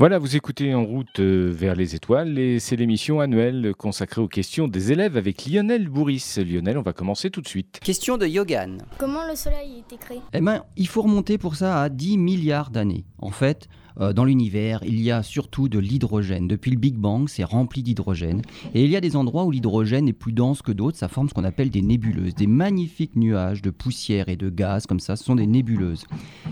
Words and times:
Voilà, 0.00 0.20
vous 0.20 0.36
écoutez 0.36 0.76
En 0.76 0.84
route 0.84 1.18
euh, 1.18 1.50
vers 1.52 1.74
les 1.74 1.96
étoiles 1.96 2.38
et 2.38 2.60
c'est 2.60 2.76
l'émission 2.76 3.18
annuelle 3.18 3.72
consacrée 3.76 4.20
aux 4.20 4.28
questions 4.28 4.68
des 4.68 4.92
élèves 4.92 5.16
avec 5.16 5.44
Lionel 5.44 5.88
Bourris. 5.88 6.36
Lionel, 6.36 6.78
on 6.78 6.82
va 6.82 6.92
commencer 6.92 7.30
tout 7.30 7.40
de 7.40 7.48
suite. 7.48 7.80
Question 7.82 8.16
de 8.16 8.24
Yogan. 8.24 8.78
Comment 8.96 9.26
le 9.28 9.34
soleil 9.34 9.74
a 9.74 9.78
été 9.80 9.96
créé 9.96 10.20
Eh 10.32 10.40
ben, 10.40 10.62
il 10.76 10.86
faut 10.86 11.02
remonter 11.02 11.36
pour 11.36 11.56
ça 11.56 11.82
à 11.82 11.88
10 11.88 12.16
milliards 12.16 12.70
d'années. 12.70 13.06
En 13.18 13.32
fait, 13.32 13.68
euh, 14.00 14.12
dans 14.12 14.24
l'univers, 14.24 14.78
il 14.84 15.00
y 15.00 15.10
a 15.10 15.24
surtout 15.24 15.68
de 15.68 15.80
l'hydrogène. 15.80 16.46
Depuis 16.46 16.70
le 16.70 16.76
Big 16.76 16.94
Bang, 16.94 17.28
c'est 17.28 17.42
rempli 17.42 17.82
d'hydrogène. 17.82 18.42
Et 18.74 18.84
il 18.84 18.90
y 18.92 18.96
a 18.96 19.00
des 19.00 19.16
endroits 19.16 19.46
où 19.46 19.50
l'hydrogène 19.50 20.06
est 20.06 20.12
plus 20.12 20.32
dense 20.32 20.62
que 20.62 20.70
d'autres. 20.70 20.96
Ça 20.96 21.08
forme 21.08 21.28
ce 21.28 21.34
qu'on 21.34 21.42
appelle 21.42 21.70
des 21.70 21.82
nébuleuses, 21.82 22.36
des 22.36 22.46
magnifiques 22.46 23.16
nuages 23.16 23.62
de 23.62 23.70
poussière 23.70 24.28
et 24.28 24.36
de 24.36 24.48
gaz 24.48 24.86
comme 24.86 25.00
ça. 25.00 25.16
Ce 25.16 25.24
sont 25.24 25.34
des 25.34 25.48
nébuleuses. 25.48 26.04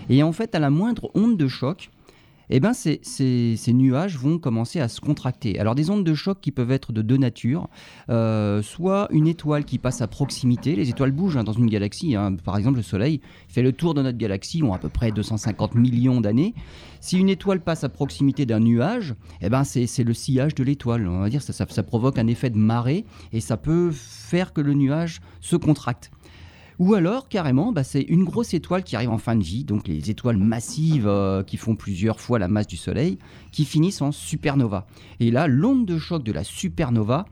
Et 0.09 0.21
en 0.21 0.33
fait, 0.33 0.53
à 0.53 0.59
la 0.59 0.69
moindre 0.69 1.11
onde 1.13 1.37
de 1.37 1.47
choc, 1.47 1.91
eh 2.49 2.59
ben 2.59 2.73
ces, 2.73 3.73
nuages 3.73 4.17
vont 4.17 4.39
commencer 4.39 4.79
à 4.79 4.87
se 4.87 5.01
contracter. 5.01 5.59
Alors 5.59 5.75
des 5.75 5.89
ondes 5.89 6.03
de 6.03 6.13
choc 6.13 6.39
qui 6.41 6.51
peuvent 6.51 6.71
être 6.71 6.91
de 6.91 7.01
deux 7.01 7.17
natures, 7.17 7.67
euh, 8.09 8.61
soit 8.61 9.07
une 9.11 9.27
étoile 9.27 9.65
qui 9.65 9.77
passe 9.77 10.01
à 10.01 10.07
proximité, 10.07 10.75
les 10.75 10.89
étoiles 10.89 11.11
bougent 11.11 11.37
hein, 11.37 11.43
dans 11.43 11.53
une 11.53 11.69
galaxie, 11.69 12.15
hein. 12.15 12.35
par 12.43 12.57
exemple 12.57 12.77
le 12.77 12.83
Soleil 12.83 13.21
fait 13.47 13.61
le 13.61 13.73
tour 13.73 13.93
de 13.93 14.01
notre 14.01 14.17
galaxie, 14.17 14.63
ont 14.63 14.73
à 14.73 14.79
peu 14.79 14.89
près 14.89 15.11
250 15.11 15.75
millions 15.75 16.21
d'années. 16.21 16.53
Si 16.99 17.17
une 17.17 17.29
étoile 17.29 17.59
passe 17.59 17.83
à 17.83 17.89
proximité 17.89 18.45
d'un 18.45 18.59
nuage, 18.59 19.15
eh 19.41 19.49
ben 19.49 19.63
c'est 19.63 20.03
le 20.03 20.13
sillage 20.13 20.55
de 20.55 20.63
l'étoile, 20.63 21.07
on 21.07 21.19
va 21.19 21.29
dire 21.29 21.41
ça, 21.41 21.53
ça 21.53 21.83
provoque 21.83 22.17
un 22.17 22.27
effet 22.27 22.49
de 22.49 22.57
marée 22.57 23.05
et 23.33 23.39
ça 23.39 23.57
peut 23.57 23.91
faire 23.91 24.53
que 24.53 24.61
le 24.61 24.73
nuage 24.73 25.21
se 25.41 25.55
contracte. 25.55 26.11
Ou 26.79 26.93
alors, 26.93 27.27
carrément, 27.27 27.71
bah, 27.71 27.83
c'est 27.83 28.01
une 28.01 28.23
grosse 28.23 28.53
étoile 28.53 28.83
qui 28.83 28.95
arrive 28.95 29.09
en 29.09 29.17
fin 29.17 29.35
de 29.35 29.43
vie, 29.43 29.63
donc 29.63 29.87
les 29.87 30.11
étoiles 30.11 30.37
massives 30.37 31.07
euh, 31.07 31.41
qui 31.43 31.57
font 31.57 31.75
plusieurs 31.75 32.19
fois 32.19 32.37
la 32.37 32.47
masse 32.47 32.67
du 32.67 32.77
Soleil, 32.77 33.17
qui 33.51 33.65
finissent 33.65 34.01
en 34.01 34.11
supernova. 34.11 34.85
Et 35.19 35.31
là, 35.31 35.47
l'onde 35.47 35.85
de 35.85 35.97
choc 35.97 36.23
de 36.23 36.31
la 36.31 36.43
supernova 36.43 37.25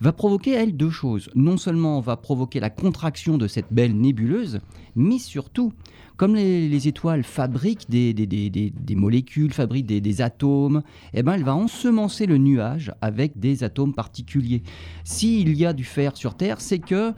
va 0.00 0.12
provoquer, 0.12 0.52
elle, 0.52 0.76
deux 0.76 0.90
choses. 0.90 1.30
Non 1.34 1.56
seulement 1.56 2.00
va 2.00 2.16
provoquer 2.16 2.60
la 2.60 2.70
contraction 2.70 3.38
de 3.38 3.46
cette 3.46 3.72
belle 3.72 3.96
nébuleuse, 3.96 4.60
mais 4.96 5.18
surtout, 5.18 5.72
comme 6.16 6.34
les, 6.34 6.88
étoiles 6.88 7.24
fabriquent 7.24 7.88
des, 7.88 8.72
molécules, 8.90 9.52
fabriquent 9.52 9.86
des, 9.86 10.22
atomes, 10.22 10.82
eh 11.12 11.22
ben, 11.22 11.34
elle 11.34 11.44
va 11.44 11.54
ensemencer 11.54 12.26
le 12.26 12.38
nuage 12.38 12.92
avec 13.00 13.38
des 13.38 13.64
atomes 13.64 13.94
particuliers. 13.94 14.62
S'il 15.04 15.56
y 15.56 15.66
a 15.66 15.72
du 15.72 15.84
fer 15.84 16.16
sur 16.16 16.36
Terre, 16.36 16.60
c'est 16.60 16.78
que 16.78 17.12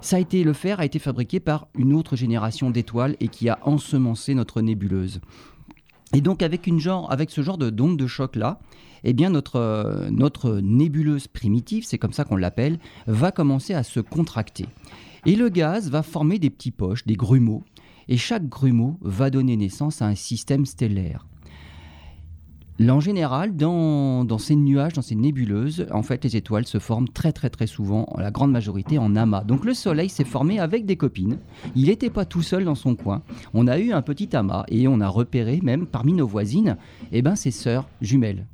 ça 0.00 0.16
a 0.16 0.18
été, 0.18 0.44
le 0.44 0.52
fer 0.52 0.80
a 0.80 0.84
été 0.84 0.98
fabriqué 0.98 1.40
par 1.40 1.68
une 1.76 1.92
autre 1.92 2.16
génération 2.16 2.70
d'étoiles 2.70 3.16
et 3.20 3.28
qui 3.28 3.48
a 3.48 3.58
ensemencé 3.62 4.34
notre 4.34 4.62
nébuleuse. 4.62 5.20
Et 6.12 6.20
donc 6.20 6.42
avec, 6.42 6.66
une 6.66 6.80
genre, 6.80 7.10
avec 7.12 7.30
ce 7.30 7.42
genre 7.42 7.58
de 7.58 7.70
d'onde 7.70 7.96
de 7.96 8.06
choc 8.06 8.34
là, 8.34 8.60
eh 9.04 9.12
bien 9.12 9.30
notre, 9.30 10.08
notre 10.10 10.58
nébuleuse 10.58 11.28
primitive, 11.28 11.84
c'est 11.86 11.98
comme 11.98 12.12
ça 12.12 12.24
qu'on 12.24 12.36
l'appelle, 12.36 12.78
va 13.06 13.32
commencer 13.32 13.74
à 13.74 13.82
se 13.82 14.00
contracter. 14.00 14.66
Et 15.26 15.36
le 15.36 15.48
gaz 15.48 15.90
va 15.90 16.02
former 16.02 16.38
des 16.38 16.50
petits 16.50 16.70
poches, 16.70 17.06
des 17.06 17.16
grumeaux, 17.16 17.64
et 18.08 18.16
chaque 18.16 18.48
grumeau 18.48 18.98
va 19.02 19.30
donner 19.30 19.56
naissance 19.56 20.02
à 20.02 20.06
un 20.06 20.14
système 20.14 20.66
stellaire. 20.66 21.26
En 22.88 22.98
général, 22.98 23.56
dans, 23.56 24.38
ces 24.38 24.56
nuages, 24.56 24.94
dans 24.94 25.02
ces 25.02 25.14
nébuleuses, 25.14 25.86
en 25.92 26.02
fait, 26.02 26.24
les 26.24 26.36
étoiles 26.36 26.66
se 26.66 26.78
forment 26.78 27.08
très 27.08 27.30
très 27.30 27.50
très 27.50 27.66
souvent, 27.66 28.08
la 28.16 28.30
grande 28.30 28.52
majorité 28.52 28.96
en 28.96 29.16
amas. 29.16 29.44
Donc 29.44 29.66
le 29.66 29.74
Soleil 29.74 30.08
s'est 30.08 30.24
formé 30.24 30.58
avec 30.58 30.86
des 30.86 30.96
copines. 30.96 31.38
Il 31.76 31.86
n'était 31.88 32.08
pas 32.08 32.24
tout 32.24 32.40
seul 32.40 32.64
dans 32.64 32.74
son 32.74 32.94
coin. 32.94 33.22
On 33.52 33.66
a 33.66 33.78
eu 33.78 33.92
un 33.92 34.00
petit 34.00 34.34
amas 34.34 34.64
et 34.68 34.88
on 34.88 35.00
a 35.02 35.08
repéré 35.08 35.60
même 35.62 35.86
parmi 35.86 36.14
nos 36.14 36.26
voisines, 36.26 36.78
eh 37.12 37.20
ben, 37.20 37.36
ses 37.36 37.50
sœurs 37.50 37.86
jumelles. 38.00 38.46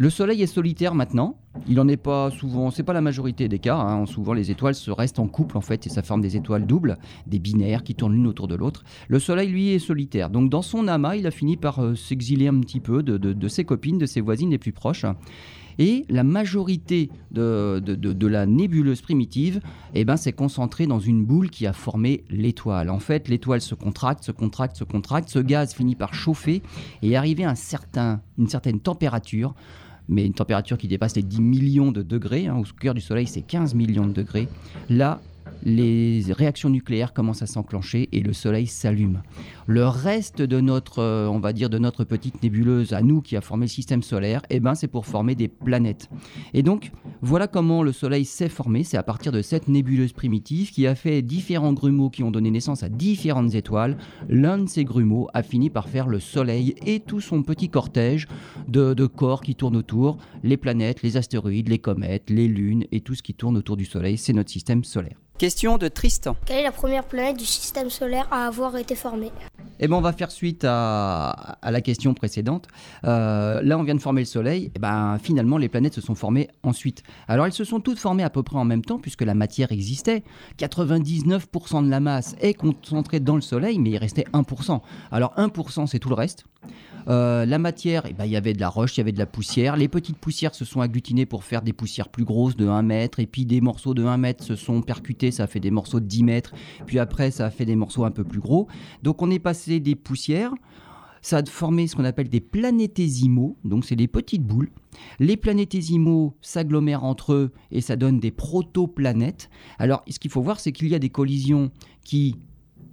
Le 0.00 0.10
Soleil 0.10 0.40
est 0.42 0.46
solitaire 0.46 0.94
maintenant. 0.94 1.40
Il 1.66 1.74
n'en 1.74 1.88
est 1.88 1.96
pas 1.96 2.30
souvent, 2.30 2.70
c'est 2.70 2.84
pas 2.84 2.92
la 2.92 3.00
majorité 3.00 3.48
des 3.48 3.58
cas. 3.58 3.76
Hein. 3.76 4.06
Souvent, 4.06 4.32
les 4.32 4.52
étoiles 4.52 4.76
se 4.76 4.92
restent 4.92 5.18
en 5.18 5.26
couple 5.26 5.58
en 5.58 5.60
fait 5.60 5.88
et 5.88 5.90
ça 5.90 6.04
forme 6.04 6.20
des 6.20 6.36
étoiles 6.36 6.66
doubles, 6.66 6.98
des 7.26 7.40
binaires 7.40 7.82
qui 7.82 7.96
tournent 7.96 8.12
l'une 8.12 8.28
autour 8.28 8.46
de 8.46 8.54
l'autre. 8.54 8.84
Le 9.08 9.18
Soleil, 9.18 9.48
lui, 9.48 9.70
est 9.70 9.80
solitaire. 9.80 10.30
Donc, 10.30 10.50
dans 10.50 10.62
son 10.62 10.86
amas, 10.86 11.16
il 11.16 11.26
a 11.26 11.32
fini 11.32 11.56
par 11.56 11.80
euh, 11.80 11.96
s'exiler 11.96 12.46
un 12.46 12.60
petit 12.60 12.78
peu 12.78 13.02
de, 13.02 13.48
ses 13.48 13.64
copines, 13.64 13.98
de 13.98 14.06
ses 14.06 14.20
voisines 14.20 14.50
les 14.50 14.58
plus 14.58 14.70
proches. 14.70 15.04
Et 15.80 16.04
la 16.08 16.22
majorité 16.22 17.10
de, 17.32 18.26
la 18.28 18.46
nébuleuse 18.46 19.00
primitive 19.00 19.60
eh 19.94 20.04
ben, 20.04 20.16
s'est 20.16 20.32
concentrée 20.32 20.86
dans 20.86 21.00
une 21.00 21.24
boule 21.24 21.50
qui 21.50 21.66
a 21.66 21.72
formé 21.72 22.22
l'étoile. 22.30 22.90
En 22.90 23.00
fait, 23.00 23.28
l'étoile 23.28 23.60
se 23.60 23.74
contracte, 23.74 24.22
se 24.22 24.32
contracte, 24.32 24.76
se 24.76 24.84
contracte. 24.84 25.28
Ce 25.28 25.40
gaz 25.40 25.74
finit 25.74 25.96
par 25.96 26.14
chauffer 26.14 26.62
et 27.02 27.16
arriver 27.16 27.44
à 27.44 27.54
une 28.38 28.48
certaine 28.48 28.80
température 28.80 29.54
mais 30.08 30.24
une 30.24 30.34
température 30.34 30.78
qui 30.78 30.88
dépasse 30.88 31.16
les 31.16 31.22
10 31.22 31.40
millions 31.40 31.92
de 31.92 32.02
degrés, 32.02 32.46
hein, 32.46 32.56
au 32.56 32.64
cœur 32.80 32.94
du 32.94 33.00
Soleil 33.00 33.26
c'est 33.26 33.42
15 33.42 33.74
millions 33.74 34.06
de 34.06 34.12
degrés, 34.12 34.48
là 34.88 35.20
les 35.62 36.22
réactions 36.30 36.70
nucléaires 36.70 37.12
commencent 37.12 37.42
à 37.42 37.46
s'enclencher 37.46 38.08
et 38.12 38.20
le 38.20 38.32
Soleil 38.32 38.66
s'allume. 38.66 39.22
Le 39.66 39.86
reste 39.86 40.40
de 40.42 40.60
notre, 40.60 41.00
euh, 41.00 41.28
on 41.28 41.40
va 41.40 41.52
dire, 41.52 41.68
de 41.68 41.78
notre 41.78 42.04
petite 42.04 42.42
nébuleuse 42.42 42.92
à 42.92 43.02
nous 43.02 43.20
qui 43.20 43.36
a 43.36 43.40
formé 43.40 43.66
le 43.66 43.70
système 43.70 44.02
solaire, 44.02 44.42
eh 44.50 44.60
ben, 44.60 44.74
c'est 44.74 44.88
pour 44.88 45.06
former 45.06 45.34
des 45.34 45.48
planètes. 45.48 46.08
Et 46.54 46.62
donc, 46.62 46.90
voilà 47.20 47.46
comment 47.46 47.82
le 47.82 47.92
Soleil 47.92 48.24
s'est 48.24 48.48
formé. 48.48 48.84
C'est 48.84 48.96
à 48.96 49.02
partir 49.02 49.32
de 49.32 49.42
cette 49.42 49.68
nébuleuse 49.68 50.12
primitive 50.12 50.70
qui 50.70 50.86
a 50.86 50.94
fait 50.94 51.22
différents 51.22 51.72
grumeaux 51.72 52.10
qui 52.10 52.22
ont 52.22 52.30
donné 52.30 52.50
naissance 52.50 52.82
à 52.82 52.88
différentes 52.88 53.54
étoiles. 53.54 53.98
L'un 54.28 54.58
de 54.58 54.68
ces 54.68 54.84
grumeaux 54.84 55.28
a 55.34 55.42
fini 55.42 55.70
par 55.70 55.88
faire 55.88 56.08
le 56.08 56.20
Soleil 56.20 56.74
et 56.86 57.00
tout 57.00 57.20
son 57.20 57.42
petit 57.42 57.68
cortège 57.68 58.26
de, 58.68 58.94
de 58.94 59.06
corps 59.06 59.42
qui 59.42 59.54
tournent 59.54 59.76
autour, 59.76 60.18
les 60.42 60.56
planètes, 60.56 61.02
les 61.02 61.16
astéroïdes, 61.16 61.68
les 61.68 61.78
comètes, 61.78 62.30
les 62.30 62.48
lunes 62.48 62.84
et 62.92 63.00
tout 63.00 63.14
ce 63.14 63.22
qui 63.22 63.34
tourne 63.34 63.56
autour 63.56 63.76
du 63.76 63.84
Soleil. 63.84 64.16
C'est 64.16 64.32
notre 64.32 64.50
système 64.50 64.84
solaire. 64.84 65.18
Question 65.38 65.78
de 65.78 65.86
Tristan. 65.86 66.34
Quelle 66.46 66.56
est 66.56 66.62
la 66.64 66.72
première 66.72 67.04
planète 67.04 67.38
du 67.38 67.44
système 67.44 67.90
solaire 67.90 68.26
à 68.32 68.48
avoir 68.48 68.76
été 68.76 68.96
formée? 68.96 69.30
Eh 69.78 69.86
ben, 69.86 69.94
on 69.94 70.00
va 70.00 70.12
faire 70.12 70.32
suite 70.32 70.64
à, 70.68 71.58
la 71.62 71.80
question 71.80 72.12
précédente. 72.12 72.66
Euh, 73.04 73.62
là, 73.62 73.78
on 73.78 73.84
vient 73.84 73.94
de 73.94 74.00
former 74.00 74.22
le 74.22 74.26
Soleil. 74.26 74.72
Eh 74.74 74.80
ben, 74.80 75.16
finalement, 75.22 75.56
les 75.56 75.68
planètes 75.68 75.94
se 75.94 76.00
sont 76.00 76.16
formées 76.16 76.48
ensuite. 76.64 77.04
Alors, 77.28 77.46
elles 77.46 77.52
se 77.52 77.62
sont 77.62 77.78
toutes 77.78 78.00
formées 78.00 78.24
à 78.24 78.30
peu 78.30 78.42
près 78.42 78.56
en 78.56 78.64
même 78.64 78.82
temps, 78.82 78.98
puisque 78.98 79.22
la 79.22 79.34
matière 79.34 79.70
existait. 79.70 80.24
99% 80.58 81.84
de 81.84 81.88
la 81.88 82.00
masse 82.00 82.34
est 82.40 82.54
concentrée 82.54 83.20
dans 83.20 83.36
le 83.36 83.40
Soleil, 83.40 83.78
mais 83.78 83.90
il 83.90 83.98
restait 83.98 84.26
1%. 84.32 84.80
Alors, 85.12 85.34
1%, 85.36 85.86
c'est 85.86 86.00
tout 86.00 86.08
le 86.08 86.16
reste. 86.16 86.46
Euh, 87.08 87.46
la 87.46 87.58
matière, 87.58 88.04
eh 88.06 88.12
ben, 88.12 88.26
il 88.26 88.32
y 88.32 88.36
avait 88.36 88.52
de 88.52 88.60
la 88.60 88.68
roche, 88.68 88.96
il 88.96 89.00
y 89.00 89.02
avait 89.02 89.12
de 89.12 89.18
la 89.18 89.26
poussière. 89.26 89.76
Les 89.76 89.88
petites 89.88 90.18
poussières 90.18 90.54
se 90.54 90.64
sont 90.64 90.80
agglutinées 90.80 91.24
pour 91.24 91.42
faire 91.44 91.62
des 91.62 91.72
poussières 91.72 92.08
plus 92.08 92.24
grosses 92.24 92.56
de 92.56 92.66
1 92.66 92.82
mètre. 92.82 93.18
Et 93.20 93.26
puis 93.26 93.46
des 93.46 93.60
morceaux 93.60 93.94
de 93.94 94.04
1 94.04 94.18
mètre 94.18 94.44
se 94.44 94.56
sont 94.56 94.82
percutés, 94.82 95.30
ça 95.30 95.44
a 95.44 95.46
fait 95.46 95.60
des 95.60 95.70
morceaux 95.70 96.00
de 96.00 96.06
10 96.06 96.24
mètres. 96.24 96.52
Puis 96.86 96.98
après, 96.98 97.30
ça 97.30 97.46
a 97.46 97.50
fait 97.50 97.64
des 97.64 97.76
morceaux 97.76 98.04
un 98.04 98.10
peu 98.10 98.24
plus 98.24 98.40
gros. 98.40 98.68
Donc 99.02 99.22
on 99.22 99.30
est 99.30 99.38
passé 99.38 99.80
des 99.80 99.94
poussières. 99.94 100.52
Ça 101.22 101.38
a 101.38 101.44
formé 101.44 101.88
ce 101.88 101.96
qu'on 101.96 102.04
appelle 102.04 102.28
des 102.28 102.40
planétésimaux, 102.40 103.56
donc 103.64 103.84
c'est 103.84 103.96
des 103.96 104.06
petites 104.06 104.44
boules. 104.44 104.70
Les 105.18 105.36
planétésimaux 105.36 106.36
s'agglomèrent 106.40 107.02
entre 107.02 107.32
eux 107.32 107.52
et 107.72 107.80
ça 107.80 107.96
donne 107.96 108.20
des 108.20 108.30
protoplanètes. 108.30 109.50
Alors 109.80 110.04
ce 110.08 110.20
qu'il 110.20 110.30
faut 110.30 110.42
voir, 110.42 110.60
c'est 110.60 110.70
qu'il 110.70 110.88
y 110.88 110.94
a 110.94 111.00
des 111.00 111.10
collisions 111.10 111.72
qui 112.04 112.36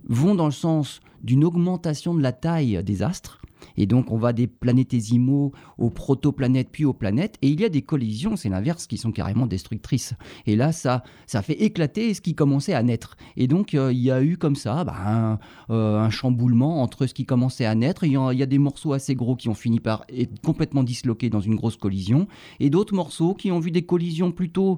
vont 0.08 0.34
dans 0.34 0.46
le 0.46 0.52
sens 0.52 1.02
d'une 1.24 1.44
augmentation 1.44 2.16
de 2.16 2.22
la 2.22 2.32
taille 2.32 2.84
des 2.84 3.04
astres. 3.04 3.45
Et 3.78 3.86
donc, 3.86 4.12
on 4.12 4.18
va 4.18 4.34
des 4.34 4.48
planétésimaux 4.48 5.52
aux 5.78 5.90
protoplanètes 5.90 6.70
puis 6.72 6.86
aux 6.86 6.94
planètes. 6.94 7.38
Et 7.42 7.50
il 7.50 7.60
y 7.60 7.66
a 7.66 7.70
des 7.70 7.82
collisions, 7.82 8.36
c'est 8.36 8.50
l'inverse, 8.50 8.88
qui 8.88 8.98
sont 8.98 9.12
carrément 9.12 9.46
destructrices. 9.48 10.14
Et 10.46 10.56
là, 10.56 10.72
ça, 10.72 11.04
ça 11.28 11.42
fait 11.42 11.62
éclater 11.62 12.14
ce 12.14 12.22
qui 12.22 12.36
commençait 12.36 12.74
à 12.74 12.84
naître. 12.84 13.18
Et 13.38 13.48
donc, 13.48 13.74
euh, 13.74 13.92
il 13.92 14.00
y 14.00 14.12
a 14.12 14.22
eu 14.22 14.38
comme 14.38 14.56
ça 14.56 14.84
bah, 14.84 15.40
euh, 15.70 16.00
un, 16.00 16.10
chamboulement 16.10 16.82
entre 16.82 17.08
ce 17.08 17.14
qui 17.14 17.26
commençait 17.26 17.66
à 17.66 17.76
naître. 17.76 18.04
Il 18.04 18.12
y, 18.12 18.44
a, 18.44 18.46
des 18.46 18.58
morceaux 18.58 18.94
assez 18.94 19.16
gros 19.16 19.36
qui 19.36 19.50
ont 19.50 19.54
fini 19.54 19.80
par 19.80 20.06
être 20.10 20.40
complètement 20.42 20.84
disloqués 20.84 21.30
dans 21.30 21.42
une 21.42 21.56
grosse 21.56 21.78
collision. 21.78 22.28
Et 22.60 22.70
d'autres 22.70 22.94
morceaux 22.94 23.34
qui 23.34 23.52
ont 23.52 23.60
vu 23.60 23.72
des 23.72 23.84
collisions 23.84 24.32
plutôt 24.32 24.78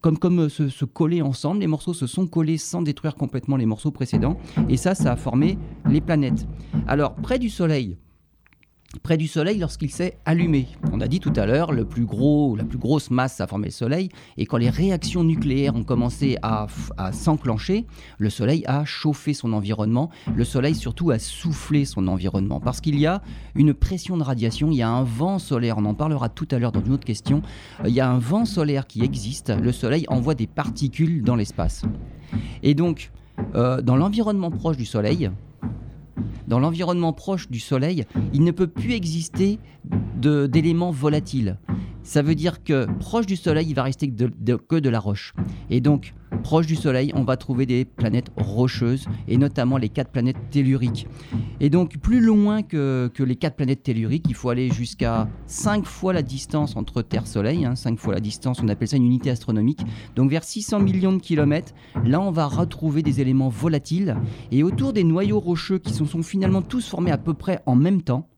comme, 0.00 0.18
comme 0.18 0.48
se, 0.48 0.68
se, 0.68 0.84
coller 0.84 1.22
ensemble. 1.22 1.60
Les 1.60 1.66
morceaux 1.66 1.94
se 1.94 2.06
sont 2.06 2.26
collés 2.26 2.58
sans 2.58 2.82
détruire 2.82 3.14
complètement 3.14 3.56
les 3.56 3.66
morceaux 3.66 3.90
précédents. 3.90 4.38
Et 4.68 4.76
ça, 4.76 4.94
ça 4.94 5.12
a 5.12 5.16
formé 5.16 5.58
les 5.88 6.00
planètes. 6.00 6.46
Alors, 6.86 7.14
près 7.14 7.38
du 7.38 7.48
Soleil, 7.48 7.96
près 9.02 9.16
du 9.16 9.26
Soleil 9.26 9.58
lorsqu'il 9.58 9.90
s'est 9.90 10.18
allumé. 10.24 10.68
On 10.92 11.00
a 11.00 11.08
dit 11.08 11.20
tout 11.20 11.32
à 11.36 11.46
l'heure, 11.46 11.72
le 11.72 11.84
plus 11.84 12.04
gros, 12.04 12.56
la 12.56 12.64
plus 12.64 12.78
grosse 12.78 13.10
masse 13.10 13.40
a 13.40 13.46
formé 13.46 13.66
le 13.66 13.72
Soleil, 13.72 14.08
et 14.36 14.46
quand 14.46 14.56
les 14.56 14.70
réactions 14.70 15.24
nucléaires 15.24 15.74
ont 15.74 15.84
commencé 15.84 16.36
à, 16.42 16.66
s'enclencher, 17.12 17.86
le 18.18 18.30
Soleil 18.30 18.64
a 18.66 18.84
chauffé 18.84 19.34
son 19.34 19.52
environnement, 19.52 20.10
le 20.34 20.44
Soleil 20.44 20.74
surtout 20.74 21.10
a 21.10 21.18
soufflé 21.18 21.84
son 21.84 22.08
environnement, 22.08 22.60
parce 22.60 22.80
qu'il 22.80 22.98
y 22.98 23.06
a 23.06 23.22
une 23.54 23.74
pression 23.74 24.16
de 24.16 24.22
radiation, 24.22 24.70
il 24.70 24.76
y 24.76 24.82
a 24.82 24.88
un 24.88 25.04
vent 25.04 25.38
solaire, 25.38 25.78
on 25.78 25.84
en 25.84 25.94
parlera 25.94 26.28
tout 26.28 26.48
à 26.50 26.58
l'heure 26.58 26.72
dans 26.72 26.84
une 26.84 26.92
autre 26.92 27.06
question, 27.06 27.42
il 27.84 27.92
y 27.92 28.00
a 28.00 28.08
un 28.08 28.18
vent 28.18 28.44
solaire 28.44 28.86
qui 28.86 29.02
existe, 29.02 29.50
le 29.50 29.72
Soleil 29.72 30.04
envoie 30.08 30.34
des 30.34 30.46
particules 30.46 31.22
dans 31.22 31.36
l'espace. 31.36 31.82
Et 32.62 32.74
donc, 32.74 33.10
euh, 33.54 33.82
dans 33.82 33.96
l'environnement 33.96 34.50
proche 34.50 34.76
du 34.76 34.86
Soleil, 34.86 35.30
dans 36.46 36.58
l'environnement 36.58 37.12
proche 37.12 37.48
du 37.48 37.60
Soleil, 37.60 38.04
il 38.32 38.44
ne 38.44 38.50
peut 38.50 38.66
plus 38.66 38.92
exister 38.92 39.58
d'éléments 40.16 40.90
volatiles. 40.90 41.58
Ça 42.04 42.20
veut 42.20 42.34
dire 42.34 42.62
que 42.62 42.86
proche 42.98 43.24
du 43.24 43.34
Soleil, 43.34 43.66
il 43.66 43.74
va 43.74 43.82
rester 43.82 44.10
que 44.10 44.78
de, 44.78 44.88
la 44.90 45.00
roche. 45.00 45.32
Et 45.70 45.80
donc, 45.80 46.12
proche 46.42 46.66
du 46.66 46.76
Soleil, 46.76 47.10
on 47.14 47.24
va 47.24 47.38
trouver 47.38 47.64
des 47.64 47.86
planètes 47.86 48.30
rocheuses, 48.36 49.06
et 49.26 49.38
notamment 49.38 49.78
les 49.78 49.88
quatre 49.88 50.10
planètes 50.10 50.36
telluriques. 50.50 51.06
Et 51.60 51.70
donc, 51.70 51.96
plus 51.96 52.20
loin 52.20 52.62
que, 52.62 53.10
les 53.18 53.36
quatre 53.36 53.56
planètes 53.56 53.82
telluriques, 53.84 54.26
il 54.28 54.34
faut 54.34 54.50
aller 54.50 54.70
jusqu'à 54.70 55.28
5 55.46 55.86
fois 55.86 56.12
la 56.12 56.20
distance 56.20 56.76
entre 56.76 57.00
Terre-Soleil, 57.00 57.64
hein, 57.64 57.74
5 57.74 57.98
fois 57.98 58.12
la 58.12 58.20
distance, 58.20 58.60
on 58.62 58.68
appelle 58.68 58.88
ça 58.88 58.98
une 58.98 59.06
unité 59.06 59.30
astronomique. 59.30 59.80
Donc, 60.14 60.30
vers 60.30 60.44
600 60.44 60.80
millions 60.80 61.14
de 61.14 61.22
kilomètres, 61.22 61.72
là, 62.04 62.20
on 62.20 62.30
va 62.30 62.44
retrouver 62.46 63.02
des 63.02 63.22
éléments 63.22 63.48
volatiles. 63.48 64.14
Et 64.52 64.62
autour 64.62 64.92
des 64.92 65.04
noyaux 65.04 65.40
rocheux 65.40 65.78
qui 65.78 65.94
sont 65.94 66.04
finalement 66.22 66.60
tous 66.60 66.86
formés 66.86 67.12
à 67.12 67.18
peu 67.18 67.32
près 67.32 67.62
en 67.64 67.76
même 67.76 68.02
temps, 68.02 68.28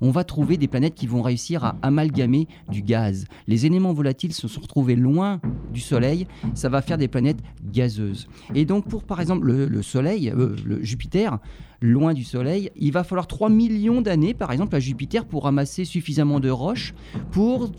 on 0.00 0.10
va 0.10 0.24
trouver 0.24 0.56
des 0.56 0.68
planètes 0.68 0.94
qui 0.94 1.06
vont 1.06 1.22
réussir 1.22 1.64
à 1.64 1.76
amalgamer 1.82 2.48
du 2.70 2.82
gaz. 2.82 3.26
Les 3.46 3.66
éléments 3.66 3.92
volatiles 3.92 4.32
se 4.32 4.48
sont 4.48 4.60
retrouvés 4.60 4.96
loin 4.96 5.40
du 5.72 5.80
Soleil, 5.80 6.26
ça 6.54 6.68
va 6.68 6.82
faire 6.82 6.98
des 6.98 7.08
planètes 7.08 7.40
gazeuses. 7.64 8.28
Et 8.54 8.64
donc 8.64 8.88
pour 8.88 9.04
par 9.04 9.20
exemple 9.20 9.46
le, 9.46 9.82
Soleil, 9.82 10.30
euh, 10.30 10.56
le 10.64 10.82
Jupiter, 10.82 11.38
loin 11.80 12.14
du 12.14 12.24
Soleil, 12.24 12.70
il 12.76 12.92
va 12.92 13.04
falloir 13.04 13.26
3 13.26 13.50
millions 13.50 14.00
d'années 14.00 14.34
par 14.34 14.52
exemple 14.52 14.74
à 14.74 14.80
Jupiter 14.80 15.24
pour 15.26 15.44
ramasser 15.44 15.84
suffisamment 15.84 16.40
de 16.40 16.50
roches 16.50 16.94
pour 17.30 17.70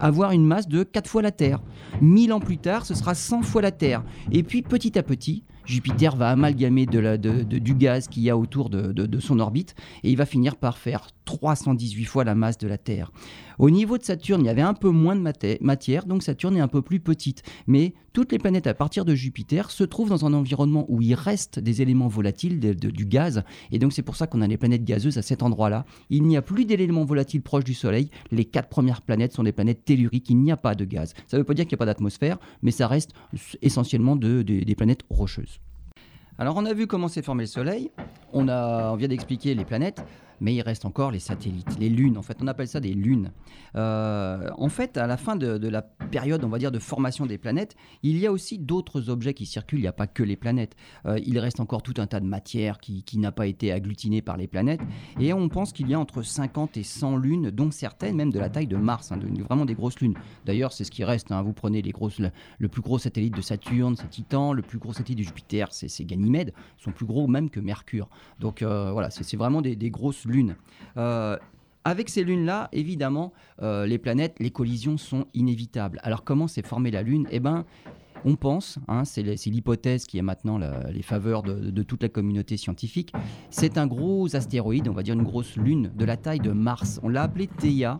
avoir 0.00 0.32
une 0.32 0.44
masse 0.44 0.68
de 0.68 0.82
4 0.82 1.08
fois 1.08 1.22
la 1.22 1.32
Terre. 1.32 1.60
1000 2.00 2.32
ans 2.32 2.40
plus 2.40 2.58
tard, 2.58 2.86
ce 2.86 2.94
sera 2.94 3.14
100 3.14 3.42
fois 3.42 3.62
la 3.62 3.70
Terre. 3.70 4.02
Et 4.30 4.42
puis 4.42 4.62
petit 4.62 4.98
à 4.98 5.02
petit, 5.02 5.44
Jupiter 5.64 6.16
va 6.16 6.30
amalgamer 6.30 6.86
du 6.86 7.74
gaz 7.74 8.08
qu'il 8.08 8.22
y 8.22 8.30
a 8.30 8.36
autour 8.36 8.70
de, 8.70 9.20
son 9.20 9.38
orbite 9.38 9.74
et 10.02 10.10
il 10.10 10.16
va 10.16 10.26
finir 10.26 10.56
par 10.56 10.78
faire 10.78 11.08
318 11.24 12.04
fois 12.04 12.24
la 12.24 12.34
masse 12.34 12.58
de 12.58 12.68
la 12.68 12.78
Terre. 12.78 13.12
Au 13.58 13.70
niveau 13.70 13.98
de 13.98 14.02
Saturne, 14.02 14.42
il 14.42 14.46
y 14.46 14.50
avait 14.50 14.62
un 14.62 14.74
peu 14.74 14.90
moins 14.90 15.14
de 15.14 15.22
matière, 15.60 16.06
donc 16.06 16.22
Saturne 16.22 16.56
est 16.56 16.60
un 16.60 16.68
peu 16.68 16.82
plus 16.82 17.00
petite. 17.00 17.42
Mais 17.66 17.94
toutes 18.12 18.32
les 18.32 18.38
planètes 18.38 18.66
à 18.66 18.74
partir 18.74 19.04
de 19.04 19.14
Jupiter 19.14 19.70
se 19.70 19.84
trouvent 19.84 20.10
dans 20.10 20.26
un 20.26 20.34
environnement 20.34 20.84
où 20.88 21.00
il 21.00 21.14
reste 21.14 21.58
des 21.58 21.82
éléments 21.82 22.08
volatiles, 22.08 22.60
du 22.60 23.06
gaz, 23.06 23.42
et 23.70 23.78
donc 23.78 23.92
c'est 23.92 24.02
pour 24.02 24.16
ça 24.16 24.26
qu'on 24.26 24.42
a 24.42 24.46
les 24.46 24.56
planètes 24.56 24.84
gazeuses 24.84 25.18
à 25.18 25.22
cet 25.22 25.42
endroit-là. 25.42 25.84
Il 26.10 26.24
n'y 26.24 26.36
a 26.36 26.42
plus 26.42 26.64
d'éléments 26.64 27.04
volatiles 27.04 27.42
proches 27.42 27.64
du 27.64 27.74
Soleil. 27.74 28.10
Les 28.30 28.44
quatre 28.44 28.68
premières 28.68 29.02
planètes 29.02 29.32
sont 29.32 29.42
des 29.42 29.52
planètes 29.52 29.84
telluriques, 29.84 30.28
il 30.30 30.38
n'y 30.38 30.52
a 30.52 30.56
pas 30.56 30.74
de 30.74 30.84
gaz. 30.84 31.14
Ça 31.26 31.36
ne 31.36 31.40
veut 31.42 31.46
pas 31.46 31.54
dire 31.54 31.64
qu'il 31.64 31.76
n'y 31.76 31.78
a 31.78 31.84
pas 31.84 31.86
d'atmosphère, 31.86 32.38
mais 32.62 32.70
ça 32.70 32.86
reste 32.86 33.12
essentiellement 33.62 34.16
des 34.16 34.74
planètes 34.76 35.02
rocheuses. 35.10 35.60
Alors 36.38 36.56
on 36.56 36.64
a 36.64 36.72
vu 36.72 36.86
comment 36.86 37.08
s'est 37.08 37.22
formé 37.22 37.44
le 37.44 37.48
Soleil, 37.48 37.90
on, 38.32 38.44
vient 38.44 39.08
d'expliquer 39.08 39.54
les 39.54 39.64
planètes 39.64 40.02
mais 40.42 40.54
il 40.54 40.60
reste 40.60 40.84
encore 40.84 41.12
les 41.12 41.20
satellites, 41.20 41.78
les 41.78 41.88
lunes. 41.88 42.18
En 42.18 42.22
fait, 42.22 42.36
on 42.40 42.48
appelle 42.48 42.66
ça 42.66 42.80
des 42.80 42.92
lunes. 42.92 43.30
Euh, 43.76 44.48
en 44.58 44.68
fait, 44.68 44.98
à 44.98 45.06
la 45.06 45.16
fin 45.16 45.36
de, 45.36 45.68
la 45.68 45.82
période, 45.82 46.42
on 46.44 46.48
va 46.48 46.58
dire, 46.58 46.72
de 46.72 46.80
formation 46.80 47.26
des 47.26 47.38
planètes, 47.38 47.76
il 48.02 48.18
y 48.18 48.26
a 48.26 48.32
aussi 48.32 48.58
d'autres 48.58 49.08
objets 49.08 49.34
qui 49.34 49.46
circulent. 49.46 49.78
Il 49.78 49.82
n'y 49.82 49.88
a 49.88 49.92
pas 49.92 50.08
que 50.08 50.24
les 50.24 50.36
planètes. 50.36 50.74
Euh, 51.06 51.18
il 51.24 51.38
reste 51.38 51.60
encore 51.60 51.82
tout 51.82 51.94
un 51.98 52.08
tas 52.08 52.18
de 52.18 52.26
matière 52.26 52.80
qui, 52.80 53.04
n'a 53.14 53.30
pas 53.30 53.46
été 53.46 53.70
agglutinée 53.70 54.20
par 54.20 54.36
les 54.36 54.48
planètes. 54.48 54.80
Et 55.20 55.32
on 55.32 55.48
pense 55.48 55.72
qu'il 55.72 55.88
y 55.88 55.94
a 55.94 56.00
entre 56.00 56.22
50 56.22 56.76
et 56.76 56.82
100 56.82 57.16
lunes, 57.18 57.50
dont 57.50 57.70
certaines 57.70 58.16
même 58.16 58.32
de 58.32 58.40
la 58.40 58.48
taille 58.48 58.66
de 58.66 58.76
Mars, 58.76 59.12
hein, 59.12 59.20
vraiment 59.48 59.64
des 59.64 59.74
grosses 59.74 60.00
lunes. 60.00 60.14
D'ailleurs, 60.44 60.72
c'est 60.72 60.82
ce 60.82 60.90
qui 60.90 61.04
reste. 61.04 61.30
Hein. 61.30 61.42
Vous 61.42 61.52
prenez 61.52 61.82
les 61.82 61.92
grosses, 61.92 62.20
le, 62.58 62.68
plus 62.68 62.82
gros 62.82 62.98
satellite 62.98 63.36
de 63.36 63.42
Saturne, 63.42 63.94
c'est 63.96 64.10
Titan. 64.10 64.52
Le 64.52 64.62
plus 64.62 64.78
gros 64.78 64.92
satellite 64.92 65.20
de 65.20 65.24
Jupiter, 65.24 65.68
c'est 65.70 66.04
Ganymède. 66.04 66.52
Ils 66.80 66.82
sont 66.82 66.90
plus 66.90 67.06
gros 67.06 67.28
même 67.28 67.48
que 67.48 67.60
Mercure. 67.60 68.08
Donc 68.40 68.62
euh, 68.62 68.90
voilà, 68.90 69.10
c'est 69.10 69.36
vraiment 69.36 69.62
des, 69.62 69.76
des 69.76 69.90
grosses 69.90 70.24
lunes. 70.24 70.31
Euh, 70.96 71.36
avec 71.84 72.08
ces 72.08 72.22
lunes-là, 72.22 72.68
évidemment, 72.72 73.32
euh, 73.60 73.86
les 73.86 73.98
planètes, 73.98 74.36
les 74.38 74.50
collisions 74.50 74.96
sont 74.96 75.26
inévitables. 75.34 75.98
Alors 76.02 76.24
comment 76.24 76.46
s'est 76.46 76.62
formée 76.62 76.90
la 76.90 77.02
Lune? 77.02 77.26
Eh 77.30 77.40
bien, 77.40 77.64
on 78.24 78.36
pense, 78.36 78.78
hein, 78.86 79.04
c'est 79.04 79.22
l'hypothèse 79.22 80.06
qui 80.06 80.18
a 80.20 80.22
maintenant 80.22 80.58
les 80.58 81.02
faveurs 81.02 81.42
de, 81.42 81.70
de, 81.70 81.82
toute 81.82 82.04
la 82.04 82.08
communauté 82.08 82.56
scientifique, 82.56 83.12
c'est 83.50 83.78
un 83.78 83.88
gros 83.88 84.36
astéroïde, 84.36 84.86
on 84.86 84.92
va 84.92 85.02
dire 85.02 85.14
une 85.14 85.24
grosse 85.24 85.56
lune 85.56 85.90
de 85.96 86.04
la 86.04 86.16
taille 86.16 86.38
de 86.38 86.52
Mars. 86.52 87.00
On 87.02 87.08
l'a 87.08 87.22
appelé 87.22 87.48
Theia 87.48 87.98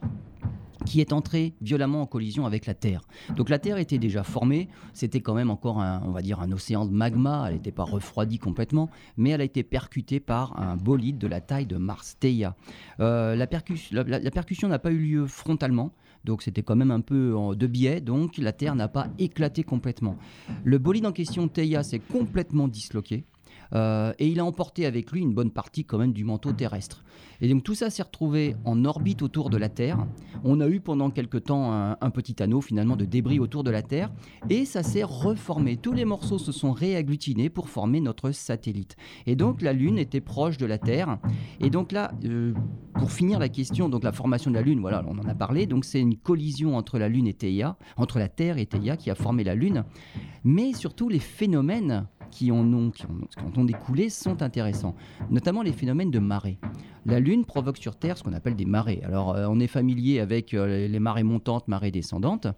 qui 0.85 1.01
est 1.01 1.13
entrée 1.13 1.55
violemment 1.61 2.03
en 2.03 2.07
collision 2.07 2.47
avec 2.47 2.67
la 2.67 2.75
Terre. 2.75 3.03
Donc 3.37 3.49
la 3.49 3.59
Terre 3.59 3.79
était 3.79 3.99
déjà 3.99 4.23
formée, 4.23 4.69
c'était 4.93 5.21
quand 5.21 5.35
même 5.35 5.51
encore 5.51 5.81
un, 5.81 6.03
on 6.05 6.11
va 6.11 6.23
dire 6.23 6.41
un 6.41 6.51
océan 6.53 6.87
de 6.87 6.93
magma, 6.93 7.45
elle 7.49 7.55
n'était 7.55 7.73
pas 7.73 7.85
refroidie 7.85 8.39
complètement, 8.39 8.91
mais 9.17 9.31
elle 9.31 9.41
a 9.41 9.45
été 9.45 9.63
percutée 9.63 10.21
par 10.21 10.59
un 10.61 10.77
bolide 10.77 11.19
de 11.19 11.27
la 11.27 11.41
taille 11.41 11.67
de 11.67 11.77
Mars, 11.77 12.17
Theia. 12.21 12.55
Euh, 13.01 13.37
la, 13.37 13.47
la, 14.19 14.31
percussion 14.31 14.69
n'a 14.69 14.79
pas 14.79 14.91
eu 14.91 14.99
lieu 14.99 15.27
frontalement, 15.27 15.93
donc 16.25 16.43
c'était 16.43 16.63
quand 16.63 16.77
même 16.77 16.91
un 16.91 17.01
peu 17.01 17.35
de 17.57 17.67
biais, 17.67 18.01
donc 18.01 18.39
la 18.39 18.53
Terre 18.53 18.75
n'a 18.75 18.89
pas 18.89 19.09
éclaté 19.19 19.65
complètement. 19.65 20.17
Le 20.65 20.79
bolide 20.79 21.07
en 21.07 21.13
question, 21.13 21.49
Theia, 21.49 21.83
s'est 21.83 21.99
complètement 21.99 22.69
disloqué. 22.69 23.25
Euh, 23.75 24.13
et 24.19 24.29
il 24.29 24.41
a 24.41 24.45
emporté 24.45 24.87
avec 24.87 25.11
lui 25.13 25.21
une 25.21 25.33
bonne 25.33 25.51
partie 25.51 25.85
quand 25.85 25.99
même 25.99 26.13
du 26.13 26.25
manteau 26.25 26.53
terrestre. 26.53 27.05
Et 27.41 27.49
donc 27.49 27.65
tout 27.65 27.75
ça 27.75 27.91
s'est 27.91 28.03
retrouvé 28.03 28.55
en 28.65 28.85
orbite 28.85 29.23
autour 29.23 29.51
de 29.51 29.57
la 29.57 29.69
Terre. 29.69 30.07
On 30.45 30.61
a 30.61 30.69
eu 30.69 30.81
pendant 30.81 31.11
quelque 31.11 31.39
temps 31.39 31.73
un, 31.73 32.11
petit 32.11 32.41
anneau 32.43 32.61
finalement 32.61 32.95
de 32.95 33.05
débris 33.05 33.41
autour 33.41 33.65
de 33.65 33.71
la 33.71 33.83
Terre 33.83 34.13
et 34.49 34.65
ça 34.65 34.83
s'est 34.83 35.03
reformé. 35.03 35.77
Tous 35.77 35.93
les 35.93 36.05
morceaux 36.05 36.39
se 36.39 36.53
sont 36.53 36.73
réagglutinés 36.73 37.51
pour 37.51 37.69
former 37.69 38.01
notre 38.01 38.31
satellite. 38.31 38.97
Et 39.27 39.35
donc 39.35 39.61
la 39.61 39.73
Lune 39.73 39.99
était 39.99 40.21
proche 40.21 40.57
de 40.57 40.67
la 40.67 40.79
Terre. 40.79 41.19
Et 41.61 41.71
donc 41.71 41.91
là, 41.91 42.13
euh, 42.25 42.53
pour 42.95 43.11
finir 43.11 43.39
la 43.39 43.49
question, 43.49 43.89
donc 43.89 44.05
la 44.05 44.13
formation 44.13 44.51
de 44.51 44.57
la 44.57 44.63
Lune, 44.63 44.81
voilà, 44.81 45.05
on 45.09 45.19
en 45.19 45.29
a 45.29 45.35
parlé. 45.35 45.67
Donc 45.67 45.85
c'est 45.85 46.01
une 46.01 46.17
collision 46.17 46.77
entre 46.77 46.99
la 46.99 47.09
Lune 47.09 47.27
et 47.27 47.35
Theia, 47.35 47.77
entre 47.97 48.19
la 48.19 48.29
Terre 48.29 48.59
et 48.59 48.67
Theia 48.67 48.97
qui 48.97 49.11
a 49.11 49.15
formé 49.15 49.43
la 49.43 49.55
Lune. 49.55 49.85
Mais 50.45 50.73
surtout 50.75 51.09
les 51.09 51.19
phénomènes 51.19 52.07
qui 52.33 52.51
en 52.51 52.73
ont, 52.73 52.91
qui 52.91 53.05
découlé 53.65 54.09
sont 54.09 54.43
intéressants, 54.43 54.97
notamment 55.31 55.63
les 55.63 55.73
phénomènes 55.73 56.11
de 56.11 56.19
marée. 56.19 56.59
La 57.07 57.21
Lune 57.21 57.45
provoque 57.45 57.77
sur 57.77 57.95
Terre 57.95 58.19
ce 58.19 58.25
qu'on 58.25 58.33
appelle 58.33 58.57
des 58.57 58.65
marées. 58.65 59.03
Alors 59.05 59.37
euh, 59.37 59.47
on 59.49 59.61
est 59.61 59.69
familier 59.69 60.19
avec 60.19 60.55
euh, 60.55 60.89
les 60.89 60.99
marées 60.99 61.23
montantes, 61.23 61.69
marées 61.69 61.93
descendantes. 61.93 62.49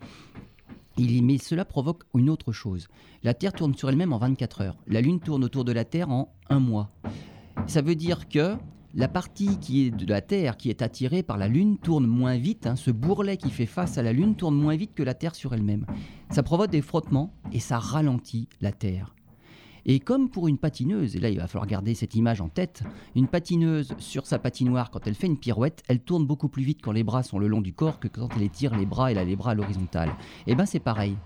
Mais 0.96 1.38
cela 1.38 1.64
provoque 1.64 2.04
une 2.14 2.30
autre 2.30 2.52
chose. 2.52 2.86
La 3.24 3.34
Terre 3.34 3.52
tourne 3.52 3.74
sur 3.74 3.88
elle-même 3.88 4.12
en 4.12 4.18
24 4.18 4.60
heures. 4.60 4.76
La 4.86 5.00
Lune 5.00 5.18
tourne 5.18 5.42
autour 5.42 5.64
de 5.64 5.72
la 5.72 5.84
Terre 5.84 6.08
en 6.08 6.32
un 6.50 6.60
mois. 6.60 6.90
Ça 7.66 7.82
veut 7.82 7.96
dire 7.96 8.28
que 8.28 8.54
la 8.94 9.08
partie 9.08 9.58
qui 9.58 9.86
est 9.86 9.90
de 9.90 10.06
la 10.06 10.20
Terre, 10.20 10.56
qui 10.56 10.70
est 10.70 10.82
attirée 10.82 11.24
par 11.24 11.36
la 11.36 11.48
Lune, 11.48 11.78
tourne 11.78 12.06
moins 12.06 12.36
vite. 12.36 12.68
Hein. 12.68 12.76
Ce 12.76 12.92
bourrelet 12.92 13.36
qui 13.36 13.50
fait 13.50 13.66
face 13.66 13.98
à 13.98 14.04
la 14.04 14.12
Lune 14.12 14.36
tourne 14.36 14.54
moins 14.54 14.76
vite 14.76 14.94
que 14.94 15.02
la 15.02 15.14
Terre 15.14 15.34
sur 15.34 15.52
elle-même. 15.52 15.84
Ça 16.30 16.44
provoque 16.44 16.70
des 16.70 16.82
frottements 16.82 17.34
et 17.52 17.58
ça 17.58 17.80
ralentit 17.80 18.48
la 18.60 18.70
Terre. 18.70 19.14
Et 19.86 20.00
comme 20.00 20.30
pour 20.30 20.48
une 20.48 20.58
patineuse, 20.58 21.16
et 21.16 21.20
là 21.20 21.28
il 21.28 21.38
va 21.38 21.46
falloir 21.46 21.66
garder 21.66 21.94
cette 21.94 22.14
image 22.14 22.40
en 22.40 22.48
tête, 22.48 22.82
une 23.14 23.28
patineuse 23.28 23.94
sur 23.98 24.26
sa 24.26 24.38
patinoire, 24.38 24.90
quand 24.90 25.06
elle 25.06 25.14
fait 25.14 25.26
une 25.26 25.38
pirouette, 25.38 25.82
elle 25.88 26.00
tourne 26.00 26.26
beaucoup 26.26 26.48
plus 26.48 26.62
vite 26.62 26.80
quand 26.82 26.92
les 26.92 27.04
bras 27.04 27.22
sont 27.22 27.38
le 27.38 27.48
long 27.48 27.60
du 27.60 27.74
corps 27.74 28.00
que 28.00 28.08
quand 28.08 28.28
elle 28.36 28.42
étire 28.42 28.76
les 28.76 28.86
bras 28.86 29.12
et 29.12 29.18
a 29.18 29.24
les 29.24 29.36
bras 29.36 29.52
à 29.52 29.54
l'horizontale. 29.54 30.10
Et 30.46 30.52
eh 30.52 30.54
bien 30.54 30.66
c'est 30.66 30.80
pareil. 30.80 31.16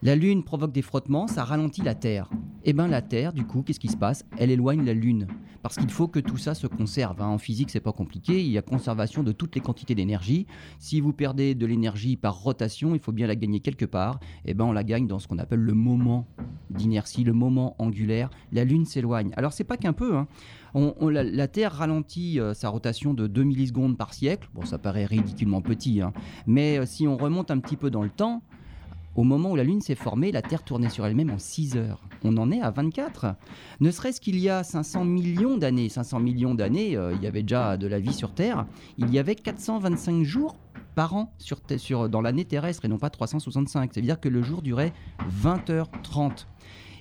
La 0.00 0.14
Lune 0.14 0.44
provoque 0.44 0.70
des 0.70 0.82
frottements, 0.82 1.26
ça 1.26 1.42
ralentit 1.42 1.82
la 1.82 1.96
Terre. 1.96 2.28
Et 2.64 2.70
eh 2.70 2.72
bien 2.72 2.86
la 2.86 3.02
Terre, 3.02 3.32
du 3.32 3.44
coup, 3.44 3.62
qu'est-ce 3.62 3.80
qui 3.80 3.88
se 3.88 3.96
passe? 3.96 4.24
Elle 4.36 4.52
éloigne 4.52 4.84
la 4.84 4.94
Lune. 4.94 5.26
Parce 5.60 5.76
qu'il 5.76 5.90
faut 5.90 6.06
que 6.06 6.20
tout 6.20 6.36
ça 6.36 6.54
se 6.54 6.68
conserve. 6.68 7.20
Hein. 7.20 7.26
En 7.26 7.38
physique, 7.38 7.70
c'est 7.70 7.80
pas 7.80 7.92
compliqué. 7.92 8.40
Il 8.40 8.50
y 8.50 8.58
a 8.58 8.62
conservation 8.62 9.24
de 9.24 9.32
toutes 9.32 9.56
les 9.56 9.60
quantités 9.60 9.96
d'énergie. 9.96 10.46
Si 10.78 11.00
vous 11.00 11.12
perdez 11.12 11.56
de 11.56 11.66
l'énergie 11.66 12.16
par 12.16 12.40
rotation, 12.40 12.94
il 12.94 13.00
faut 13.00 13.10
bien 13.10 13.26
la 13.26 13.34
gagner 13.34 13.58
quelque 13.58 13.86
part. 13.86 14.20
Et 14.44 14.50
eh 14.50 14.54
ben 14.54 14.66
on 14.66 14.72
la 14.72 14.84
gagne 14.84 15.08
dans 15.08 15.18
ce 15.18 15.26
qu'on 15.26 15.38
appelle 15.38 15.60
le 15.60 15.74
moment 15.74 16.28
d'inertie, 16.70 17.24
le 17.24 17.32
moment 17.32 17.74
angulaire. 17.80 18.30
La 18.52 18.64
Lune 18.64 18.84
s'éloigne. 18.84 19.32
Alors 19.36 19.52
c'est 19.52 19.64
pas 19.64 19.76
qu'un 19.76 19.92
peu. 19.92 20.16
Hein. 20.16 20.28
la, 21.10 21.48
Terre 21.48 21.72
ralentit 21.72 22.38
euh, 22.38 22.54
sa 22.54 22.68
rotation 22.68 23.14
de 23.14 23.26
2 23.26 23.42
millisecondes 23.42 23.96
par 23.96 24.14
siècle. 24.14 24.48
Bon, 24.54 24.64
ça 24.64 24.78
paraît 24.78 25.06
ridiculement 25.06 25.60
petit, 25.60 26.00
hein. 26.00 26.12
mais 26.46 26.78
euh, 26.78 26.86
si 26.86 27.08
on 27.08 27.16
remonte 27.16 27.50
un 27.50 27.58
petit 27.58 27.76
peu 27.76 27.90
dans 27.90 28.02
le 28.02 28.10
temps, 28.10 28.42
au 29.18 29.24
moment 29.24 29.50
où 29.50 29.56
la 29.56 29.64
Lune 29.64 29.80
s'est 29.80 29.96
formée, 29.96 30.30
la 30.30 30.42
Terre 30.42 30.62
tournait 30.62 30.90
sur 30.90 31.04
elle-même 31.04 31.30
en 31.30 31.40
6 31.40 31.76
heures. 31.76 32.00
On 32.22 32.36
en 32.36 32.52
est 32.52 32.60
à 32.60 32.70
24. 32.70 33.34
Ne 33.80 33.90
serait-ce 33.90 34.20
qu'il 34.20 34.38
y 34.38 34.48
a 34.48 34.62
500 34.62 35.04
millions 35.04 35.56
d'années, 35.56 35.88
500 35.88 36.20
millions 36.20 36.54
d'années, 36.54 36.96
euh, 36.96 37.12
il 37.16 37.24
y 37.24 37.26
avait 37.26 37.42
déjà 37.42 37.76
de 37.76 37.88
la 37.88 37.98
vie 37.98 38.12
sur 38.12 38.32
Terre, 38.32 38.64
il 38.96 39.12
y 39.12 39.18
avait 39.18 39.34
425 39.34 40.22
jours 40.22 40.56
par 40.94 41.16
an 41.16 41.34
sur, 41.38 42.08
dans 42.08 42.20
l'année 42.20 42.44
terrestre 42.44 42.84
et 42.84 42.88
non 42.88 42.98
pas 42.98 43.10
365. 43.10 43.90
C'est-à-dire 43.92 44.20
que 44.20 44.28
le 44.28 44.40
jour 44.40 44.62
durait 44.62 44.92
20h30. 45.42 46.46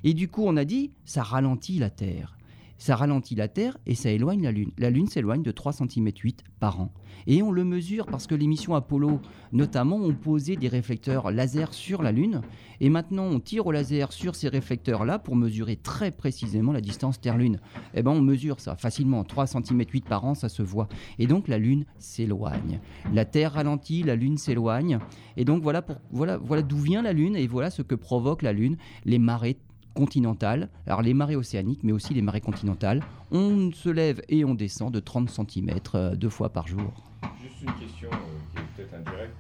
Et 0.04 0.16
du 0.16 0.28
coup, 0.28 0.44
on 0.44 0.58
a 0.58 0.66
dit, 0.66 0.94
ça 1.06 1.22
ralentit 1.22 1.78
la 1.78 1.92
Terre. 1.92 2.37
Ça 2.77 2.96
ralentit 2.96 3.36
la 3.36 3.48
Terre 3.48 3.77
et 3.86 3.96
ça 3.96 4.12
éloigne 4.12 4.43
la 4.43 4.51
Lune. 4.51 4.72
La 4.77 4.89
Lune 4.89 5.07
s'éloigne 5.07 5.43
de 5.43 5.51
3 5.51 5.74
cm 5.74 6.10
8 6.24 6.43
par 6.60 6.79
an. 6.79 6.91
Et 7.25 7.41
on 7.41 7.51
le 7.51 7.63
mesure 7.63 8.05
parce 8.05 8.27
que 8.27 8.36
les 8.36 8.48
missions 8.48 8.75
Apollo, 8.75 9.19
notamment, 9.51 9.98
ont 9.98 10.13
posé 10.13 10.55
des 10.55 10.67
réflecteurs 10.67 11.31
laser 11.31 11.74
sur 11.74 12.01
la 12.01 12.12
Lune. 12.12 12.41
Et 12.79 12.89
maintenant, 12.89 13.25
on 13.25 13.39
tire 13.39 13.65
au 13.65 13.72
laser 13.72 14.13
sur 14.13 14.36
ces 14.36 14.48
réflecteurs-là 14.48 15.19
pour 15.19 15.36
mesurer 15.36 15.75
très 15.75 16.12
précisément 16.12 16.72
la 16.72 16.81
distance 16.81 17.19
Terre-Lune. 17.19 17.60
Eh 17.93 18.03
bien, 18.03 18.12
on 18.12 18.22
mesure 18.22 18.60
ça 18.60 18.75
facilement. 18.75 19.24
3 19.24 19.48
cm 19.48 19.84
8 19.91 20.05
par 20.05 20.24
an, 20.25 20.36
ça 20.36 20.48
se 20.48 20.62
voit. 20.62 20.88
Et 21.19 21.27
donc, 21.27 21.48
la 21.48 21.57
Lune 21.57 21.86
s'éloigne. 21.98 22.79
La 23.13 23.25
Terre 23.25 23.53
ralentit, 23.53 24.03
la 24.03 24.15
Lune 24.15 24.38
s'éloigne. 24.38 25.00
Et 25.36 25.46
donc, 25.46 25.63
voilà, 25.63 25.84
voilà, 26.12 26.38
voilà 26.38 26.62
d'où 26.62 26.77
vient 26.77 27.01
la 27.01 27.13
Lune 27.13 27.36
et 27.36 27.48
voilà 27.48 27.69
ce 27.69 27.81
que 27.81 27.96
provoque 27.96 28.41
la 28.41 28.53
Lune. 28.53 28.77
Les 29.05 29.19
marées 29.19 29.57
continentales, 29.98 30.70
alors 30.86 31.01
les 31.01 31.16
marées 31.16 31.36
océaniques, 31.36 31.84
mais 31.84 31.92
aussi 31.92 32.13
les 32.13 32.22
marées 32.22 32.42
continentales. 32.42 33.01
On 33.32 33.72
se 33.74 33.89
lève 33.89 34.22
et 34.30 34.46
on 34.46 34.54
descend 34.54 34.94
de 34.94 35.00
30 35.00 35.30
cm 35.30 35.72
euh, 35.96 36.16
deux 36.16 36.30
fois 36.30 36.50
par 36.50 36.68
jour. 36.68 37.04
Juste 37.42 37.63
une 37.63 37.74
question 37.74 38.10
euh, 38.12 38.16
qui 38.51 38.60
est 38.60 38.86
peut-être 38.86 38.94
indirecte. 38.94 39.36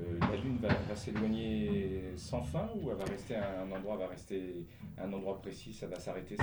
Euh, 0.00 0.18
la 0.20 0.36
Lune 0.36 0.56
va, 0.62 0.70
s'éloigner 0.96 2.14
sans 2.16 2.42
fin 2.42 2.68
ou 2.80 2.90
elle 2.90 2.96
va 2.96 3.04
rester 3.04 3.34
à 3.34 3.62
un 3.62 3.76
endroit, 3.76 3.96
va 3.98 4.06
rester 4.06 4.64
un 4.98 5.12
endroit 5.12 5.42
précis, 5.42 5.74
ça 5.74 5.86
va 5.86 6.00
s'arrêter 6.00 6.36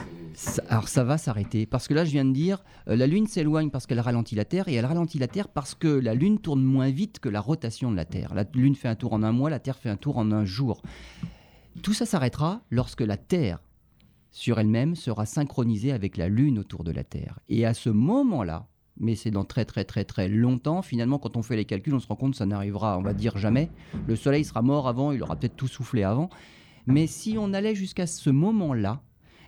Alors 0.69 0.87
ça 0.87 1.03
va 1.03 1.17
s'arrêter 1.17 1.65
parce 1.65 1.87
que 1.87 1.93
là 1.93 2.05
je 2.05 2.11
viens 2.11 2.25
de 2.25 2.31
dire 2.31 2.63
la 2.85 3.07
Lune 3.07 3.27
s'éloigne 3.27 3.69
parce 3.69 3.85
qu'elle 3.85 3.99
ralentit 3.99 4.35
la 4.35 4.45
Terre 4.45 4.67
et 4.67 4.75
elle 4.75 4.85
ralentit 4.85 5.19
la 5.19 5.27
Terre 5.27 5.47
parce 5.47 5.73
que 5.73 5.87
la 5.87 6.13
Lune 6.13 6.39
tourne 6.39 6.63
moins 6.63 6.89
vite 6.89 7.19
que 7.19 7.29
la 7.29 7.41
rotation 7.41 7.91
de 7.91 7.95
la 7.95 8.05
Terre. 8.05 8.33
La 8.33 8.45
Lune 8.53 8.75
fait 8.75 8.87
un 8.87 8.95
tour 8.95 9.13
en 9.13 9.23
un 9.23 9.31
mois, 9.31 9.49
la 9.49 9.59
Terre 9.59 9.77
fait 9.77 9.89
un 9.89 9.97
tour 9.97 10.17
en 10.17 10.31
un 10.31 10.45
jour. 10.45 10.81
Tout 11.81 11.93
ça 11.93 12.05
s'arrêtera 12.05 12.61
lorsque 12.69 13.01
la 13.01 13.17
Terre 13.17 13.59
sur 14.31 14.59
elle-même 14.59 14.95
sera 14.95 15.25
synchronisée 15.25 15.91
avec 15.91 16.17
la 16.17 16.27
Lune 16.27 16.59
autour 16.59 16.83
de 16.83 16.91
la 16.91 17.03
Terre. 17.03 17.39
Et 17.47 17.65
à 17.65 17.73
ce 17.73 17.89
moment-là, 17.89 18.67
mais 18.97 19.15
c'est 19.15 19.31
dans 19.31 19.45
très 19.45 19.65
très 19.65 19.83
très 19.83 20.05
très 20.05 20.27
longtemps, 20.27 20.81
finalement 20.81 21.19
quand 21.19 21.37
on 21.37 21.41
fait 21.41 21.55
les 21.55 21.65
calculs, 21.65 21.93
on 21.93 21.99
se 21.99 22.07
rend 22.07 22.15
compte 22.15 22.31
que 22.31 22.37
ça 22.37 22.45
n'arrivera, 22.45 22.97
on 22.97 23.01
va 23.01 23.13
dire 23.13 23.37
jamais. 23.37 23.69
Le 24.07 24.15
Soleil 24.15 24.43
sera 24.43 24.61
mort 24.61 24.87
avant, 24.87 25.11
il 25.11 25.21
aura 25.21 25.35
peut-être 25.35 25.55
tout 25.55 25.67
soufflé 25.67 26.03
avant. 26.03 26.29
Mais 26.87 27.07
si 27.07 27.37
on 27.39 27.53
allait 27.53 27.75
jusqu'à 27.75 28.07
ce 28.07 28.29
moment-là, 28.29 29.01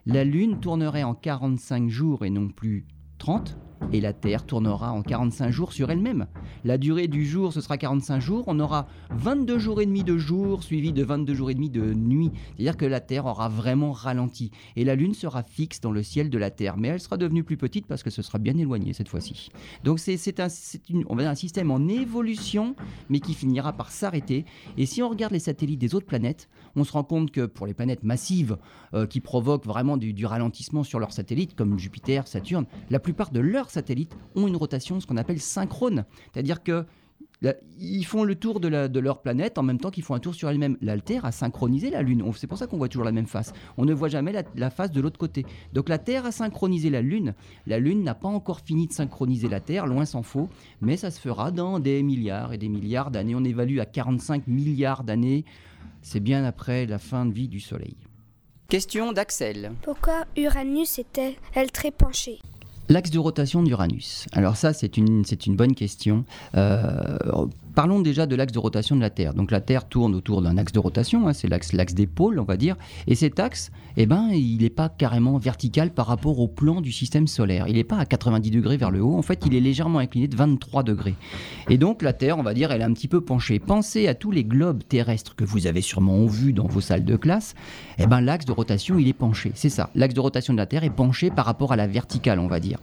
la 0.06 0.24
Lune 0.24 0.60
tournerait 0.60 1.04
en 1.04 1.14
45 1.14 1.90
jours 1.90 2.26
et 2.26 2.30
non 2.30 2.50
plus 2.50 2.86
30, 3.20 3.58
et 3.94 4.02
la 4.02 4.14
Terre 4.14 4.46
tournera 4.46 4.92
en 4.92 5.02
45 5.02 5.52
jours 5.52 5.74
sur 5.74 5.90
elle-même. 5.90 6.28
La 6.66 6.78
durée 6.78 7.08
du 7.08 7.26
jour, 7.26 7.54
ce 7.54 7.62
sera 7.62 7.78
45 7.78 8.20
jours. 8.20 8.44
On 8.48 8.60
aura 8.60 8.88
22 9.12 9.60
jours 9.60 9.82
et 9.82 9.86
demi 9.86 10.04
de 10.04 10.18
jour 10.18 10.64
suivi 10.64 10.92
de 10.92 11.04
22 11.04 11.34
jours 11.34 11.50
et 11.50 11.54
demi 11.54 11.70
de 11.70 11.94
nuit. 11.94 12.32
C'est-à-dire 12.56 12.78
que 12.78 12.86
la 12.86 13.00
Terre 13.00 13.26
aura 13.26 13.50
vraiment 13.50 13.92
ralenti. 13.92 14.52
Et 14.76 14.84
la 14.84 14.96
Lune 14.96 15.14
sera 15.14 15.44
fixe 15.44 15.80
dans 15.82 15.92
le 15.92 16.04
ciel 16.04 16.30
de 16.30 16.38
la 16.38 16.52
Terre. 16.52 16.78
Mais 16.78 16.90
elle 16.90 17.00
sera 17.00 17.18
devenue 17.18 17.44
plus 17.44 17.58
petite 17.58 17.86
parce 17.86 18.04
que 18.04 18.10
ce 18.10 18.22
sera 18.22 18.40
bien 18.40 18.58
éloigné 18.58 18.94
cette 18.94 19.10
fois-ci. 19.10 19.50
Donc 19.84 20.00
c'est 20.00 20.40
un, 20.40 20.48
un 20.48 21.36
système 21.36 21.72
en 21.72 21.88
évolution, 21.88 22.76
mais 23.10 23.20
qui 23.20 23.34
finira 23.34 23.74
par 23.74 23.92
s'arrêter. 23.92 24.46
Et 24.78 24.86
si 24.86 25.02
on 25.02 25.10
regarde 25.10 25.34
les 25.34 25.40
satellites 25.40 25.80
des 25.80 25.96
autres 25.96 26.08
planètes, 26.08 26.50
on 26.78 26.84
se 26.84 26.92
rend 26.92 27.04
compte 27.04 27.32
que 27.32 27.46
pour 27.46 27.66
les 27.66 27.74
planètes 27.74 28.04
massives 28.04 28.58
euh, 28.94 29.08
qui 29.08 29.20
provoquent 29.20 29.66
vraiment 29.66 29.98
du, 29.98 30.14
du 30.14 30.26
ralentissement 30.26 30.84
sur 30.84 31.00
leurs 31.00 31.12
satellites, 31.12 31.56
comme 31.56 31.78
Jupiter, 31.78 32.28
Saturne, 32.28 32.66
la 32.90 33.00
plupart 33.00 33.32
de 33.32 33.40
leurs 33.40 33.72
satellites 33.72 34.16
ont 34.36 34.48
une 34.48 34.56
rotation, 34.56 35.00
ce 35.00 35.08
qu'on 35.08 35.18
appelle 35.18 35.42
synchrone. 35.42 36.06
C'est-à-dire 36.32 36.64
que 36.64 36.86
ils 37.80 38.06
font 38.06 38.24
le 38.24 38.36
tour 38.36 38.60
de, 38.60 39.00
leur 39.00 39.22
planète 39.22 39.58
en 39.58 39.64
même 39.64 39.80
temps 39.80 39.92
qu'ils 39.92 40.04
font 40.04 40.16
un 40.16 40.20
tour 40.20 40.34
sur 40.34 40.50
elle-même. 40.50 40.78
L'Alter 40.82 41.20
a 41.24 41.32
synchronisé 41.32 41.90
la 41.90 42.02
Lune. 42.02 42.24
C'est 42.36 42.48
pour 42.48 42.58
ça 42.58 42.68
qu'on 42.68 42.78
voit 42.78 42.90
toujours 42.90 43.06
la 43.06 43.12
même 43.12 43.28
face. 43.28 43.54
On 43.78 43.86
ne 43.86 43.94
voit 43.94 44.08
jamais 44.08 44.34
la, 44.56 44.70
face 44.70 44.92
de 44.92 45.02
l'autre 45.02 45.20
côté. 45.20 45.46
Donc 45.74 45.90
la 45.90 46.00
Terre 46.00 46.26
a 46.26 46.32
synchronisé 46.32 46.90
la 46.90 47.02
Lune. 47.02 47.36
La 47.68 47.80
Lune 47.80 48.04
n'a 48.04 48.16
pas 48.16 48.28
encore 48.28 48.62
fini 48.62 48.88
de 48.88 48.94
synchroniser 48.94 49.48
la 49.48 49.60
Terre, 49.60 49.86
loin 49.86 50.06
s'en 50.06 50.24
faut. 50.24 50.50
Mais 50.82 50.98
ça 50.98 51.12
se 51.12 51.20
fera 51.20 51.52
dans 51.52 51.80
des 51.80 52.02
milliards 52.02 52.54
et 52.54 52.58
des 52.58 52.70
milliards 52.70 53.12
d'années. 53.12 53.36
On 53.36 53.44
évalue 53.44 53.80
à 53.80 53.86
45 53.86 54.48
milliards 54.48 55.04
d'années. 55.04 55.46
C'est 56.02 56.20
bien 56.20 56.44
après 56.44 56.86
la 56.86 56.98
fin 56.98 57.26
de 57.26 57.34
vie 57.34 57.48
du 57.48 57.60
Soleil. 57.60 57.98
Question 58.70 59.14
d'Axel. 59.14 59.72
Pourquoi 59.82 60.26
Uranus 60.36 61.00
était-elle 61.00 61.72
très 61.72 61.92
penchée? 61.92 62.40
L'axe 62.90 63.10
de 63.12 63.20
rotation 63.20 63.64
d'Uranus. 63.64 64.28
Alors 64.32 64.56
ça, 64.56 64.74
c'est 64.74 64.98
une, 64.98 65.24
une 65.46 65.56
bonne 65.56 65.76
question. 65.76 66.24
Euh, 66.56 67.18
Parlons 67.78 68.00
déjà 68.00 68.26
de 68.26 68.36
l'axe 68.36 68.54
de 68.54 68.58
rotation 68.58 68.96
de 68.96 69.02
la 69.02 69.12
Terre. 69.12 69.36
Donc 69.36 69.52
la 69.52 69.62
Terre 69.62 69.88
tourne 69.88 70.16
autour 70.16 70.42
d'un 70.42 70.58
axe 70.58 70.74
de 70.74 70.80
rotation, 70.80 71.28
hein, 71.28 71.34
c'est 71.34 71.48
l'axe, 71.48 71.74
l'axe 71.74 71.94
des 71.94 72.08
pôles, 72.08 72.40
on 72.40 72.44
va 72.44 72.58
dire. 72.58 72.76
Et 73.06 73.14
cet 73.14 73.40
axe, 73.40 73.70
eh 73.98 74.08
ben, 74.08 74.30
il 74.34 74.64
n'est 74.64 74.72
pas 74.72 74.90
carrément 74.90 75.38
vertical 75.38 75.92
par 75.92 76.08
rapport 76.08 76.40
au 76.40 76.48
plan 76.48 76.82
du 76.82 76.92
système 76.92 77.28
solaire. 77.28 77.68
Il 77.68 77.76
n'est 77.76 77.84
pas 77.84 78.00
à 78.00 78.06
90 78.08 78.50
degrés 78.50 78.78
vers 78.78 78.90
le 78.90 79.04
haut. 79.04 79.16
En 79.16 79.22
fait, 79.22 79.44
il 79.46 79.54
est 79.54 79.60
légèrement 79.60 80.00
incliné 80.00 80.28
de 80.28 80.36
23 80.36 80.82
degrés. 80.82 81.14
Et 81.70 81.78
donc 81.78 82.02
la 82.02 82.14
Terre, 82.14 82.40
on 82.40 82.42
va 82.42 82.56
dire, 82.56 82.72
elle 82.72 82.82
est 82.82 82.84
un 82.84 82.94
petit 82.94 83.08
peu 83.08 83.22
penchée. 83.22 83.60
Pensez 83.60 84.08
à 84.08 84.16
tous 84.16 84.32
les 84.32 84.44
globes 84.44 84.82
terrestres 84.84 85.36
que 85.36 85.46
vous 85.46 85.68
avez 85.68 85.82
sûrement 85.82 86.26
vus 86.26 86.54
dans 86.54 86.66
vos 86.66 86.82
salles 86.82 87.06
de 87.06 87.16
classe. 87.16 87.54
Eh 88.00 88.08
ben, 88.08 88.22
l'axe 88.22 88.46
de 88.46 88.54
rotation, 88.54 88.98
il 88.98 89.08
est 89.08 89.14
penché. 89.14 89.52
C'est 89.54 89.70
ça. 89.70 89.92
L'axe 89.94 90.16
de 90.16 90.20
rotation 90.20 90.54
de 90.54 90.58
la 90.58 90.66
Terre 90.66 90.84
est 90.84 90.90
penché 90.90 91.30
par 91.30 91.46
rapport 91.46 91.74
à 91.74 91.76
la 91.76 91.86
verticale, 91.86 92.40
on 92.40 92.48
va 92.48 92.60
dire. 92.60 92.80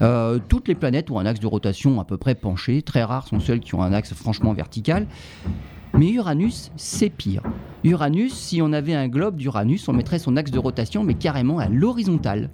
Euh, 0.00 0.38
toutes 0.48 0.68
les 0.68 0.76
planètes 0.76 1.10
ont 1.10 1.18
un 1.18 1.26
axe 1.26 1.40
de 1.40 1.46
rotation 1.48 2.00
à 2.00 2.04
peu 2.04 2.18
près 2.18 2.36
penché. 2.36 2.82
Très 2.82 3.02
rares 3.02 3.26
sont 3.26 3.40
celles 3.40 3.58
qui 3.58 3.74
ont 3.74 3.82
un 3.82 3.92
axe 3.92 4.11
franchement 4.12 4.52
vertical. 4.52 5.06
Mais 5.94 6.10
Uranus, 6.10 6.70
c'est 6.76 7.10
pire. 7.10 7.42
Uranus, 7.84 8.32
si 8.32 8.62
on 8.62 8.72
avait 8.72 8.94
un 8.94 9.08
globe 9.08 9.36
d'Uranus, 9.36 9.88
on 9.88 9.92
mettrait 9.92 10.18
son 10.18 10.36
axe 10.36 10.50
de 10.50 10.58
rotation, 10.58 11.04
mais 11.04 11.14
carrément 11.14 11.58
à 11.58 11.68
l'horizontale. 11.68 12.50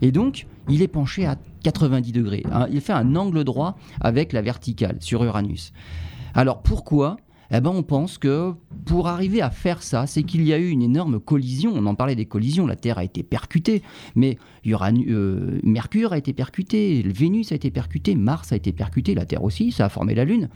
Et 0.00 0.10
donc, 0.10 0.46
il 0.68 0.80
est 0.80 0.88
penché 0.88 1.26
à 1.26 1.36
90 1.64 2.12
degrés. 2.12 2.44
Il 2.70 2.80
fait 2.80 2.92
un 2.92 3.14
angle 3.14 3.44
droit 3.44 3.76
avec 4.00 4.32
la 4.32 4.40
verticale 4.40 4.96
sur 5.00 5.22
Uranus. 5.22 5.72
Alors 6.34 6.62
pourquoi? 6.62 7.16
Eh 7.50 7.60
ben, 7.60 7.70
on 7.70 7.82
pense 7.82 8.18
que 8.18 8.52
pour 8.84 9.08
arriver 9.08 9.40
à 9.40 9.50
faire 9.50 9.82
ça, 9.82 10.06
c'est 10.06 10.22
qu'il 10.22 10.42
y 10.42 10.52
a 10.52 10.58
eu 10.58 10.68
une 10.68 10.82
énorme 10.82 11.18
collision. 11.18 11.72
On 11.74 11.86
en 11.86 11.94
parlait 11.94 12.14
des 12.14 12.26
collisions, 12.26 12.66
la 12.66 12.76
Terre 12.76 12.98
a 12.98 13.04
été 13.04 13.22
percutée, 13.22 13.82
mais 14.14 14.36
euh, 14.66 15.60
Mercure 15.62 16.12
a 16.12 16.18
été 16.18 16.34
percuté, 16.34 17.02
Vénus 17.06 17.52
a 17.52 17.54
été 17.54 17.70
percuté, 17.70 18.14
Mars 18.14 18.52
a 18.52 18.56
été 18.56 18.72
percuté, 18.72 19.14
la 19.14 19.24
Terre 19.24 19.42
aussi, 19.44 19.72
ça 19.72 19.86
a 19.86 19.88
formé 19.88 20.14
la 20.14 20.26
Lune 20.26 20.50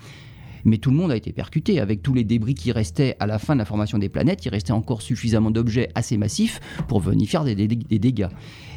mais 0.65 0.79
tout 0.79 0.91
le 0.91 0.97
monde 0.97 1.11
a 1.11 1.17
été 1.17 1.33
percuté. 1.33 1.81
Avec 1.81 2.03
tous 2.03 2.15
les 2.15 2.25
débris 2.25 2.55
qui 2.55 2.73
restaient 2.73 3.17
à 3.21 3.27
la 3.27 3.39
fin 3.39 3.55
de 3.55 3.59
la 3.59 3.65
formation 3.65 3.99
des 3.99 4.09
planètes, 4.09 4.45
il 4.45 4.49
restait 4.49 4.73
encore 4.73 5.03
suffisamment 5.03 5.51
d'objets 5.51 5.91
assez 5.95 6.17
massifs 6.17 6.61
pour 6.89 7.01
venir 7.01 7.29
faire 7.29 7.45
des, 7.45 7.55
dégâts. 7.55 8.29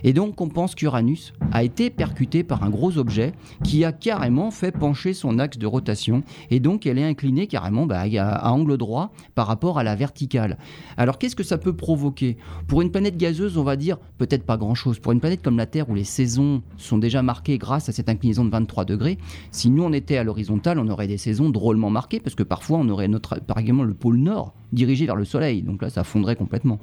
Et 0.05 0.13
donc 0.13 0.39
on 0.39 0.49
pense 0.49 0.75
qu'Uranus 0.75 1.33
a 1.51 1.63
été 1.63 1.89
percuté 1.89 2.43
par 2.43 2.63
un 2.63 2.69
gros 2.69 2.99
objet 2.99 3.33
qui 3.63 3.83
a 3.83 3.91
carrément 3.91 4.51
fait 4.51 4.71
pencher 4.71 5.13
son 5.13 5.39
axe 5.39 5.57
de 5.57 5.65
rotation, 5.65 6.21
et 6.51 6.59
donc 6.59 6.85
elle 6.85 6.99
est 6.99 7.03
inclinée 7.03 7.47
carrément 7.47 7.87
bah, 7.87 8.03
à, 8.19 8.51
angle 8.51 8.77
droit 8.77 9.11
par 9.33 9.47
rapport 9.47 9.79
à 9.79 9.83
la 9.83 9.95
verticale. 9.95 10.59
Alors 10.95 11.17
qu'est-ce 11.17 11.35
que 11.35 11.43
ça 11.43 11.57
peut 11.57 11.73
provoquer? 11.73 12.37
Pour 12.67 12.83
une 12.83 12.91
planète 12.91 13.17
gazeuse, 13.17 13.57
on 13.57 13.63
va 13.63 13.77
dire 13.77 13.97
peut-être 14.19 14.43
pas 14.43 14.57
grand-chose. 14.57 14.99
Pour 14.99 15.11
une 15.11 15.19
planète 15.19 15.41
comme 15.41 15.57
la 15.57 15.65
Terre 15.65 15.89
où 15.89 15.95
les 15.95 16.03
saisons 16.03 16.61
sont 16.77 16.99
déjà 16.99 17.23
marquées 17.23 17.57
grâce 17.57 17.89
à 17.89 17.91
cette 17.91 18.07
inclinaison 18.07 18.45
de 18.45 18.51
23 18.51 18.85
degrés, 18.85 19.17
si 19.49 19.71
nous 19.71 19.83
on 19.83 19.91
était 19.91 20.17
à 20.17 20.23
l'horizontale, 20.23 20.77
on 20.77 20.87
aurait 20.87 21.07
des 21.07 21.17
saisons 21.17 21.49
drôles 21.49 21.77
marqué, 21.77 22.19
parce 22.19 22.35
que 22.35 22.43
parfois 22.43 22.77
on 22.77 22.89
aurait 22.89 23.07
notre, 23.07 23.39
par 23.39 23.57
exemple 23.57 23.87
le 23.87 23.95
pôle 23.95 24.17
nord 24.17 24.53
dirigé 24.71 25.07
vers 25.07 25.15
le 25.15 25.25
Soleil, 25.25 25.63
donc 25.63 25.81
là 25.81 25.89
ça 25.89 26.03
fondrait 26.03 26.35
complètement. 26.35 26.79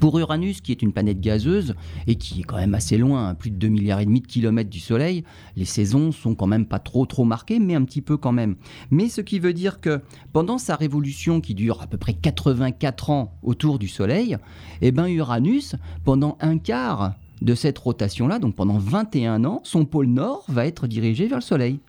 Pour 0.00 0.18
Uranus, 0.18 0.60
qui 0.60 0.72
est 0.72 0.82
une 0.82 0.92
planète 0.92 1.20
gazeuse 1.20 1.74
et 2.06 2.16
qui 2.16 2.40
est 2.40 2.42
quand 2.42 2.56
même 2.56 2.74
assez 2.74 2.98
loin, 2.98 3.34
plus 3.34 3.50
de 3.50 3.56
2 3.56 3.68
milliards 3.68 4.00
et 4.00 4.04
demi 4.04 4.20
de 4.20 4.26
kilomètres 4.26 4.70
du 4.70 4.80
Soleil, 4.80 5.24
les 5.56 5.64
saisons 5.64 6.12
sont 6.12 6.34
quand 6.34 6.46
même 6.46 6.66
pas 6.66 6.78
trop 6.78 7.06
trop 7.06 7.24
marquées, 7.24 7.58
mais 7.58 7.74
un 7.74 7.84
petit 7.84 8.02
peu 8.02 8.16
quand 8.16 8.32
même. 8.32 8.56
Mais 8.90 9.08
ce 9.08 9.20
qui 9.20 9.38
veut 9.38 9.52
dire 9.52 9.80
que 9.80 10.02
pendant 10.32 10.58
sa 10.58 10.76
révolution 10.76 11.40
qui 11.40 11.54
dure 11.54 11.82
à 11.82 11.86
peu 11.86 11.96
près 11.96 12.14
84 12.14 13.10
ans 13.10 13.32
autour 13.42 13.78
du 13.78 13.88
Soleil, 13.88 14.36
eh 14.80 14.92
ben 14.92 15.06
Uranus, 15.06 15.76
pendant 16.04 16.36
un 16.40 16.58
quart 16.58 17.14
de 17.42 17.54
cette 17.54 17.78
rotation-là, 17.78 18.38
donc 18.38 18.54
pendant 18.54 18.78
21 18.78 19.44
ans, 19.44 19.60
son 19.64 19.84
pôle 19.84 20.06
nord 20.06 20.44
va 20.48 20.66
être 20.66 20.86
dirigé 20.86 21.26
vers 21.26 21.38
le 21.38 21.42
Soleil. 21.42 21.80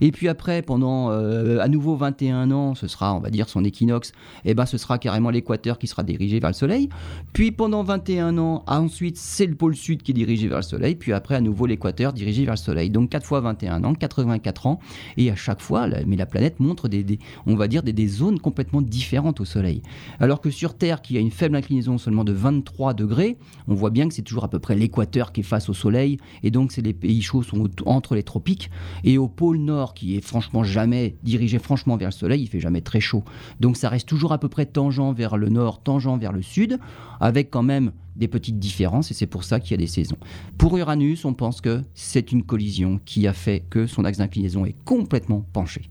Et 0.00 0.12
puis 0.12 0.28
après, 0.28 0.62
pendant 0.62 1.10
euh, 1.10 1.58
à 1.60 1.68
nouveau 1.68 1.96
21 1.96 2.50
ans, 2.50 2.74
ce 2.74 2.86
sera, 2.86 3.14
on 3.14 3.20
va 3.20 3.30
dire, 3.30 3.48
son 3.48 3.64
équinoxe, 3.64 4.10
et 4.44 4.50
eh 4.50 4.54
ben 4.54 4.66
ce 4.66 4.78
sera 4.78 4.98
carrément 4.98 5.30
l'équateur 5.30 5.78
qui 5.78 5.86
sera 5.86 6.02
dirigé 6.02 6.40
vers 6.40 6.50
le 6.50 6.54
Soleil. 6.54 6.88
Puis 7.32 7.52
pendant 7.52 7.82
21 7.82 8.38
ans, 8.38 8.64
ensuite, 8.66 9.16
c'est 9.16 9.46
le 9.46 9.54
pôle 9.54 9.76
sud 9.76 10.02
qui 10.02 10.12
est 10.12 10.14
dirigé 10.14 10.48
vers 10.48 10.58
le 10.58 10.62
Soleil. 10.62 10.94
Puis 10.94 11.12
après, 11.12 11.34
à 11.34 11.40
nouveau, 11.40 11.66
l'équateur 11.66 12.12
dirigé 12.12 12.44
vers 12.44 12.54
le 12.54 12.58
Soleil. 12.58 12.90
Donc 12.90 13.10
4 13.10 13.24
fois 13.24 13.40
21 13.40 13.84
ans, 13.84 13.94
84 13.94 14.66
ans. 14.66 14.80
Et 15.16 15.30
à 15.30 15.36
chaque 15.36 15.60
fois, 15.60 15.86
mais 16.06 16.16
la 16.16 16.26
planète 16.26 16.60
montre 16.60 16.88
des, 16.88 17.18
on 17.46 17.54
va 17.54 17.68
dire, 17.68 17.82
des, 17.82 17.92
des, 17.92 18.08
zones 18.08 18.38
complètement 18.38 18.82
différentes 18.82 19.40
au 19.40 19.44
Soleil. 19.44 19.82
Alors 20.20 20.40
que 20.40 20.50
sur 20.50 20.74
Terre, 20.74 21.02
qui 21.02 21.16
a 21.16 21.20
une 21.20 21.30
faible 21.30 21.56
inclinaison 21.56 21.98
seulement 21.98 22.24
de 22.24 22.32
23 22.32 22.94
degrés, 22.94 23.38
on 23.68 23.74
voit 23.74 23.90
bien 23.90 24.08
que 24.08 24.14
c'est 24.14 24.22
toujours 24.22 24.44
à 24.44 24.48
peu 24.48 24.58
près 24.58 24.74
l'équateur 24.74 25.32
qui 25.32 25.40
est 25.40 25.44
face 25.44 25.68
au 25.68 25.74
Soleil. 25.74 26.18
Et 26.42 26.50
donc, 26.50 26.72
c'est 26.72 26.82
les 26.82 26.92
pays 26.92 27.22
chauds 27.22 27.42
sont 27.42 27.68
entre 27.86 28.14
les 28.14 28.22
tropiques. 28.22 28.70
Et 29.04 29.18
au 29.18 29.28
pôle 29.28 29.58
nord, 29.64 29.94
qui 29.94 30.16
est 30.16 30.20
franchement 30.20 30.64
jamais 30.64 31.16
dirigé 31.22 31.58
franchement 31.58 31.96
vers 31.96 32.08
le 32.08 32.12
soleil, 32.12 32.42
il 32.42 32.48
fait 32.48 32.60
jamais 32.60 32.80
très 32.80 33.00
chaud. 33.00 33.24
Donc 33.60 33.76
ça 33.76 33.88
reste 33.88 34.08
toujours 34.08 34.32
à 34.32 34.38
peu 34.38 34.48
près 34.48 34.66
tangent 34.66 35.14
vers 35.14 35.36
le 35.36 35.48
nord, 35.48 35.82
tangent 35.82 36.18
vers 36.18 36.32
le 36.32 36.42
sud, 36.42 36.78
avec 37.20 37.50
quand 37.50 37.62
même 37.62 37.92
des 38.16 38.28
petites 38.28 38.58
différences 38.58 39.10
et 39.10 39.14
c'est 39.14 39.26
pour 39.26 39.44
ça 39.44 39.60
qu'il 39.60 39.70
y 39.72 39.74
a 39.74 39.78
des 39.78 39.86
saisons. 39.86 40.18
Pour 40.58 40.76
Uranus, 40.76 41.24
on 41.24 41.34
pense 41.34 41.60
que 41.60 41.82
c'est 41.94 42.32
une 42.32 42.42
collision 42.42 43.00
qui 43.04 43.26
a 43.26 43.32
fait 43.32 43.64
que 43.70 43.86
son 43.86 44.04
axe 44.04 44.18
d'inclinaison 44.18 44.64
est 44.66 44.76
complètement 44.84 45.44
penché. 45.52 45.88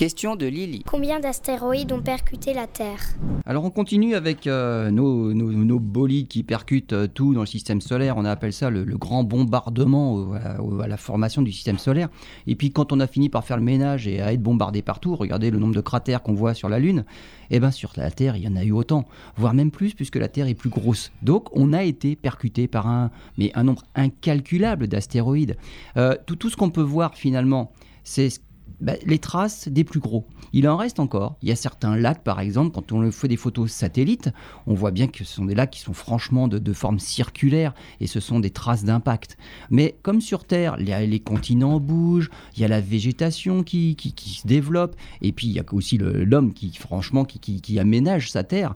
Question 0.00 0.34
de 0.34 0.46
Lily. 0.46 0.82
Combien 0.86 1.20
d'astéroïdes 1.20 1.92
ont 1.92 2.00
percuté 2.00 2.54
la 2.54 2.66
Terre? 2.66 3.00
Alors 3.44 3.64
on 3.66 3.70
continue 3.70 4.14
avec 4.14 4.46
euh, 4.46 4.90
nos, 4.90 5.34
nos- 5.34 5.52
nos 5.52 5.78
bolides 5.78 6.26
qui 6.26 6.42
percutent 6.42 6.94
euh, 6.94 7.06
tout 7.06 7.34
dans 7.34 7.40
le 7.40 7.46
système 7.46 7.82
solaire. 7.82 8.16
On 8.16 8.24
appelle 8.24 8.54
ça 8.54 8.70
le, 8.70 8.84
le 8.84 8.96
grand 8.96 9.24
bombardement 9.24 10.14
au- 10.14 10.32
à, 10.32 10.58
au- 10.62 10.80
à 10.80 10.88
la 10.88 10.96
formation 10.96 11.42
du 11.42 11.52
système 11.52 11.76
solaire. 11.76 12.08
Et 12.46 12.54
puis 12.56 12.70
quand 12.70 12.94
on 12.94 13.00
a 13.00 13.06
fini 13.06 13.28
par 13.28 13.44
faire 13.44 13.58
le 13.58 13.62
ménage 13.62 14.08
et 14.08 14.22
à 14.22 14.32
être 14.32 14.42
bombardé 14.42 14.80
partout, 14.80 15.14
regardez 15.16 15.50
le 15.50 15.58
nombre 15.58 15.74
de 15.74 15.82
cratères 15.82 16.22
qu'on 16.22 16.32
voit 16.32 16.54
sur 16.54 16.70
la 16.70 16.78
Lune. 16.78 17.04
Eh 17.50 17.60
bien 17.60 17.70
sur 17.70 17.92
la 17.98 18.10
Terre, 18.10 18.36
il 18.36 18.42
y 18.42 18.48
en 18.48 18.56
a 18.56 18.64
eu 18.64 18.72
autant, 18.72 19.06
voire 19.36 19.52
même 19.52 19.70
plus 19.70 19.92
puisque 19.92 20.16
la 20.16 20.28
Terre 20.28 20.46
est 20.48 20.54
plus 20.54 20.70
grosse. 20.70 21.12
Donc 21.20 21.54
on 21.54 21.74
a 21.74 21.82
été 21.84 22.16
percuté 22.16 22.68
par 22.68 22.86
un, 22.86 23.10
mais 23.36 23.52
un 23.54 23.64
nombre 23.64 23.82
incalculable 23.94 24.88
d'astéroïdes. 24.88 25.58
Euh, 25.98 26.14
tout, 26.24 26.36
tout 26.36 26.48
ce 26.48 26.56
qu'on 26.56 26.70
peut 26.70 26.80
voir 26.80 27.16
finalement, 27.16 27.70
c'est 28.02 28.30
ce 28.30 28.38
bah, 28.80 28.94
les 29.04 29.18
traces 29.18 29.68
des 29.68 29.84
plus 29.84 30.00
gros. 30.00 30.26
Il 30.52 30.68
en 30.68 30.76
reste 30.76 31.00
encore. 31.00 31.36
Il 31.42 31.48
y 31.48 31.52
a 31.52 31.56
certains 31.56 31.96
lacs, 31.96 32.24
par 32.24 32.40
exemple, 32.40 32.70
quand 32.72 32.92
on 32.92 33.10
fait 33.12 33.28
des 33.28 33.36
photos 33.36 33.70
satellites, 33.70 34.30
on 34.66 34.74
voit 34.74 34.90
bien 34.90 35.06
que 35.06 35.24
ce 35.24 35.34
sont 35.34 35.44
des 35.44 35.54
lacs 35.54 35.70
qui 35.70 35.80
sont 35.80 35.92
franchement 35.92 36.48
de, 36.48 36.72
forme 36.72 36.98
circulaire 36.98 37.74
et 38.00 38.06
ce 38.06 38.20
sont 38.20 38.40
des 38.40 38.50
traces 38.50 38.84
d'impact. 38.84 39.36
Mais 39.70 39.96
comme 40.02 40.20
sur 40.20 40.44
Terre, 40.44 40.76
les, 40.76 41.20
continents 41.20 41.78
bougent, 41.80 42.30
il 42.56 42.62
y 42.62 42.64
a 42.64 42.68
la 42.68 42.80
végétation 42.80 43.62
qui, 43.62 43.96
qui- 43.96 44.12
qui 44.12 44.30
se 44.30 44.46
développe 44.46 44.96
et 45.20 45.32
puis 45.32 45.46
il 45.46 45.52
y 45.52 45.60
a 45.60 45.64
aussi 45.72 45.98
l'homme 45.98 46.52
qui, 46.54 46.72
franchement, 46.74 47.24
qui, 47.24 47.38
qui- 47.38 47.60
qui 47.60 47.78
aménage 47.78 48.30
sa 48.30 48.44
Terre. 48.44 48.74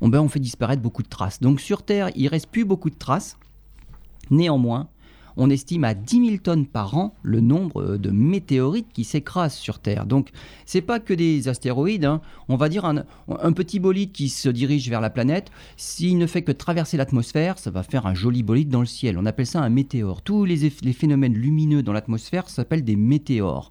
On, 0.00 0.08
ben, 0.08 0.20
on 0.20 0.28
fait 0.28 0.40
disparaître 0.40 0.82
beaucoup 0.82 1.02
de 1.02 1.08
traces. 1.08 1.40
Donc 1.40 1.60
sur 1.60 1.82
Terre, 1.82 2.10
il 2.16 2.28
reste 2.28 2.48
plus 2.50 2.64
beaucoup 2.64 2.90
de 2.90 2.96
traces. 2.96 3.38
Néanmoins, 4.30 4.88
on 5.36 5.50
estime 5.50 5.84
à 5.84 5.94
10 5.94 6.26
000 6.26 6.36
tonnes 6.38 6.66
par 6.66 6.96
an 6.96 7.14
le 7.22 7.40
nombre 7.40 7.82
euh, 7.82 7.98
de 7.98 8.10
météorites 8.10 8.92
qui 8.92 9.04
s'écrasent 9.04 9.54
sur 9.54 9.78
Terre. 9.78 10.06
Donc, 10.06 10.30
c'est 10.64 10.80
pas 10.80 11.00
que 11.00 11.14
des 11.14 11.48
astéroïdes. 11.48 12.04
hein. 12.04 12.20
On 12.48 12.56
va 12.56 12.68
dire 12.68 12.84
un, 12.84 13.52
petit 13.52 13.78
bolide 13.78 14.12
qui 14.12 14.28
se 14.28 14.48
dirige 14.48 14.88
vers 14.88 15.00
la 15.00 15.10
planète. 15.10 15.50
S'il 15.76 16.18
ne 16.18 16.26
fait 16.26 16.42
que 16.42 16.52
traverser 16.52 16.96
l'atmosphère, 16.96 17.58
ça 17.58 17.70
va 17.70 17.82
faire 17.82 18.06
un 18.06 18.14
joli 18.14 18.42
bolide 18.42 18.68
dans 18.68 18.80
le 18.80 18.86
ciel. 18.86 19.18
On 19.18 19.26
appelle 19.26 19.46
ça 19.46 19.60
un 19.60 19.68
météore. 19.68 20.22
Tous 20.22 20.44
les 20.44 20.92
phénomènes 20.92 21.34
lumineux 21.34 21.82
dans 21.82 21.92
l'atmosphère 21.92 22.48
s'appellent 22.48 22.84
des 22.84 22.96
météores. 22.96 23.70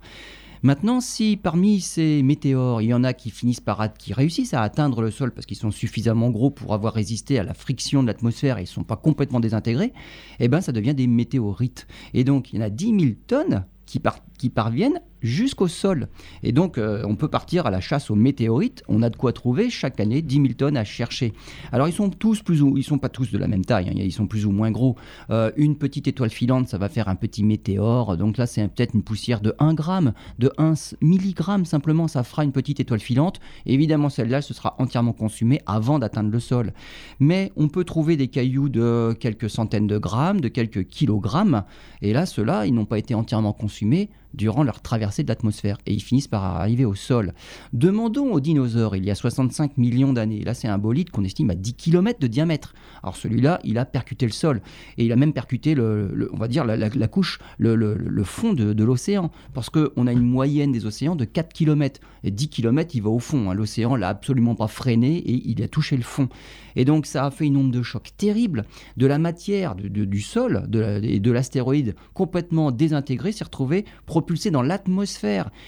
Maintenant, 0.65 0.99
si 0.99 1.37
parmi 1.37 1.79
ces 1.79 2.23
météores, 2.23 2.81
il 2.81 2.87
y 2.87 2.93
en 2.95 3.03
a 3.03 3.13
qui 3.13 3.29
finissent 3.29 3.59
par 3.59 3.93
qui 3.93 4.13
réussissent 4.13 4.55
à 4.55 4.63
atteindre 4.63 5.03
le 5.03 5.11
sol 5.11 5.31
parce 5.31 5.45
qu'ils 5.45 5.57
sont 5.57 5.69
suffisamment 5.69 6.31
gros 6.31 6.49
pour 6.49 6.73
avoir 6.73 6.95
résisté 6.95 7.37
à 7.37 7.43
la 7.43 7.53
friction 7.53 8.01
de 8.01 8.07
l'atmosphère 8.07 8.57
et 8.57 8.61
ne 8.61 8.65
sont 8.65 8.83
pas 8.83 8.95
complètement 8.95 9.39
désintégrés, 9.39 9.93
eh 10.39 10.47
ben 10.47 10.61
ça 10.61 10.71
devient 10.71 10.95
des 10.95 11.05
météorites. 11.05 11.85
Et 12.15 12.23
donc, 12.23 12.51
il 12.51 12.55
y 12.55 12.63
en 12.63 12.65
a 12.65 12.71
10 12.71 12.99
000 12.99 13.13
tonnes 13.27 13.65
qui, 13.85 14.01
qui 14.39 14.49
parviennent 14.49 15.01
jusqu'au 15.25 15.67
sol. 15.67 16.07
Et 16.43 16.51
donc, 16.51 16.77
euh, 16.77 17.03
on 17.05 17.15
peut 17.15 17.27
partir 17.27 17.65
à 17.65 17.71
la 17.71 17.81
chasse 17.81 18.09
aux 18.09 18.15
météorites. 18.15 18.83
On 18.87 19.01
a 19.01 19.09
de 19.09 19.15
quoi 19.15 19.33
trouver 19.33 19.69
chaque 19.69 19.99
année 19.99 20.21
10 20.21 20.35
000 20.35 20.47
tonnes 20.53 20.77
à 20.77 20.83
chercher. 20.83 21.33
Alors, 21.71 21.87
ils 21.87 21.93
sont 21.93 22.09
tous 22.09 22.41
plus 22.41 22.61
ou 22.61 22.77
ils 22.77 22.83
sont 22.83 22.99
pas 22.99 23.09
tous 23.09 23.31
de 23.31 23.37
la 23.37 23.47
même 23.47 23.65
taille. 23.65 23.89
hein. 23.89 23.93
Ils 23.95 24.11
sont 24.11 24.27
plus 24.27 24.45
ou 24.45 24.51
moins 24.51 24.71
gros. 24.71 24.95
Euh, 25.29 25.51
une 25.57 25.75
petite 25.75 26.07
étoile 26.07 26.29
filante, 26.29 26.67
ça 26.67 26.77
va 26.77 26.89
faire 26.89 27.09
un 27.09 27.15
petit 27.15 27.43
météore. 27.43 28.17
Donc 28.17 28.37
là, 28.37 28.45
c'est 28.45 28.65
peut-être 28.67 28.93
une 28.93 29.03
poussière 29.03 29.41
de 29.41 29.53
1 29.59 29.73
gramme, 29.73 30.13
de 30.39 30.51
1 30.57 30.73
milligramme 31.01 31.65
simplement. 31.65 32.07
Ça 32.07 32.23
fera 32.23 32.43
une 32.43 32.51
petite 32.51 32.79
étoile 32.79 32.99
filante. 32.99 33.39
Évidemment, 33.65 34.09
celle-là, 34.09 34.41
ce 34.41 34.53
sera 34.53 34.75
entièrement 34.77 35.13
consumée 35.13 35.61
avant 35.65 35.99
d'atteindre 35.99 36.29
le 36.29 36.39
sol. 36.39 36.73
Mais 37.19 37.51
on 37.55 37.67
peut 37.67 37.83
trouver 37.83 38.15
des 38.17 38.27
cailloux 38.27 38.69
de 38.69 39.15
quelques 39.19 39.49
centaines 39.49 39.87
de 39.87 39.97
grammes, 39.97 40.41
de 40.41 40.47
quelques 40.49 40.85
kilogrammes. 40.85 41.63
Et 42.01 42.13
là, 42.13 42.25
ceux-là, 42.25 42.65
ils 42.65 42.73
n'ont 42.73 42.85
pas 42.85 42.99
été 42.99 43.15
entièrement 43.15 43.53
consumés 43.53 44.09
durant 44.33 44.63
leur 44.63 44.81
traversée 44.81 45.14
de 45.23 45.29
l'atmosphère 45.29 45.77
et 45.85 45.93
ils 45.93 46.01
finissent 46.01 46.27
par 46.27 46.43
arriver 46.43 46.85
au 46.85 46.95
sol. 46.95 47.33
Demandons 47.73 48.31
aux 48.33 48.39
dinosaures, 48.39 48.95
il 48.95 49.05
y 49.05 49.11
a 49.11 49.15
65 49.15 49.77
millions 49.77 50.13
d'années, 50.13 50.43
là 50.43 50.53
c'est 50.53 50.67
un 50.67 50.77
bolide 50.77 51.09
qu'on 51.09 51.23
estime 51.23 51.49
à 51.49 51.55
10 51.55 51.73
km 51.75 52.19
de 52.19 52.27
diamètre. 52.27 52.73
Alors 53.03 53.15
celui-là, 53.15 53.59
il 53.63 53.77
a 53.77 53.85
percuté 53.85 54.25
le 54.25 54.31
sol 54.31 54.61
et 54.97 55.05
il 55.05 55.11
a 55.11 55.15
même 55.15 55.33
percuté, 55.33 55.75
le, 55.75 56.29
on 56.33 56.37
va 56.37 56.47
dire, 56.47 56.65
la, 56.65 57.07
couche, 57.07 57.39
le, 57.57 57.75
le- 57.75 58.23
fond 58.23 58.53
de, 58.53 58.83
l'océan 58.83 59.31
parce 59.53 59.69
qu'on 59.69 60.07
a 60.07 60.11
une 60.11 60.21
moyenne 60.27 60.71
des 60.71 60.85
océans 60.85 61.15
de 61.15 61.25
4 61.25 61.53
km. 61.53 61.99
Et 62.23 62.31
10 62.31 62.49
km, 62.49 62.95
il 62.95 63.01
va 63.03 63.09
au 63.09 63.19
fond. 63.19 63.49
hein. 63.51 63.53
L'océan 63.53 63.95
l'a 63.95 64.09
absolument 64.09 64.55
pas 64.55 64.67
freiné 64.67 65.17
et 65.17 65.41
il 65.49 65.61
a 65.63 65.67
touché 65.67 65.95
le 65.95 66.03
fond. 66.03 66.27
Et 66.75 66.83
donc 66.85 67.05
ça 67.05 67.25
a 67.25 67.31
fait 67.31 67.45
une 67.45 67.57
onde 67.57 67.71
de 67.71 67.81
choc 67.83 68.09
terrible 68.17 68.65
de 68.97 69.05
la 69.07 69.17
matière, 69.19 69.75
du 69.75 70.21
sol 70.21 70.65
de 70.67 70.99
et 71.03 71.19
de 71.19 71.31
l'astéroïde 71.31 71.95
complètement 72.13 72.71
désintégré 72.71 73.31
s'est 73.31 73.43
retrouvé 73.43 73.85
propulsé 74.05 74.51
dans 74.51 74.61
l'atmosphère. 74.61 74.95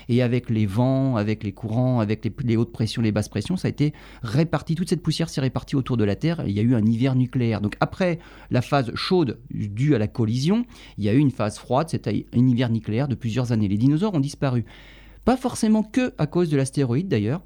Et 0.10 0.22
avec 0.22 0.50
les 0.50 0.66
vents, 0.66 1.16
avec 1.16 1.44
les 1.44 1.52
courants, 1.52 2.00
avec 2.00 2.30
les, 2.44 2.58
hautes 2.58 2.72
pressions, 2.72 3.02
les 3.02 3.12
basses 3.12 3.30
pressions, 3.30 3.58
ça 3.58 3.68
a 3.68 3.70
été 3.70 3.94
réparti. 4.24 4.76
Toute 4.76 4.90
cette 4.90 5.02
poussière 5.02 5.30
s'est 5.30 5.42
répartie 5.42 5.76
autour 5.76 5.98
de 5.98 6.04
la 6.04 6.16
Terre. 6.16 6.44
Il 6.48 6.54
y 6.54 6.60
a 6.60 6.64
eu 6.64 6.76
un 6.76 6.86
hiver 6.86 7.16
nucléaire. 7.16 7.62
Donc 7.62 7.76
après 7.80 8.20
la 8.52 8.62
phase 8.62 8.94
chaude 8.96 9.40
due 9.52 9.96
à 9.96 10.00
la 10.00 10.08
collision, 10.08 10.66
il 10.98 11.04
y 11.04 11.10
a 11.10 11.14
eu 11.14 11.20
une 11.20 11.32
phase 11.32 11.58
froide, 11.58 11.90
c'était 11.90 12.26
un 12.34 12.48
hiver 12.48 12.70
nucléaire 12.70 13.08
de 13.08 13.16
plusieurs 13.16 13.52
années. 13.52 13.68
Les 13.68 13.78
dinosaures 13.78 14.14
ont 14.14 14.20
disparu. 14.20 14.66
Pas 15.26 15.38
forcément 15.38 15.84
que 15.84 16.14
à 16.18 16.28
cause 16.28 16.50
de 16.50 16.58
l'astéroïde 16.58 17.08
d'ailleurs. 17.08 17.42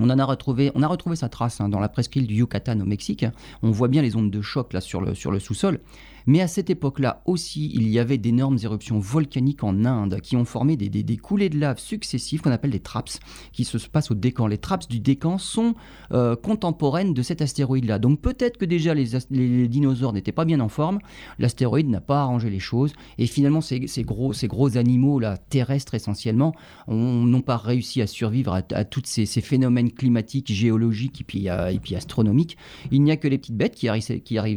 On 0.00 0.10
en 0.10 0.18
a 0.18 0.24
retrouvé, 0.24 0.72
on 0.74 0.82
a 0.82 0.88
retrouvé 0.88 1.14
sa 1.14 1.28
trace 1.28 1.60
hein, 1.60 1.68
dans 1.68 1.78
la 1.78 1.88
presqu'île 1.88 2.26
du 2.26 2.34
Yucatan 2.34 2.80
au 2.80 2.84
Mexique. 2.84 3.24
On 3.62 3.70
voit 3.70 3.86
bien 3.86 4.02
les 4.02 4.16
ondes 4.16 4.30
de 4.30 4.42
choc 4.42 4.72
là 4.72 4.80
sur 4.80 5.00
le 5.00 5.14
sous-sol. 5.14 5.78
Mais 6.26 6.40
à 6.40 6.48
cette 6.48 6.70
époque-là 6.70 7.22
aussi, 7.26 7.70
il 7.74 7.88
y 7.88 7.98
avait 7.98 8.18
d'énormes 8.18 8.58
éruptions 8.62 8.98
volcaniques 8.98 9.64
en 9.64 9.84
Inde 9.84 10.20
qui 10.22 10.36
ont 10.36 10.44
formé 10.44 10.76
des, 10.76 11.16
coulées 11.16 11.48
de 11.48 11.58
lave 11.58 11.78
successives 11.78 12.40
qu'on 12.40 12.50
appelle 12.50 12.70
des 12.70 12.80
traps, 12.80 13.20
qui 13.52 13.64
se 13.64 13.76
passent 13.88 14.10
au 14.10 14.14
Décan. 14.14 14.46
Les 14.46 14.58
traps 14.58 14.88
du 14.88 15.00
Décan 15.00 15.38
sont 15.38 15.74
euh, 16.12 16.36
contemporaines 16.36 17.14
de 17.14 17.22
cet 17.22 17.42
astéroïde-là. 17.42 17.98
Donc 17.98 18.20
peut-être 18.20 18.56
que 18.56 18.64
déjà 18.64 18.94
les, 18.94 19.68
dinosaures 19.68 20.12
n'étaient 20.12 20.32
pas 20.32 20.44
bien 20.44 20.60
en 20.60 20.68
forme, 20.68 20.98
l'astéroïde 21.38 21.88
n'a 21.88 22.00
pas 22.00 22.22
arrangé 22.22 22.50
les 22.50 22.58
choses, 22.58 22.92
et 23.18 23.26
finalement 23.26 23.60
ces, 23.60 23.80
gros, 24.02 24.76
animaux-là, 24.76 25.36
terrestres 25.36 25.94
essentiellement, 25.94 26.54
ont- 26.88 27.24
n'ont 27.24 27.42
pas 27.42 27.56
réussi 27.56 28.00
à 28.02 28.06
survivre 28.06 28.54
à, 28.54 28.84
tous 28.84 29.02
ces, 29.04 29.26
phénomènes 29.26 29.92
climatiques, 29.92 30.52
géologiques 30.52 31.24
euh, 31.46 31.68
et 31.68 31.78
puis 31.78 31.94
astronomiques. 31.96 32.56
Il 32.90 33.02
n'y 33.02 33.10
a 33.10 33.16
que 33.16 33.28
les 33.28 33.38
petites 33.38 33.56
bêtes 33.56 33.74
qui, 33.74 33.88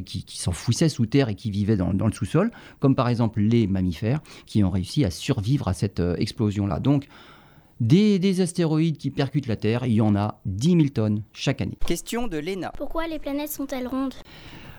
qui 0.03 0.37
s'enfouissaient 0.37 0.89
sous 0.89 1.05
terre 1.05 1.29
et 1.29 1.35
qui 1.35 1.51
vivaient 1.57 1.77
dans, 1.77 1.93
dans 1.93 2.07
le 2.07 2.13
sous-sol, 2.13 2.51
comme 2.79 2.95
par 2.95 3.09
exemple 3.09 3.39
les 3.39 3.67
mammifères, 3.67 4.21
qui 4.45 4.63
ont 4.63 4.69
réussi 4.69 5.05
à 5.05 5.11
survivre 5.11 5.67
à 5.67 5.73
cette 5.73 5.99
euh, 5.99 6.15
explosion-là. 6.17 6.79
Donc, 6.79 7.07
des, 7.79 8.17
des 8.19 8.41
astéroïdes 8.41 8.97
qui 8.97 9.11
percutent 9.11 9.47
la 9.47 9.55
Terre, 9.55 9.85
il 9.85 9.93
y 9.93 10.01
en 10.01 10.15
a 10.15 10.41
10 10.45 10.71
000 10.71 10.81
tonnes 10.89 11.23
chaque 11.33 11.61
année. 11.61 11.77
Question 11.85 12.27
de 12.27 12.37
Léna. 12.37 12.71
Pourquoi 12.75 13.07
les 13.07 13.19
planètes 13.19 13.51
sont-elles 13.51 13.87
rondes? 13.87 14.15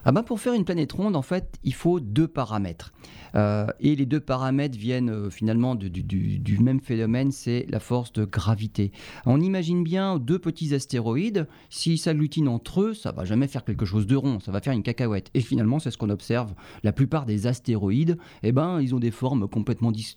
Ah 0.04 0.12
ben 0.12 0.22
pour 0.22 0.40
faire 0.40 0.54
une 0.54 0.64
planète 0.64 0.92
ronde, 0.92 1.16
en 1.16 1.22
fait, 1.22 1.58
il 1.64 1.74
faut 1.74 2.00
deux 2.00 2.28
paramètres. 2.28 2.92
Euh, 3.34 3.66
et 3.80 3.94
les 3.94 4.06
deux 4.06 4.20
paramètres 4.20 4.78
viennent 4.78 5.10
euh, 5.10 5.30
finalement 5.30 5.74
du, 5.74 6.58
même 6.60 6.80
phénomène, 6.80 7.30
c'est 7.30 7.66
la 7.68 7.78
force 7.80 8.12
de 8.14 8.24
gravité. 8.24 8.90
On 9.26 9.40
imagine 9.40 9.82
bien 9.84 10.18
deux 10.18 10.38
petits 10.38 10.74
astéroïdes, 10.74 11.46
s'ils 11.68 11.98
s'agglutinent 11.98 12.48
entre 12.52 12.80
eux, 12.82 12.94
ça 12.94 13.12
va 13.12 13.24
jamais 13.24 13.46
faire 13.48 13.64
quelque 13.64 13.84
chose 13.84 14.06
de 14.06 14.16
rond, 14.16 14.40
ça 14.40 14.50
va 14.50 14.60
faire 14.60 14.72
une 14.72 14.82
cacahuète. 14.82 15.30
Et 15.34 15.40
finalement, 15.40 15.78
c'est 15.78 15.90
ce 15.90 15.98
qu'on 15.98 16.08
observe. 16.10 16.54
La 16.82 16.92
plupart 16.92 17.26
des 17.26 17.46
astéroïdes, 17.46 18.16
eh 18.42 18.52
ben, 18.52 18.80
ils 18.80 18.94
ont 18.94 18.98
des 18.98 19.10
formes 19.10 19.46
complètement 19.46 19.92
dis- 19.92 20.16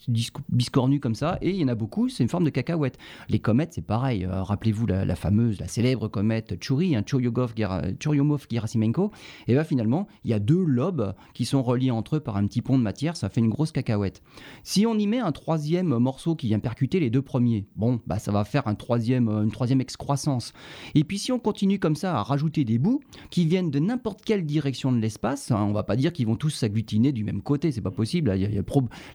biscornues 0.50 1.00
comme 1.02 1.16
ça, 1.16 1.38
et 1.42 1.50
il 1.50 1.58
y 1.58 1.64
en 1.66 1.68
a 1.70 1.76
beaucoup, 1.76 2.08
c'est 2.08 2.24
une 2.24 2.30
forme 2.30 2.46
de 2.46 2.50
cacahuète. 2.50 2.98
Les 3.30 3.40
comètes, 3.40 3.74
c'est 3.74 3.86
pareil. 3.86 4.24
Euh, 4.26 4.42
Rappelez-vous 4.44 4.86
la, 4.88 5.16
fameuse, 5.16 5.60
la 5.60 5.68
célèbre 5.68 6.08
comète 6.08 6.56
Chury, 6.64 6.96
hein, 6.96 7.02
Churyumov-Gera- 7.06 7.94
Churyumov-Gerasimenko. 7.98 9.12
Et 9.48 9.54
bien 9.54 9.64
finalement, 9.72 10.06
il 10.26 10.32
y 10.32 10.34
a 10.34 10.40
deux 10.40 10.66
lobes 10.66 11.16
qui 11.34 11.46
sont 11.46 11.64
reliés 11.64 11.92
entre 11.92 12.18
eux 12.18 12.20
par 12.20 12.36
un 12.36 12.46
petit 12.46 12.62
pont 12.62 12.78
de 12.78 12.84
matière, 12.84 13.16
ça 13.16 13.30
fait 13.30 13.40
une 13.40 13.48
grosse 13.48 13.72
cacahuète. 13.72 14.22
Si 14.64 14.86
on 14.86 14.98
y 14.98 15.08
met 15.08 15.20
un 15.20 15.32
troisième 15.32 15.98
morceau 15.98 16.36
qui 16.36 16.48
vient 16.48 16.60
percuter 16.60 17.00
les 17.00 17.10
deux 17.10 17.22
premiers, 17.22 17.70
bon, 17.78 18.02
bah 18.06 18.20
ça 18.20 18.34
va 18.34 18.44
faire 18.44 18.68
un 18.68 18.76
troisième, 18.76 19.30
euh, 19.30 19.44
une 19.44 19.52
troisième 19.52 19.80
excroissance. 19.80 20.52
Et 20.94 21.06
puis 21.06 21.18
si 21.18 21.32
on 21.32 21.40
continue 21.40 21.80
comme 21.80 21.96
ça 21.96 22.18
à 22.18 22.22
rajouter 22.22 22.66
des 22.66 22.80
bouts 22.80 23.00
qui 23.30 23.46
viennent 23.46 23.72
de 23.72 23.80
n'importe 23.80 24.26
quelle 24.26 24.46
direction 24.46 24.92
de 24.92 24.98
l'espace, 24.98 25.52
hein, 25.52 25.66
on 25.70 25.72
va 25.72 25.84
pas 25.84 25.96
dire 25.96 26.12
qu'ils 26.12 26.28
vont 26.28 26.36
tous 26.36 26.50
s'agglutiner 26.50 27.14
du 27.14 27.24
même 27.24 27.42
côté, 27.42 27.72
c'est 27.72 27.80
pas 27.80 27.92
possible, 27.92 28.38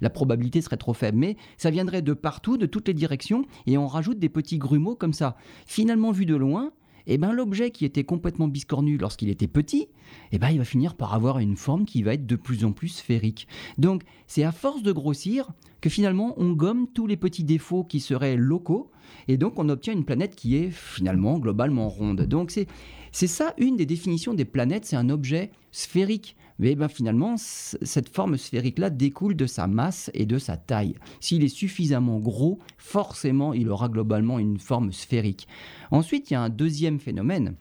la 0.00 0.10
probabilité 0.10 0.62
serait 0.62 0.78
trop 0.78 0.94
faible, 0.94 1.18
mais 1.18 1.36
ça 1.58 1.68
viendrait 1.68 2.00
de 2.00 2.14
partout, 2.14 2.56
de 2.56 2.64
toutes 2.64 2.88
les 2.88 2.94
directions, 2.94 3.44
et 3.66 3.76
on 3.76 3.88
rajoute 3.88 4.18
des 4.18 4.30
petits 4.30 4.56
grumeaux 4.56 4.96
comme 4.96 5.12
ça. 5.12 5.36
Finalement, 5.66 6.12
vu 6.12 6.24
de 6.24 6.34
loin, 6.34 6.72
eh 7.06 7.18
ben, 7.18 7.32
l'objet 7.32 7.70
qui 7.70 7.84
était 7.84 8.04
complètement 8.04 8.48
biscornu 8.48 8.98
lorsqu'il 8.98 9.28
était 9.28 9.46
petit, 9.46 9.88
eh 10.32 10.38
ben, 10.38 10.50
il 10.50 10.58
va 10.58 10.64
finir 10.64 10.94
par 10.94 11.14
avoir 11.14 11.38
une 11.38 11.56
forme 11.56 11.84
qui 11.84 12.02
va 12.02 12.14
être 12.14 12.26
de 12.26 12.36
plus 12.36 12.64
en 12.64 12.72
plus 12.72 12.88
sphérique. 12.88 13.46
Donc 13.78 14.02
c'est 14.26 14.44
à 14.44 14.52
force 14.52 14.82
de 14.82 14.92
grossir 14.92 15.48
que 15.80 15.90
finalement 15.90 16.34
on 16.36 16.52
gomme 16.52 16.86
tous 16.92 17.06
les 17.06 17.16
petits 17.16 17.44
défauts 17.44 17.84
qui 17.84 18.00
seraient 18.00 18.36
locaux 18.36 18.90
et 19.28 19.36
donc 19.36 19.58
on 19.58 19.68
obtient 19.68 19.92
une 19.92 20.04
planète 20.04 20.34
qui 20.34 20.56
est 20.56 20.70
finalement 20.70 21.38
globalement 21.38 21.88
ronde. 21.88 22.22
Donc 22.22 22.50
c'est 22.50 22.66
c'est 23.12 23.26
ça 23.26 23.54
une 23.56 23.76
des 23.76 23.86
définitions 23.86 24.34
des 24.34 24.44
planètes, 24.44 24.84
c'est 24.84 24.96
un 24.96 25.08
objet 25.08 25.50
sphérique. 25.72 26.36
Mais 26.58 26.74
ben 26.74 26.88
finalement, 26.88 27.36
cette 27.36 28.08
forme 28.08 28.36
sphérique-là 28.36 28.90
découle 28.90 29.36
de 29.36 29.46
sa 29.46 29.66
masse 29.66 30.10
et 30.14 30.26
de 30.26 30.38
sa 30.38 30.56
taille. 30.56 30.94
S'il 31.20 31.44
est 31.44 31.48
suffisamment 31.48 32.18
gros, 32.18 32.58
forcément, 32.78 33.52
il 33.52 33.68
aura 33.68 33.88
globalement 33.88 34.38
une 34.38 34.58
forme 34.58 34.92
sphérique. 34.92 35.46
Ensuite, 35.90 36.30
il 36.30 36.34
y 36.34 36.36
a 36.36 36.42
un 36.42 36.48
deuxième 36.48 36.98
phénomène 36.98 37.56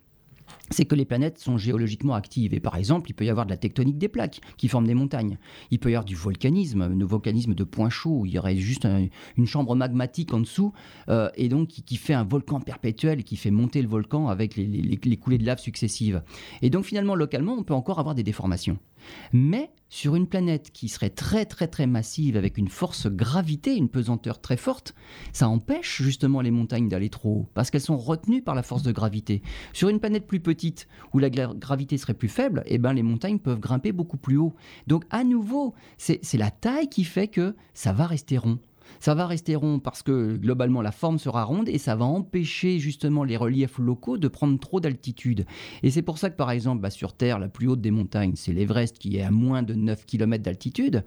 c'est 0.69 0.86
que 0.86 0.95
les 0.95 1.06
planètes 1.06 1.39
sont 1.39 1.58
géologiquement 1.58 2.13
actives. 2.13 2.54
Et 2.54 2.60
par 2.60 2.75
exemple, 2.75 3.10
il 3.10 3.13
peut 3.13 3.25
y 3.25 3.30
avoir 3.30 3.45
de 3.45 3.51
la 3.51 3.58
tectonique 3.58 3.97
des 3.97 4.08
plaques 4.08 4.41
qui 4.58 4.67
forment 4.67 4.88
des 4.88 4.93
montagnes. 4.93 5.38
Il 5.71 5.80
peut 5.80 5.91
y 5.91 5.93
avoir 5.93 6.06
du 6.06 6.15
volcanisme, 6.15 6.82
un 6.82 7.06
volcanisme 7.06 7.54
de 7.54 7.63
points 7.63 7.89
chauds, 7.89 8.23
il 8.25 8.32
y 8.32 8.39
aurait 8.39 8.58
juste 8.58 8.88
une 9.38 9.47
chambre 9.47 9.75
magmatique 9.75 10.34
en 10.34 10.39
dessous, 10.39 10.73
euh, 11.10 11.30
et 11.36 11.49
donc 11.49 11.67
qui, 11.67 11.97
fait 11.97 12.13
un 12.13 12.23
volcan 12.23 12.60
perpétuel, 12.60 13.23
qui 13.23 13.36
fait 13.36 13.51
monter 13.51 13.82
le 13.82 13.88
volcan 13.88 14.28
avec 14.28 14.56
les 14.56 15.17
coulées 15.17 15.38
de 15.38 15.45
lave 15.45 15.60
successives. 15.60 16.23
Et 16.62 16.69
donc 16.69 16.86
finalement, 16.86 17.15
localement, 17.15 17.54
on 17.54 17.63
peut 17.63 17.73
encore 17.73 17.99
avoir 17.99 18.15
des 18.15 18.23
déformations. 18.23 18.78
Mais 19.34 19.71
sur 19.89 20.15
une 20.15 20.27
planète 20.27 20.71
qui 20.71 20.89
serait 20.89 21.10
très 21.10 21.45
très 21.45 21.67
très 21.67 21.88
massive 21.88 22.38
avec 22.38 22.58
une 22.58 22.67
force 22.67 23.08
gravité, 23.08 23.75
une 23.75 23.89
pesanteur 23.89 24.41
très 24.41 24.58
forte, 24.58 24.95
ça 25.31 25.47
empêche 25.47 26.01
justement 26.01 26.41
les 26.41 26.51
montagnes 26.51 26.89
d'aller 26.89 27.10
trop 27.10 27.29
haut 27.29 27.49
parce 27.53 27.71
qu'elles 27.71 27.81
sont 27.81 27.97
retenues 27.97 28.41
par 28.41 28.55
la 28.55 28.63
force 28.63 28.84
de 28.84 28.91
gravité. 28.91 29.41
Sur 29.73 29.89
une 29.89 29.99
planète 29.99 30.27
plus 30.27 30.39
petite 30.39 30.88
où 31.13 31.19
la 31.19 31.29
gravité 31.29 31.97
serait 31.97 32.13
plus 32.13 32.29
faible, 32.29 32.63
eh 32.65 32.77
ben 32.77 32.93
les 32.93 33.03
montagnes 33.03 33.39
peuvent 33.39 33.60
grimper 33.60 33.91
beaucoup 33.91 34.17
plus 34.17 34.38
haut. 34.38 34.55
Donc 34.88 35.05
à 35.10 35.23
nouveau, 35.23 35.73
c'est 35.97 36.21
la 36.34 36.51
taille 36.51 36.89
qui 36.89 37.03
fait 37.03 37.27
que 37.27 37.55
ça 37.73 37.93
va 37.93 38.08
rester 38.08 38.38
rond. 38.38 38.60
Ça 38.99 39.15
va 39.15 39.27
rester 39.27 39.55
rond 39.55 39.79
parce 39.79 40.03
que 40.03 40.35
globalement 40.35 40.81
la 40.81 40.91
forme 40.91 41.19
sera 41.19 41.43
ronde 41.43 41.69
et 41.69 41.77
ça 41.77 41.95
va 41.95 42.05
empêcher 42.05 42.79
justement 42.79 43.23
les 43.23 43.37
reliefs 43.37 43.77
locaux 43.77 44.17
de 44.17 44.27
prendre 44.27 44.59
trop 44.59 44.79
d'altitude. 44.79 45.45
Et 45.83 45.91
c'est 45.91 46.01
pour 46.01 46.17
ça 46.17 46.29
que 46.29 46.35
par 46.35 46.51
exemple 46.51 46.81
bah, 46.81 46.89
sur 46.89 47.13
Terre, 47.13 47.39
la 47.39 47.47
plus 47.47 47.67
haute 47.67 47.81
des 47.81 47.91
montagnes, 47.91 48.33
c'est 48.35 48.53
l'Everest 48.53 48.97
qui 48.97 49.17
est 49.17 49.23
à 49.23 49.31
moins 49.31 49.63
de 49.63 49.73
9 49.73 50.05
km 50.05 50.43
d'altitude. 50.43 51.03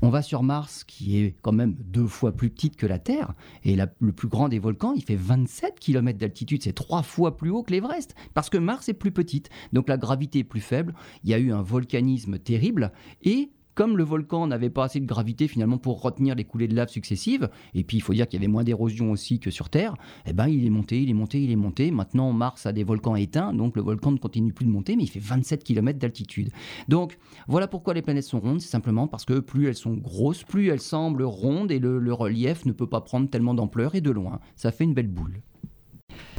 On 0.00 0.10
va 0.10 0.22
sur 0.22 0.42
Mars, 0.42 0.84
qui 0.84 1.18
est 1.18 1.34
quand 1.42 1.52
même 1.52 1.74
deux 1.78 2.06
fois 2.06 2.32
plus 2.32 2.50
petite 2.50 2.76
que 2.76 2.86
la 2.86 2.98
Terre, 2.98 3.34
et 3.64 3.76
le 3.76 4.12
plus 4.12 4.28
grand 4.28 4.48
des 4.48 4.58
volcans, 4.58 4.92
il 4.92 5.02
fait 5.02 5.16
27 5.16 5.80
km 5.80 6.18
d'altitude, 6.18 6.62
c'est 6.62 6.72
trois 6.72 7.02
fois 7.02 7.36
plus 7.36 7.50
haut 7.50 7.62
que 7.62 7.72
l'Everest, 7.72 8.14
parce 8.32 8.48
que 8.48 8.58
Mars 8.58 8.88
est 8.88 8.94
plus 8.94 9.10
petite, 9.10 9.50
donc 9.72 9.88
la 9.88 9.96
gravité 9.96 10.40
est 10.40 10.44
plus 10.44 10.60
faible, 10.60 10.94
il 11.24 11.30
y 11.30 11.34
a 11.34 11.38
eu 11.38 11.52
un 11.52 11.62
volcanisme 11.62 12.38
terrible, 12.38 12.92
et 13.22 13.50
comme 13.78 13.96
le 13.96 14.02
volcan 14.02 14.48
n'avait 14.48 14.70
pas 14.70 14.82
assez 14.82 14.98
de 14.98 15.06
gravité 15.06 15.46
finalement 15.46 15.78
pour 15.78 16.02
retenir 16.02 16.34
les 16.34 16.42
coulées 16.42 16.66
de 16.66 16.74
lave 16.74 16.88
successives, 16.88 17.48
et 17.74 17.84
puis 17.84 17.98
il 17.98 18.00
faut 18.00 18.12
dire 18.12 18.26
qu'il 18.26 18.40
y 18.40 18.42
avait 18.42 18.50
moins 18.50 18.64
d'érosion 18.64 19.12
aussi 19.12 19.38
que 19.38 19.52
sur 19.52 19.70
Terre, 19.70 19.94
eh 20.26 20.32
ben 20.32 20.48
il 20.48 20.66
est 20.66 20.70
monté, 20.70 21.00
il 21.00 21.08
est 21.08 21.14
monté, 21.14 21.40
il 21.40 21.52
est 21.52 21.54
monté. 21.54 21.92
Maintenant 21.92 22.32
Mars 22.32 22.66
a 22.66 22.72
des 22.72 22.82
volcans 22.82 23.14
éteints, 23.14 23.52
donc 23.52 23.76
le 23.76 23.82
volcan 23.82 24.10
ne 24.10 24.18
continue 24.18 24.52
plus 24.52 24.66
de 24.66 24.70
monter, 24.72 24.96
mais 24.96 25.04
il 25.04 25.08
fait 25.08 25.20
27 25.20 25.62
km 25.62 25.96
d'altitude. 25.96 26.50
Donc 26.88 27.18
voilà 27.46 27.68
pourquoi 27.68 27.94
les 27.94 28.02
planètes 28.02 28.24
sont 28.24 28.40
rondes, 28.40 28.60
c'est 28.60 28.68
simplement 28.68 29.06
parce 29.06 29.24
que 29.24 29.38
plus 29.38 29.68
elles 29.68 29.76
sont 29.76 29.94
grosses, 29.94 30.42
plus 30.42 30.70
elles 30.70 30.80
semblent 30.80 31.22
rondes 31.22 31.70
et 31.70 31.78
le, 31.78 32.00
le 32.00 32.12
relief 32.12 32.66
ne 32.66 32.72
peut 32.72 32.88
pas 32.88 33.02
prendre 33.02 33.30
tellement 33.30 33.54
d'ampleur 33.54 33.94
et 33.94 34.00
de 34.00 34.10
loin. 34.10 34.40
Ça 34.56 34.72
fait 34.72 34.82
une 34.82 34.94
belle 34.94 35.06
boule. 35.06 35.40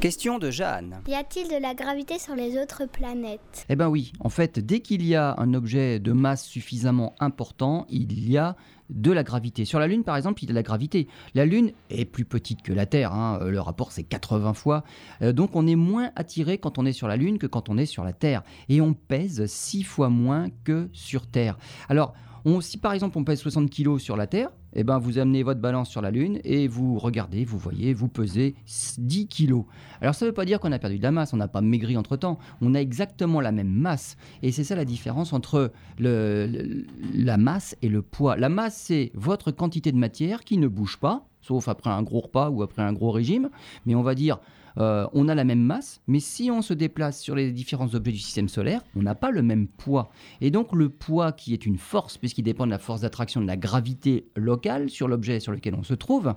Question 0.02 0.40
de 0.40 0.50
Jeanne. 0.50 1.02
Y 1.08 1.16
a-t-il 1.16 1.48
de 1.50 1.62
la 1.62 1.74
gravité 1.74 2.20
sur 2.20 2.36
les 2.36 2.58
autres 2.58 2.86
planètes? 2.86 3.66
Eh 3.68 3.76
bien 3.76 3.90
oui, 3.90 4.14
en 4.20 4.30
fait, 4.30 4.60
dès 4.60 4.80
qu'il 4.80 5.06
y 5.06 5.16
a 5.16 5.36
un 5.38 5.54
objet 5.54 6.00
de 6.00 6.14
masse 6.14 6.46
suffisamment 6.46 7.16
important, 7.20 7.86
il 7.90 8.30
y 8.30 8.38
a 8.38 8.56
de 8.90 9.12
la 9.12 9.24
gravité. 9.24 9.66
Sur 9.66 9.80
la 9.80 9.88
Lune, 9.88 10.04
par 10.04 10.16
exemple, 10.18 10.44
il 10.44 10.48
y 10.48 10.50
a 10.50 10.54
de 10.54 10.56
la 10.56 10.64
gravité. 10.64 11.08
La 11.36 11.46
Lune 11.46 11.72
est 11.90 12.06
plus 12.06 12.26
petite 12.26 12.62
que 12.62 12.74
la 12.74 12.86
Terre, 12.86 13.14
hein. 13.14 13.40
euh, 13.42 13.52
le 13.52 13.60
rapport 13.60 13.92
c'est 13.92 14.04
80 14.04 14.54
fois, 14.54 14.84
euh, 15.22 15.32
donc 15.34 15.56
on 15.56 15.68
est 15.68 15.76
moins 15.76 16.12
attiré 16.16 16.58
quand 16.58 16.78
on 16.78 16.86
est 16.86 16.94
sur 16.94 17.08
la 17.08 17.18
Lune 17.18 17.38
que 17.38 17.48
quand 17.48 17.70
on 17.70 17.78
est 17.78 17.86
sur 17.86 18.04
la 18.04 18.14
Terre. 18.14 18.44
Et 18.68 18.82
on 18.82 18.94
pèse 18.94 19.46
6 19.46 19.84
fois 19.84 20.10
moins 20.10 20.48
que 20.64 20.90
sur 20.94 21.28
Terre. 21.28 21.58
Alors, 21.88 22.14
si 22.62 22.78
par 22.78 22.94
exemple 22.94 23.18
on 23.18 23.24
pèse 23.24 23.40
60 23.40 23.70
kg 23.70 23.98
sur 23.98 24.16
la 24.16 24.28
Terre, 24.28 24.50
eh 24.74 24.84
ben, 24.84 25.00
vous 25.00 25.18
amenez 25.18 25.44
votre 25.44 25.60
balance 25.60 25.90
sur 25.90 26.02
la 26.02 26.12
Lune 26.12 26.40
et 26.44 26.68
vous 26.68 26.98
regardez, 26.98 27.46
vous 27.46 27.58
voyez, 27.58 27.94
vous 27.94 28.08
pesez 28.08 28.56
10 28.98 29.28
kg. 29.28 29.64
Alors 30.02 30.16
ça 30.16 30.26
ne 30.26 30.30
veut 30.30 30.34
pas 30.34 30.46
dire 30.46 30.60
qu'on 30.60 30.72
a 30.72 30.80
perdu 30.80 30.98
de 30.98 31.04
la 31.04 31.12
masse, 31.12 31.34
on 31.34 31.38
n'a 31.38 31.48
pas 31.48 31.62
maigri 31.62 31.98
entre-temps, 31.98 32.40
on 32.62 32.76
a 32.76 32.80
exactement 32.80 33.42
la 33.42 33.52
même 33.52 33.70
masse. 33.70 34.18
Et 34.44 34.52
c'est 34.52 34.64
ça 34.64 34.76
la 34.76 34.86
différence 34.86 35.34
entre 35.34 35.72
la 36.00 37.38
masse 37.38 37.76
et 37.82 37.90
le 37.90 38.02
poids. 38.02 38.38
La 38.38 38.50
masse, 38.50 38.78
c'est 38.78 39.12
votre 39.14 39.52
quantité 39.52 39.92
de 39.92 39.98
matière 39.98 40.44
qui 40.44 40.58
ne 40.58 40.68
bouge 40.68 40.98
pas, 40.98 41.26
sauf 41.42 41.68
après 41.68 41.90
un 41.90 42.04
gros 42.04 42.22
repas 42.22 42.50
ou 42.50 42.64
après 42.64 42.82
un 42.82 42.94
gros 42.94 43.12
régime, 43.12 43.50
mais 43.86 43.96
on 43.96 44.04
va 44.04 44.16
dire 44.16 44.40
euh, 44.80 45.08
on 45.14 45.28
a 45.28 45.36
la 45.36 45.44
même 45.44 45.62
masse, 45.62 46.02
mais 46.08 46.20
si 46.20 46.50
on 46.52 46.62
se 46.62 46.74
déplace 46.74 47.22
sur 47.22 47.36
les 47.36 47.52
différents 47.52 47.94
objets 47.96 48.12
du 48.12 48.20
système 48.20 48.48
solaire, 48.48 48.82
on 48.96 49.02
n'a 49.02 49.16
pas 49.16 49.32
le 49.32 49.42
même 49.42 49.68
poids. 49.68 50.12
Et 50.42 50.52
donc 50.52 50.74
le 50.74 50.90
poids, 50.90 51.32
qui 51.32 51.54
est 51.54 51.66
une 51.66 51.78
force, 51.78 52.18
puisqu'il 52.18 52.44
dépend 52.44 52.66
de 52.66 52.72
la 52.72 52.80
force 52.80 53.02
d'attraction 53.02 53.42
de 53.42 53.48
la 53.48 53.58
gravité 53.58 54.30
locale 54.36 54.90
sur 54.90 55.08
l'objet 55.08 55.40
sur 55.40 55.52
lequel 55.52 55.76
on 55.76 55.84
se 55.84 55.94
trouve, 55.94 56.34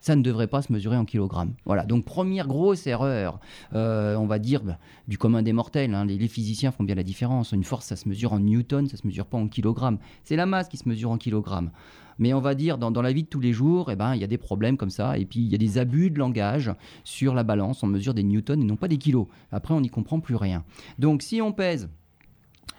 ça 0.00 0.16
ne 0.16 0.22
devrait 0.22 0.46
pas 0.46 0.62
se 0.62 0.72
mesurer 0.72 0.96
en 0.96 1.04
kilogrammes. 1.04 1.54
Voilà, 1.64 1.84
donc 1.84 2.04
première 2.04 2.46
grosse 2.46 2.86
erreur, 2.86 3.40
euh, 3.74 4.16
on 4.16 4.26
va 4.26 4.38
dire, 4.38 4.62
bah, 4.62 4.78
du 5.08 5.18
commun 5.18 5.42
des 5.42 5.52
mortels. 5.52 5.94
Hein. 5.94 6.04
les, 6.04 6.28
physiciens 6.28 6.70
font 6.70 6.84
bien 6.84 6.94
la 6.94 7.02
différence. 7.02 7.52
Une 7.52 7.64
force, 7.64 7.86
ça 7.86 7.96
se 7.96 8.08
mesure 8.08 8.32
en 8.32 8.40
newton, 8.40 8.86
ça 8.86 8.96
se 8.96 9.06
mesure 9.06 9.26
pas 9.26 9.38
en 9.38 9.48
kilogrammes. 9.48 9.98
C'est 10.24 10.36
la 10.36 10.46
masse 10.46 10.68
qui 10.68 10.76
se 10.76 10.88
mesure 10.88 11.10
en 11.10 11.18
kilogrammes. 11.18 11.70
Mais 12.18 12.34
on 12.34 12.40
va 12.40 12.54
dire, 12.54 12.78
dans, 12.78 12.90
la 13.02 13.12
vie 13.12 13.22
de 13.22 13.28
tous 13.28 13.40
les 13.40 13.52
jours, 13.52 13.90
eh 13.90 13.96
ben, 13.96 14.14
il 14.14 14.20
y 14.20 14.24
a 14.24 14.28
des 14.28 14.38
problèmes 14.38 14.76
comme 14.76 14.90
ça. 14.90 15.18
Et 15.18 15.24
puis, 15.24 15.40
il 15.40 15.48
y 15.48 15.54
a 15.54 15.58
des 15.58 15.78
abus 15.78 16.10
de 16.10 16.18
langage 16.18 16.72
sur 17.04 17.34
la 17.34 17.44
balance. 17.44 17.82
On 17.82 17.86
mesure 17.86 18.14
des 18.14 18.24
newtons 18.24 18.60
et 18.60 18.64
non 18.64 18.76
pas 18.76 18.88
des 18.88 18.98
kilos. 18.98 19.26
Après, 19.52 19.74
on 19.74 19.80
n'y 19.80 19.90
comprend 19.90 20.20
plus 20.20 20.36
rien. 20.36 20.64
Donc, 20.98 21.22
si 21.22 21.40
on 21.40 21.52
pèse 21.52 21.88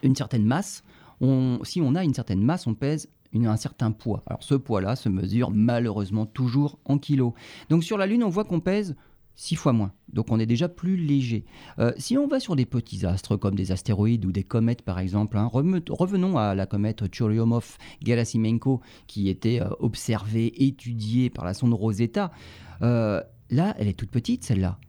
une 0.04 0.16
certaine 0.16 0.46
masse, 0.46 0.84
si 1.64 1.82
on 1.82 1.96
a 1.96 2.04
une 2.04 2.14
certaine 2.14 2.44
masse, 2.44 2.68
on 2.68 2.74
pèse 2.74 3.10
un 3.34 3.58
certain 3.58 3.92
poids. 3.92 4.24
Alors 4.26 4.44
ce 4.44 4.56
poids-là 4.56 4.96
se 4.96 5.10
mesure 5.10 5.52
malheureusement 5.52 6.26
toujours 6.26 6.80
en 6.86 6.98
kilos. 6.98 7.34
Donc 7.70 7.84
sur 7.84 7.98
la 7.98 8.06
Lune, 8.06 8.24
on 8.24 8.30
voit 8.30 8.46
qu'on 8.46 8.60
pèse 8.60 8.96
six 9.36 9.56
fois 9.56 9.74
moins. 9.74 9.92
Donc 10.14 10.28
on 10.30 10.40
est 10.40 10.46
déjà 10.46 10.70
plus 10.70 10.98
léger. 10.98 11.46
Euh, 11.80 11.92
si 11.98 12.18
on 12.18 12.28
va 12.28 12.40
sur 12.40 12.56
des 12.56 12.66
petits 12.66 13.06
astres 13.06 13.36
comme 13.36 13.56
des 13.56 13.72
astéroïdes 13.72 14.26
ou 14.26 14.32
des 14.32 14.44
comètes 14.44 14.82
par 14.82 15.00
exemple, 15.00 15.38
hein, 15.38 15.50
revenons 15.52 16.38
à 16.38 16.56
la 16.56 16.66
comète 16.66 17.04
Churyumov-Gerasimenko 17.10 18.80
qui 19.08 19.30
était 19.30 19.62
euh, 19.62 19.70
observée, 19.80 20.64
étudiée 20.64 21.30
par 21.30 21.46
la 21.46 21.54
sonde 21.54 21.74
Rosetta. 21.74 22.32
Euh, 22.82 23.22
là, 23.50 23.76
elle 23.78 23.88
est 23.88 23.94
toute 23.94 24.12
petite 24.12 24.44
celle-là 24.44 24.80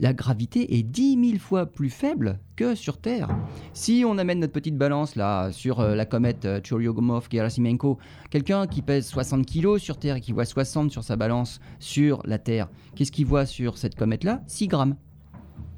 la 0.00 0.12
gravité 0.12 0.78
est 0.78 0.82
10 0.82 1.30
000 1.30 1.38
fois 1.38 1.66
plus 1.66 1.90
faible 1.90 2.38
que 2.56 2.74
sur 2.74 2.98
Terre. 2.98 3.28
Si 3.72 4.04
on 4.06 4.18
amène 4.18 4.40
notre 4.40 4.52
petite 4.52 4.76
balance 4.76 5.16
là 5.16 5.50
sur 5.52 5.80
euh, 5.80 5.94
la 5.94 6.04
comète 6.06 6.44
euh, 6.44 6.60
Churyumov-Gerasimenko, 6.60 7.98
quelqu'un 8.30 8.66
qui 8.66 8.82
pèse 8.82 9.06
60 9.06 9.46
kg 9.46 9.78
sur 9.78 9.98
Terre 9.98 10.16
et 10.16 10.20
qui 10.20 10.32
voit 10.32 10.44
60 10.44 10.90
sur 10.90 11.04
sa 11.04 11.16
balance 11.16 11.60
sur 11.78 12.22
la 12.24 12.38
Terre, 12.38 12.68
qu'est-ce 12.94 13.12
qu'il 13.12 13.26
voit 13.26 13.46
sur 13.46 13.78
cette 13.78 13.94
comète 13.94 14.24
là 14.24 14.42
6 14.46 14.68
grammes. 14.68 14.96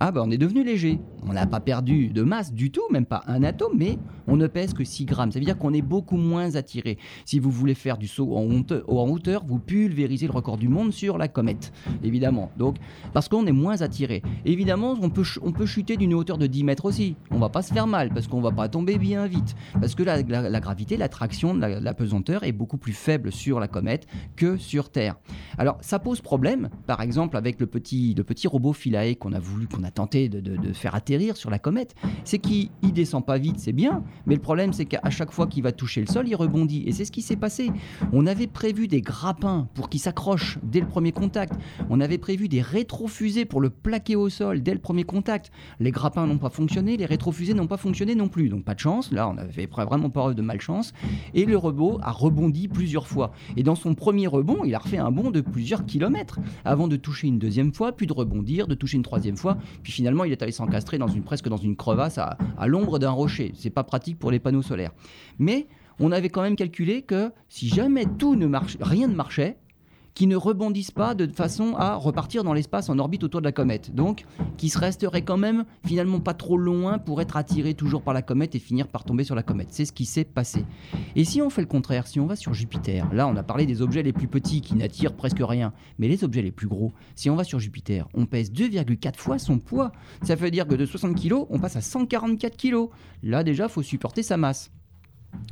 Ah 0.07 0.13
ben 0.13 0.21
on 0.23 0.31
est 0.31 0.37
devenu 0.37 0.63
léger. 0.63 1.01
On 1.27 1.33
n'a 1.33 1.47
pas 1.47 1.61
perdu 1.61 2.09
de 2.09 2.21
masse 2.21 2.53
du 2.53 2.71
tout, 2.71 2.83
même 2.91 3.07
pas 3.07 3.23
un 3.27 3.43
atome, 3.43 3.73
mais 3.75 3.99
on 4.27 4.37
ne 4.37 4.47
pèse 4.47 4.75
que 4.75 4.85
6 4.85 5.07
grammes. 5.07 5.33
Ça 5.33 5.39
veut 5.39 5.45
dire 5.47 5.57
qu'on 5.57 5.73
est 5.73 5.81
beaucoup 5.81 6.19
moins 6.19 6.57
attiré. 6.57 6.99
Si 7.25 7.39
vous 7.39 7.51
voulez 7.51 7.73
faire 7.73 7.97
du 7.97 8.07
saut 8.07 8.37
en 8.37 9.09
hauteur, 9.09 9.45
vous 9.47 9.59
pulvérisez 9.59 10.27
le 10.27 10.33
record 10.33 10.59
du 10.59 10.69
monde 10.69 10.93
sur 10.93 11.17
la 11.17 11.27
comète, 11.29 11.73
évidemment. 12.03 12.51
Donc, 12.59 12.77
parce 13.15 13.31
qu'on 13.31 13.47
est 13.47 13.53
moins 13.53 13.81
attiré. 13.81 14.23
Évidemment, 14.45 14.95
on 15.01 15.09
peut, 15.09 15.25
on 15.41 15.53
peut 15.53 15.65
chuter 15.65 15.97
d'une 15.97 16.13
hauteur 16.13 16.37
de 16.37 16.47
10 16.47 16.65
mètres 16.65 16.85
aussi. 16.85 17.17
On 17.31 17.39
va 17.39 17.49
pas 17.49 17.63
se 17.63 17.73
faire 17.73 17.87
mal, 17.87 18.11
parce 18.11 18.29
qu'on 18.29 18.43
va 18.43 18.53
pas 18.53 18.69
tomber 18.69 18.99
bien 18.99 19.27
vite. 19.27 19.57
Parce 19.81 19.95
que 19.95 20.03
la, 20.03 20.23
gravité, 20.23 20.99
l'attraction, 20.99 21.55
la, 21.55 21.81
la 21.81 21.95
pesanteur 21.95 22.45
est 22.45 22.53
beaucoup 22.53 22.77
plus 22.77 22.93
faible 22.93 23.33
sur 23.33 23.59
la 23.59 23.69
comète 23.69 24.07
que 24.37 24.59
sur 24.59 24.91
Terre. 24.91 25.17
Alors, 25.57 25.79
ça 25.81 25.99
pose 25.99 26.21
problème, 26.21 26.69
par 26.87 27.01
exemple, 27.01 27.39
avec 27.39 27.59
le 27.59 27.67
petit, 27.67 28.13
le 28.15 28.25
petit 28.25 28.49
robot 28.49 28.75
Philae 28.75 29.15
qu'on 29.15 29.33
a 29.33 29.39
voulu, 29.39 29.67
qu'on 29.67 29.83
a 29.83 29.94
tenté 29.95 30.29
de, 30.29 30.73
faire 30.73 30.95
atterrir 30.95 31.37
sur 31.37 31.51
la 31.51 31.59
comète, 31.59 31.95
c'est 32.25 32.39
qu'il 32.39 32.71
descend 32.93 33.25
pas 33.25 33.39
vite, 33.39 33.59
c'est 33.59 33.73
bien, 33.73 34.03
mais 34.27 34.35
le 34.35 34.41
problème 34.41 34.73
c'est 34.73 34.85
qu'à 34.85 35.11
chaque 35.11 35.31
fois 35.31 35.47
qu'il 35.47 35.63
va 35.63 35.73
toucher 35.73 36.01
le 36.01 36.07
sol, 36.07 36.29
il 36.29 36.35
rebondit. 36.35 36.85
Et 36.87 36.93
c'est 36.93 37.05
ce 37.05 37.13
qui 37.13 37.23
s'est 37.23 37.37
passé. 37.37 37.71
On 38.13 38.27
avait 38.27 38.47
prévu 38.47 38.89
des 38.89 39.01
grappins 39.01 39.69
pour 39.75 39.89
qu'il 39.89 40.01
s'accroche 40.01 40.59
dès 40.63 40.81
le 40.81 40.87
premier 40.87 41.13
contact. 41.13 41.55
On 41.91 42.01
avait 42.01 42.19
prévu 42.19 42.49
des 42.49 42.61
rétrofusées 42.61 43.45
pour 43.45 43.61
le 43.61 43.71
plaquer 43.71 44.17
au 44.17 44.29
sol 44.29 44.63
dès 44.63 44.73
le 44.73 44.81
premier 44.81 45.05
contact. 45.05 45.51
Les 45.81 45.91
grappins 45.91 46.27
n'ont 46.27 46.39
pas 46.39 46.51
fonctionné, 46.51 46.97
les 46.97 47.07
rétrofusées 47.07 47.55
n'ont 47.55 47.67
pas 47.67 47.77
fonctionné 47.77 48.15
non 48.15 48.29
plus. 48.29 48.49
Donc 48.49 48.65
pas 48.65 48.75
de 48.75 48.81
chance, 48.81 49.13
là 49.13 49.29
on 49.29 49.37
avait 49.39 49.67
vraiment 49.67 50.11
pas 50.11 50.35
de 50.35 50.43
malchance. 50.43 50.93
Et 51.35 51.45
le 51.45 51.57
robot 51.57 51.99
a 52.03 52.11
rebondi 52.11 52.69
plusieurs 52.69 53.07
fois. 53.07 53.33
Et 53.57 53.63
dans 53.63 53.75
son 53.75 53.95
premier 53.95 54.27
rebond, 54.27 54.65
il 54.65 54.75
a 54.75 54.79
refait 54.79 54.99
un 54.99 55.11
bond 55.11 55.31
de 55.31 55.41
plusieurs 55.41 55.87
kilomètres 55.87 56.41
avant 56.65 56.89
de 56.89 56.97
toucher 56.97 57.29
une 57.29 57.39
deuxième 57.39 57.73
fois, 57.73 57.93
puis 57.93 58.07
de 58.07 58.13
rebondir, 58.13 58.67
de 58.67 58.75
toucher 58.75 58.97
une 58.97 59.03
troisième 59.03 59.37
fois, 59.37 59.59
puis 59.83 59.93
finalement 59.93 60.25
il 60.25 60.33
est 60.33 60.43
allé 60.43 60.53
s'encastrer 60.53 60.99
dans 60.99 61.09
une, 61.09 61.23
presque 61.23 61.49
dans 61.49 61.57
une 61.57 61.77
crevasse 61.77 62.19
à, 62.19 62.37
l'ombre 62.67 62.99
d'un 62.99 63.11
rocher. 63.11 63.53
C'est 63.57 63.71
pas 63.71 63.85
pratique 63.85 64.19
pour 64.19 64.31
les 64.31 64.39
panneaux 64.39 64.63
solaires. 64.63 64.93
Mais 65.39 65.67
on 66.01 66.13
avait 66.13 66.29
quand 66.29 66.43
même 66.43 66.57
calculé 66.57 67.03
que 67.03 67.31
si 67.49 67.69
jamais 67.69 68.07
tout 68.19 68.37
ne 68.37 68.47
marche, 68.47 68.77
rien 68.81 69.09
ne 69.09 69.15
marchait, 69.15 69.57
qui 70.15 70.27
ne 70.27 70.37
rebondissent 70.37 70.93
pas 70.93 71.15
de 71.15 71.27
façon 71.27 71.75
à 71.77 71.97
repartir 71.97 72.45
dans 72.45 72.55
l'espace 72.55 72.89
en 72.89 72.99
orbite 72.99 73.25
autour 73.25 73.41
de 73.41 73.47
la 73.47 73.53
comète. 73.53 73.95
Donc, 73.95 74.25
qui 74.57 74.69
se 74.69 74.79
resterait 74.79 75.23
quand 75.23 75.37
même 75.37 75.65
finalement 75.85 76.21
pas 76.21 76.35
trop 76.35 76.57
loin 76.57 76.99
pour 76.99 77.21
être 77.21 77.37
attiré 77.37 77.75
toujours 77.75 78.03
par 78.03 78.15
la 78.15 78.23
comète 78.23 78.55
et 78.55 78.59
finir 78.61 78.89
par 78.89 79.05
tomber 79.05 79.25
sur 79.25 79.35
la 79.35 79.43
comète. 79.43 79.69
C'est 79.71 79.85
ce 79.85 79.93
qui 79.93 80.05
s'est 80.05 80.25
passé. 80.25 80.65
Et 81.17 81.25
si 81.25 81.43
on 81.43 81.51
fait 81.51 81.63
le 81.63 81.67
contraire, 81.67 82.07
si 82.07 82.21
on 82.21 82.27
va 82.27 82.37
sur 82.37 82.55
Jupiter, 82.55 83.13
là 83.13 83.27
on 83.27 83.37
a 83.37 83.43
parlé 83.43 83.67
des 83.67 83.83
objets 83.83 84.03
les 84.03 84.13
plus 84.13 84.29
petits 84.29 84.61
qui 84.61 84.77
n'attirent 84.77 85.15
presque 85.15 85.41
rien, 85.41 85.73
mais 85.99 86.09
les 86.09 86.23
objets 86.23 86.43
les 86.43 86.53
plus 86.53 86.69
gros, 86.69 86.93
si 87.17 87.29
on 87.29 87.37
va 87.37 87.45
sur 87.45 87.59
Jupiter, 87.59 88.09
on 88.15 88.27
pèse 88.27 88.53
2,4 88.53 89.17
fois 89.17 89.39
son 89.39 89.59
poids. 89.59 89.93
Ça 90.23 90.37
veut 90.37 90.51
dire 90.51 90.67
que 90.67 90.75
de 90.75 90.87
60 90.87 91.21
kg, 91.21 91.47
on 91.51 91.59
passe 91.59 91.77
à 91.77 91.81
144 91.81 92.57
kg. 92.57 92.89
Là 93.23 93.43
déjà, 93.43 93.69
faut 93.69 93.83
supporter 93.83 94.23
sa 94.23 94.37
masse. 94.37 94.71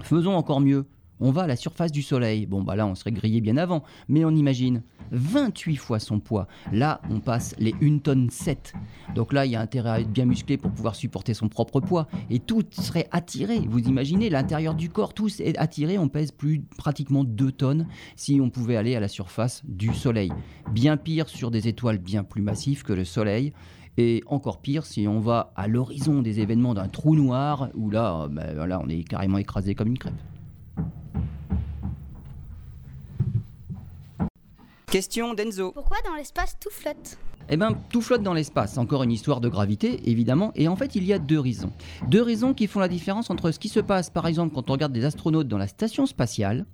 Faisons 0.03 0.35
encore 0.35 0.61
mieux 0.61 0.87
on 1.23 1.31
va 1.31 1.43
à 1.43 1.47
la 1.47 1.57
surface 1.57 1.93
du 1.93 2.03
Soleil. 2.03 2.47
Bon, 2.47 2.63
bah 2.63 2.75
là, 2.75 2.87
on 2.87 2.97
serait 2.97 3.13
grillé 3.13 3.41
bien 3.41 3.57
avant, 3.57 3.85
mais 4.09 4.25
on 4.25 4.31
imagine 4.31 4.83
28 5.13 5.77
fois 5.77 6.01
son 6.01 6.19
poids. 6.19 6.49
Là, 6.73 7.01
on 7.11 7.21
passe 7.21 7.55
les 7.59 7.75
1 7.81 7.99
tonne 7.99 8.29
7. 8.29 8.73
Donc 9.15 9.33
là, 9.33 9.47
il 9.47 9.53
y 9.53 9.57
a 9.57 9.61
intérêt 9.61 9.91
à 9.91 10.01
être 10.01 10.11
bien 10.11 10.25
musclé 10.25 10.57
pour 10.57 10.73
pouvoir 10.73 10.97
supporter 10.97 11.33
son 11.33 11.49
propre 11.49 11.81
poids. 11.81 12.09
Et 12.29 12.41
tout 12.41 12.65
serait 12.73 13.09
attiré. 13.13 13.61
Vous 13.61 13.79
imaginez, 13.79 14.31
l'intérieur 14.31 14.75
du 14.75 14.91
corps, 14.91 15.15
tout 15.15 15.29
est 15.41 15.57
attiré. 15.59 15.97
On 15.97 16.09
pèse 16.09 16.33
plus 16.33 16.63
pratiquement 16.77 17.23
2 17.23 17.53
tonnes 17.53 17.87
si 18.17 18.41
on 18.41 18.51
pouvait 18.51 18.77
aller 18.77 18.97
à 18.97 19.01
la 19.01 19.09
surface 19.09 19.63
du 19.65 19.95
Soleil. 19.95 20.33
Bien 20.73 20.97
pire 20.97 21.29
sur 21.29 21.53
des 21.53 21.69
étoiles 21.69 21.99
bien 21.99 22.25
plus 22.25 22.43
massives 22.43 22.83
que 22.83 22.93
le 22.93 23.05
Soleil. 23.05 23.53
Et 23.97 24.25
encore 24.27 24.61
pire 24.61 24.87
si 24.87 25.07
on 25.07 25.21
va 25.21 25.53
à 25.55 25.69
l'horizon 25.69 26.23
des 26.23 26.41
événements 26.41 26.75
d'un 26.75 26.89
trou 26.89 27.15
noir, 27.15 27.69
où 27.75 27.91
là, 27.91 28.27
ben, 28.29 28.67
là, 28.67 28.81
on 28.83 28.89
est 28.89 29.05
carrément 29.05 29.39
écrasé 29.39 29.75
comme 29.75 29.89
une 29.89 29.99
crêpe. 29.99 30.15
Question 34.93 35.33
d'Enzo. 35.33 35.73
Pourquoi 35.73 35.97
dans 36.05 36.15
l'espace 36.15 36.59
tout 36.61 36.69
flotte? 36.69 37.17
Eh 37.49 37.57
bien, 37.57 37.73
tout 37.89 38.03
flotte 38.03 38.23
dans 38.23 38.35
l'espace. 38.35 38.77
Encore 38.77 39.03
une 39.03 39.11
histoire 39.11 39.41
de 39.41 39.49
gravité, 39.49 40.03
évidemment. 40.05 40.53
Et 40.55 40.69
en 40.69 40.77
fait, 40.77 40.95
il 40.97 41.05
y 41.05 41.15
a 41.15 41.19
deux 41.19 41.41
raisons. 41.41 41.73
Deux 42.09 42.21
raisons 42.21 42.53
qui 42.53 42.67
font 42.67 42.79
la 42.79 42.89
différence 42.89 43.31
entre 43.31 43.53
ce 43.53 43.59
qui 43.59 43.71
se 43.71 43.81
passe, 43.81 44.11
par 44.11 44.27
exemple, 44.27 44.55
quand 44.55 44.69
on 44.69 44.75
regarde 44.75 44.93
des 44.93 45.07
astronautes 45.07 45.49
dans 45.49 45.57
la 45.57 45.67
station 45.67 46.05
spatiale, 46.05 46.67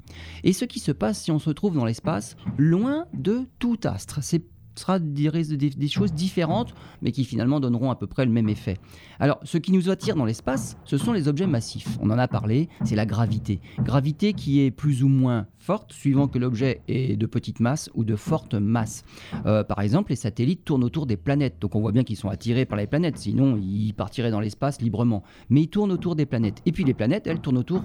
et 0.43 0.53
ce 0.53 0.65
qui 0.65 0.81
se 0.81 0.91
passe 0.91 1.23
si 1.23 1.31
on 1.31 1.39
se 1.39 1.51
trouve 1.51 1.77
dans 1.77 1.85
l'espace, 1.85 2.37
loin 2.57 3.07
de 3.15 3.43
tout 3.61 3.79
astre. 3.85 4.19
C'est 4.21 4.43
sera 4.79 4.99
des, 4.99 5.31
des, 5.31 5.89
choses 5.89 6.13
différentes, 6.13 6.75
mais 7.03 7.13
qui 7.13 7.25
finalement 7.25 7.61
donneront 7.61 7.91
à 7.91 7.97
peu 7.97 8.07
près 8.07 8.25
le 8.25 8.33
même 8.33 8.49
effet. 8.49 8.79
Alors, 9.21 9.41
ce 9.43 9.59
qui 9.59 9.73
nous 9.73 9.91
attire 9.91 10.17
dans 10.17 10.25
l'espace, 10.25 10.77
ce 10.85 10.97
sont 10.97 11.13
les 11.13 11.29
objets 11.29 11.47
massifs. 11.47 11.99
On 12.01 12.11
en 12.11 12.19
a 12.19 12.29
parlé, 12.29 12.69
c'est 12.85 12.97
la 12.97 13.07
gravité. 13.07 13.61
Gravité 13.81 14.33
qui 14.33 14.61
est 14.61 14.71
plus 14.71 15.03
ou 15.03 15.09
moins 15.09 15.47
suivant 15.89 16.29
que 16.29 16.39
l'objet 16.39 16.81
est 16.89 17.17
de 17.17 17.27
petite 17.27 17.61
masse 17.61 17.91
ou 17.95 18.05
de 18.05 18.17
forte 18.17 18.55
masse. 18.55 19.05
Euh, 19.47 19.65
par 19.65 19.81
exemple, 19.81 20.11
les 20.11 20.17
satellites 20.17 20.65
tournent 20.65 20.85
autour 20.85 21.07
des 21.07 21.17
planètes, 21.17 21.57
donc 21.61 21.75
on 21.75 21.81
voit 21.81 21.93
bien 21.93 22.05
qu'ils 22.05 22.17
sont 22.17 22.29
attirés 22.29 22.65
par 22.65 22.79
les 22.79 22.87
planètes, 22.87 23.19
sinon 23.19 23.57
ils 23.57 23.93
partiraient 23.93 24.31
dans 24.31 24.41
l'espace 24.41 24.81
librement. 24.81 25.23
Mais 25.51 25.63
ils 25.63 25.69
tournent 25.69 25.93
autour 25.93 26.17
des 26.17 26.27
planètes. 26.27 26.63
Et 26.67 26.73
puis 26.73 26.85
les 26.85 26.95
planètes, 26.95 27.27
elles 27.27 27.41
tournent 27.41 27.59
autour 27.59 27.83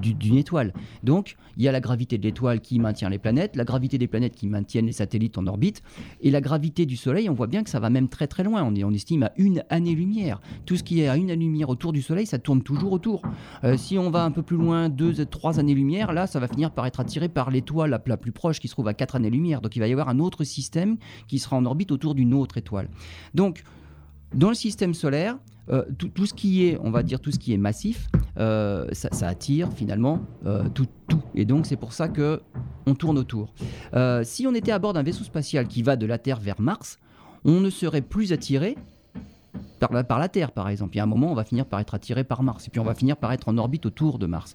d'une 0.00 0.36
étoile. 0.36 0.72
Donc, 1.02 1.36
il 1.56 1.64
y 1.64 1.68
a 1.68 1.72
la 1.72 1.80
gravité 1.80 2.16
de 2.16 2.22
l'étoile 2.22 2.60
qui 2.60 2.78
maintient 2.78 3.10
les 3.10 3.18
planètes, 3.18 3.56
la 3.56 3.64
gravité 3.64 3.98
des 3.98 4.06
planètes 4.06 4.36
qui 4.36 4.46
maintiennent 4.46 4.86
les 4.86 4.92
satellites 4.92 5.38
en 5.38 5.46
orbite, 5.46 5.82
et 6.20 6.30
la 6.30 6.40
gravité 6.40 6.86
du 6.86 6.96
Soleil, 6.96 7.28
on 7.28 7.34
voit 7.34 7.48
bien 7.48 7.64
que 7.64 7.70
ça 7.70 7.80
va 7.80 7.90
même 7.90 8.08
très 8.08 8.28
très 8.28 8.44
loin. 8.44 8.62
On, 8.62 8.72
on 8.84 8.92
estime 8.92 9.24
à 9.24 9.32
une 9.36 9.64
année-lumière. 9.70 10.40
Tout 10.66 10.76
ce 10.76 10.82
qui 10.82 11.00
est 11.00 11.08
à 11.08 11.16
une 11.16 11.30
année-lumière 11.30 11.68
autour 11.68 11.92
du 11.92 12.02
Soleil, 12.02 12.26
ça 12.26 12.38
tourne 12.38 12.62
toujours 12.62 12.92
autour. 12.92 13.22
Euh, 13.64 13.76
si 13.76 13.98
on 13.98 14.10
va 14.10 14.24
un 14.24 14.30
peu 14.30 14.42
plus 14.42 14.56
loin, 14.56 14.88
deux, 14.88 15.12
trois 15.26 15.58
années-lumière, 15.58 16.12
là, 16.12 16.26
ça 16.26 16.38
va 16.38 16.46
finir 16.46 16.70
par 16.70 16.86
être 16.86 17.00
attiré 17.00 17.21
par 17.28 17.50
l'étoile 17.50 17.90
la, 18.06 18.16
plus 18.16 18.32
proche 18.32 18.60
qui 18.60 18.68
se 18.68 18.72
trouve 18.72 18.88
à 18.88 18.94
quatre 18.94 19.16
années-lumière. 19.16 19.60
Donc 19.60 19.76
il 19.76 19.80
va 19.80 19.88
y 19.88 19.92
avoir 19.92 20.08
un 20.08 20.18
autre 20.18 20.44
système 20.44 20.96
qui 21.28 21.38
sera 21.38 21.56
en 21.56 21.64
orbite 21.64 21.92
autour 21.92 22.14
d'une 22.14 22.34
autre 22.34 22.58
étoile. 22.58 22.88
Donc, 23.34 23.64
dans 24.34 24.48
le 24.48 24.54
système 24.54 24.94
solaire, 24.94 25.38
euh, 25.68 25.84
tout, 25.96 26.26
ce 26.26 26.34
qui 26.34 26.64
est, 26.64 26.78
on 26.82 26.90
va 26.90 27.02
dire, 27.02 27.20
tout 27.20 27.30
ce 27.30 27.38
qui 27.38 27.52
est 27.52 27.58
massif, 27.58 28.08
euh, 28.38 28.86
ça, 28.92 29.28
attire 29.28 29.72
finalement 29.72 30.20
euh, 30.44 30.68
tout, 30.68 30.86
tout. 31.06 31.22
Et 31.34 31.44
donc 31.44 31.66
c'est 31.66 31.76
pour 31.76 31.92
ça 31.92 32.08
que 32.08 32.40
on 32.86 32.94
tourne 32.94 33.16
autour. 33.16 33.54
si 34.24 34.46
on 34.46 34.54
était 34.54 34.72
à 34.72 34.78
bord 34.78 34.92
d'un 34.92 35.04
vaisseau 35.04 35.22
spatial 35.22 35.68
qui 35.68 35.82
va 35.82 35.96
de 35.96 36.06
la 36.06 36.18
Terre 36.18 36.40
vers 36.40 36.60
Mars, 36.60 36.98
on 37.44 37.60
ne 37.60 37.70
serait 37.70 38.02
plus 38.02 38.32
attiré 38.32 38.76
par 39.78 39.92
la, 39.92 40.02
par 40.02 40.18
la 40.18 40.28
Terre, 40.28 40.50
par 40.50 40.68
exemple. 40.68 40.94
Il 40.94 40.98
y 40.98 41.00
a 41.00 41.04
un 41.04 41.06
moment, 41.06 41.30
on 41.30 41.34
va 41.34 41.44
finir 41.44 41.66
par 41.66 41.78
être 41.80 41.94
attiré 41.94 42.24
par 42.24 42.42
Mars, 42.42 42.66
et 42.66 42.70
puis 42.70 42.80
on 42.80 42.84
va 42.84 42.94
finir 42.94 43.16
par 43.16 43.32
être 43.32 43.48
en 43.48 43.56
orbite 43.58 43.86
autour 43.86 44.18
de 44.18 44.26
Mars. 44.26 44.54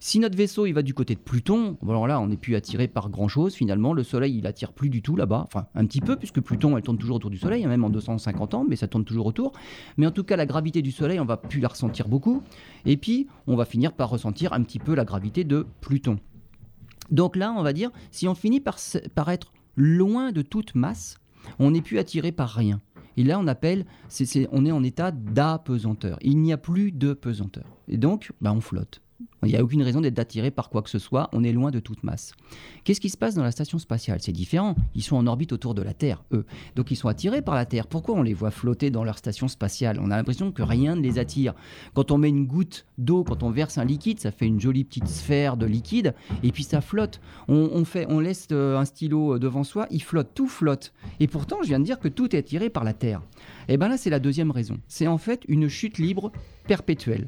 Si 0.00 0.20
notre 0.20 0.36
vaisseau 0.36 0.66
il 0.66 0.72
va 0.72 0.82
du 0.82 0.94
côté 0.94 1.14
de 1.14 1.20
Pluton, 1.20 1.76
alors 1.82 2.06
là 2.06 2.20
on 2.20 2.28
n'est 2.28 2.36
plus 2.36 2.54
attiré 2.54 2.86
par 2.86 3.10
grand 3.10 3.26
chose 3.26 3.54
finalement, 3.54 3.92
le 3.92 4.04
Soleil 4.04 4.38
il 4.38 4.46
attire 4.46 4.72
plus 4.72 4.90
du 4.90 5.02
tout 5.02 5.16
là-bas, 5.16 5.42
enfin 5.44 5.66
un 5.74 5.84
petit 5.86 6.00
peu 6.00 6.16
puisque 6.16 6.40
Pluton 6.40 6.76
elle 6.76 6.82
tourne 6.82 6.98
toujours 6.98 7.16
autour 7.16 7.30
du 7.30 7.38
Soleil, 7.38 7.64
hein, 7.64 7.68
même 7.68 7.84
en 7.84 7.90
250 7.90 8.54
ans, 8.54 8.64
mais 8.68 8.76
ça 8.76 8.86
tourne 8.86 9.04
toujours 9.04 9.26
autour. 9.26 9.52
Mais 9.96 10.06
en 10.06 10.12
tout 10.12 10.22
cas 10.22 10.36
la 10.36 10.46
gravité 10.46 10.82
du 10.82 10.92
Soleil 10.92 11.18
on 11.18 11.24
va 11.24 11.36
plus 11.36 11.60
la 11.60 11.68
ressentir 11.68 12.08
beaucoup, 12.08 12.42
et 12.86 12.96
puis 12.96 13.26
on 13.46 13.56
va 13.56 13.64
finir 13.64 13.92
par 13.92 14.10
ressentir 14.10 14.52
un 14.52 14.62
petit 14.62 14.78
peu 14.78 14.94
la 14.94 15.04
gravité 15.04 15.42
de 15.44 15.66
Pluton. 15.80 16.18
Donc 17.10 17.34
là 17.34 17.52
on 17.56 17.62
va 17.62 17.72
dire, 17.72 17.90
si 18.12 18.28
on 18.28 18.34
finit 18.34 18.60
par, 18.60 18.78
être 19.28 19.52
loin 19.76 20.30
de 20.30 20.42
toute 20.42 20.74
masse, 20.74 21.18
on 21.58 21.72
n'est 21.72 21.82
plus 21.82 21.98
attiré 21.98 22.30
par 22.30 22.50
rien. 22.50 22.80
Et 23.16 23.24
là, 23.24 23.40
on 23.40 23.48
appelle, 23.48 23.84
on 24.52 24.64
est 24.64 24.70
en 24.70 24.84
état 24.84 25.10
d'apesanteur. 25.10 26.18
Il 26.22 26.38
n'y 26.38 26.52
a 26.52 26.56
plus 26.56 26.92
de 26.92 27.14
pesanteur. 27.14 27.64
Et 27.88 27.96
donc, 27.96 28.30
bah, 28.40 28.52
on 28.52 28.60
flotte. 28.60 29.02
Il 29.44 29.48
n'y 29.48 29.56
a 29.56 29.62
aucune 29.62 29.82
raison 29.82 30.00
d'être 30.00 30.18
attiré 30.18 30.50
par 30.50 30.68
quoi 30.68 30.82
que 30.82 30.90
ce 30.90 30.98
soit, 30.98 31.28
on 31.32 31.42
est 31.42 31.52
loin 31.52 31.70
de 31.70 31.80
toute 31.80 32.02
masse. 32.04 32.32
Qu'est-ce 32.84 33.00
qui 33.00 33.08
se 33.08 33.16
passe 33.16 33.34
dans 33.34 33.42
la 33.42 33.50
station 33.50 33.78
spatiale? 33.78 34.18
C'est 34.20 34.32
différent, 34.32 34.74
ils 34.94 35.02
sont 35.02 35.16
en 35.16 35.26
orbite 35.26 35.52
autour 35.52 35.74
de 35.74 35.82
la 35.82 35.94
Terre, 35.94 36.24
eux. 36.32 36.44
Donc 36.76 36.90
ils 36.90 36.96
sont 36.96 37.08
attirés 37.08 37.42
par 37.42 37.54
la 37.54 37.66
Terre. 37.66 37.86
Pourquoi 37.86 38.14
on 38.16 38.22
les 38.22 38.34
voit 38.34 38.50
flotter 38.50 38.90
dans 38.90 39.04
leur 39.04 39.18
station 39.18 39.48
spatiale? 39.48 39.98
On 40.00 40.10
a 40.10 40.16
l'impression 40.16 40.52
que 40.52 40.62
rien 40.62 40.96
ne 40.96 41.00
les 41.00 41.18
attire. 41.18 41.54
Quand 41.94 42.10
on 42.10 42.18
met 42.18 42.28
une 42.28 42.46
goutte 42.46 42.86
d'eau, 42.96 43.24
quand 43.24 43.42
on 43.42 43.50
verse 43.50 43.78
un 43.78 43.84
liquide, 43.84 44.20
ça 44.20 44.30
fait 44.30 44.46
une 44.46 44.60
jolie 44.60 44.84
petite 44.84 45.08
sphère 45.08 45.56
de 45.56 45.66
liquide, 45.66 46.14
et 46.42 46.52
puis 46.52 46.62
ça 46.62 46.80
flotte. 46.80 47.20
On, 47.48 47.84
fait, 47.84 48.06
on 48.08 48.20
laisse 48.20 48.48
euh, 48.52 48.78
un 48.78 48.84
stylo 48.84 49.34
euh, 49.34 49.38
devant 49.38 49.64
soi, 49.64 49.86
il 49.90 50.02
flotte, 50.02 50.30
tout 50.34 50.48
flotte. 50.48 50.92
Et 51.20 51.26
pourtant, 51.26 51.58
je 51.62 51.68
viens 51.68 51.80
de 51.80 51.84
dire 51.84 51.98
que 51.98 52.08
tout 52.08 52.34
est 52.34 52.38
attiré 52.38 52.70
par 52.70 52.84
la 52.84 52.92
Terre. 52.92 53.22
Et 53.68 53.76
bien 53.76 53.88
là, 53.88 53.96
c'est 53.96 54.10
la 54.10 54.20
deuxième 54.20 54.50
raison. 54.50 54.78
C'est 54.88 55.06
en 55.06 55.18
fait 55.18 55.42
une 55.48 55.68
chute 55.68 55.98
libre 55.98 56.32
perpétuelle. 56.66 57.26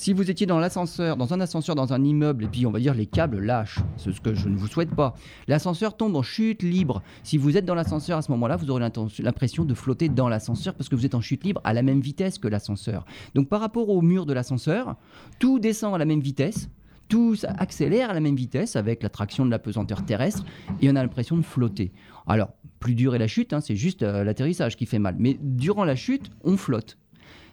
Si 0.00 0.14
vous 0.14 0.30
étiez 0.30 0.46
dans 0.46 0.58
l'ascenseur, 0.58 1.18
dans 1.18 1.34
un 1.34 1.42
ascenseur, 1.42 1.74
dans 1.74 1.92
un 1.92 2.02
immeuble, 2.02 2.44
et 2.44 2.46
puis 2.46 2.64
on 2.64 2.70
va 2.70 2.78
dire 2.78 2.94
les 2.94 3.04
câbles 3.04 3.38
lâchent, 3.38 3.80
c'est 3.98 4.10
ce 4.10 4.20
que 4.22 4.32
je 4.32 4.48
ne 4.48 4.56
vous 4.56 4.66
souhaite 4.66 4.94
pas. 4.94 5.14
L'ascenseur 5.46 5.94
tombe 5.94 6.16
en 6.16 6.22
chute 6.22 6.62
libre. 6.62 7.02
Si 7.22 7.36
vous 7.36 7.58
êtes 7.58 7.66
dans 7.66 7.74
l'ascenseur 7.74 8.16
à 8.16 8.22
ce 8.22 8.30
moment-là, 8.30 8.56
vous 8.56 8.70
aurez 8.70 8.82
l'impression 9.18 9.66
de 9.66 9.74
flotter 9.74 10.08
dans 10.08 10.30
l'ascenseur 10.30 10.72
parce 10.72 10.88
que 10.88 10.96
vous 10.96 11.04
êtes 11.04 11.14
en 11.14 11.20
chute 11.20 11.44
libre 11.44 11.60
à 11.64 11.74
la 11.74 11.82
même 11.82 12.00
vitesse 12.00 12.38
que 12.38 12.48
l'ascenseur. 12.48 13.04
Donc 13.34 13.50
par 13.50 13.60
rapport 13.60 13.90
au 13.90 14.00
mur 14.00 14.24
de 14.24 14.32
l'ascenseur, 14.32 14.96
tout 15.38 15.58
descend 15.58 15.94
à 15.94 15.98
la 15.98 16.06
même 16.06 16.20
vitesse, 16.20 16.70
tout 17.10 17.36
accélère 17.44 18.08
à 18.08 18.14
la 18.14 18.20
même 18.20 18.36
vitesse 18.36 18.76
avec 18.76 19.02
l'attraction 19.02 19.44
de 19.44 19.50
la 19.50 19.58
pesanteur 19.58 20.06
terrestre 20.06 20.46
et 20.80 20.90
on 20.90 20.96
a 20.96 21.02
l'impression 21.02 21.36
de 21.36 21.42
flotter. 21.42 21.92
Alors, 22.26 22.54
plus 22.78 22.94
dur 22.94 23.14
est 23.14 23.18
la 23.18 23.28
chute, 23.28 23.52
hein, 23.52 23.60
c'est 23.60 23.76
juste 23.76 24.02
euh, 24.02 24.24
l'atterrissage 24.24 24.78
qui 24.78 24.86
fait 24.86 24.98
mal. 24.98 25.16
Mais 25.18 25.36
durant 25.42 25.84
la 25.84 25.94
chute, 25.94 26.30
on 26.42 26.56
flotte. 26.56 26.96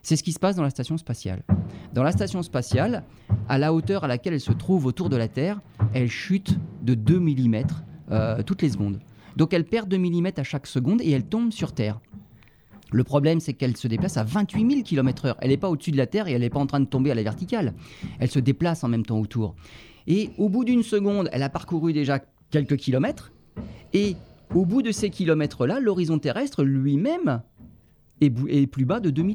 C'est 0.02 0.16
ce 0.16 0.24
qui 0.24 0.32
se 0.32 0.40
passe 0.40 0.56
dans 0.56 0.64
la 0.64 0.70
station 0.70 0.98
spatiale. 0.98 1.44
Dans 1.94 2.04
la 2.04 2.12
station 2.12 2.42
spatiale, 2.44 3.04
à 3.50 3.58
la 3.58 3.74
hauteur 3.74 4.04
à 4.04 4.08
laquelle 4.08 4.34
elle 4.34 4.42
se 4.42 4.52
trouve 4.54 4.86
autour 4.86 5.10
de 5.10 5.18
la 5.18 5.28
Terre, 5.28 5.60
elle 5.94 6.10
chute 6.10 6.58
de 6.82 6.94
2 6.94 7.20
mm 7.20 7.64
euh, 8.12 8.44
toutes 8.44 8.62
les 8.62 8.70
secondes. 8.70 9.00
Donc 9.36 9.54
elle 9.54 9.66
perd 9.66 9.90
2 9.90 9.98
mm 9.98 10.28
à 10.38 10.44
chaque 10.44 10.68
seconde 10.68 11.02
et 11.02 11.12
elle 11.12 11.26
tombe 11.26 11.52
sur 11.52 11.74
Terre. 11.74 12.00
Le 12.92 13.04
problème, 13.04 13.40
c'est 13.40 13.54
qu'elle 13.54 13.76
se 13.76 13.88
déplace 13.88 14.18
à 14.18 14.24
28 14.24 14.70
000 14.70 14.82
km/h. 14.84 15.36
Elle 15.40 15.50
n'est 15.50 15.58
pas 15.58 15.70
au-dessus 15.70 15.92
de 15.92 15.98
la 15.98 16.08
Terre 16.08 16.28
et 16.28 16.32
elle 16.32 16.42
n'est 16.42 16.50
pas 16.50 16.60
en 16.60 16.68
train 16.68 16.80
de 16.80 16.86
tomber 16.86 17.12
à 17.12 17.16
la 17.16 17.24
verticale. 17.24 17.74
Elle 18.20 18.32
se 18.32 18.40
déplace 18.40 18.84
en 18.84 18.88
même 18.88 19.06
temps 19.06 19.20
autour. 19.20 19.56
Et 20.08 20.30
au 20.38 20.48
bout 20.48 20.64
d'une 20.64 20.84
seconde, 20.84 21.30
elle 21.34 21.44
a 21.44 21.50
parcouru 21.50 21.92
déjà 21.92 22.20
quelques 22.50 22.78
kilomètres. 22.78 23.34
Et 23.94 24.16
au 24.56 24.66
bout 24.66 24.82
de 24.82 24.92
ces 24.92 25.10
kilomètres-là, 25.10 25.82
l'horizon 25.82 26.18
terrestre 26.18 26.64
lui-même 26.64 27.42
est, 28.22 28.68
plus 28.68 28.86
bas 28.86 29.00
de 29.00 29.10
2 29.10 29.24
mm, 29.24 29.34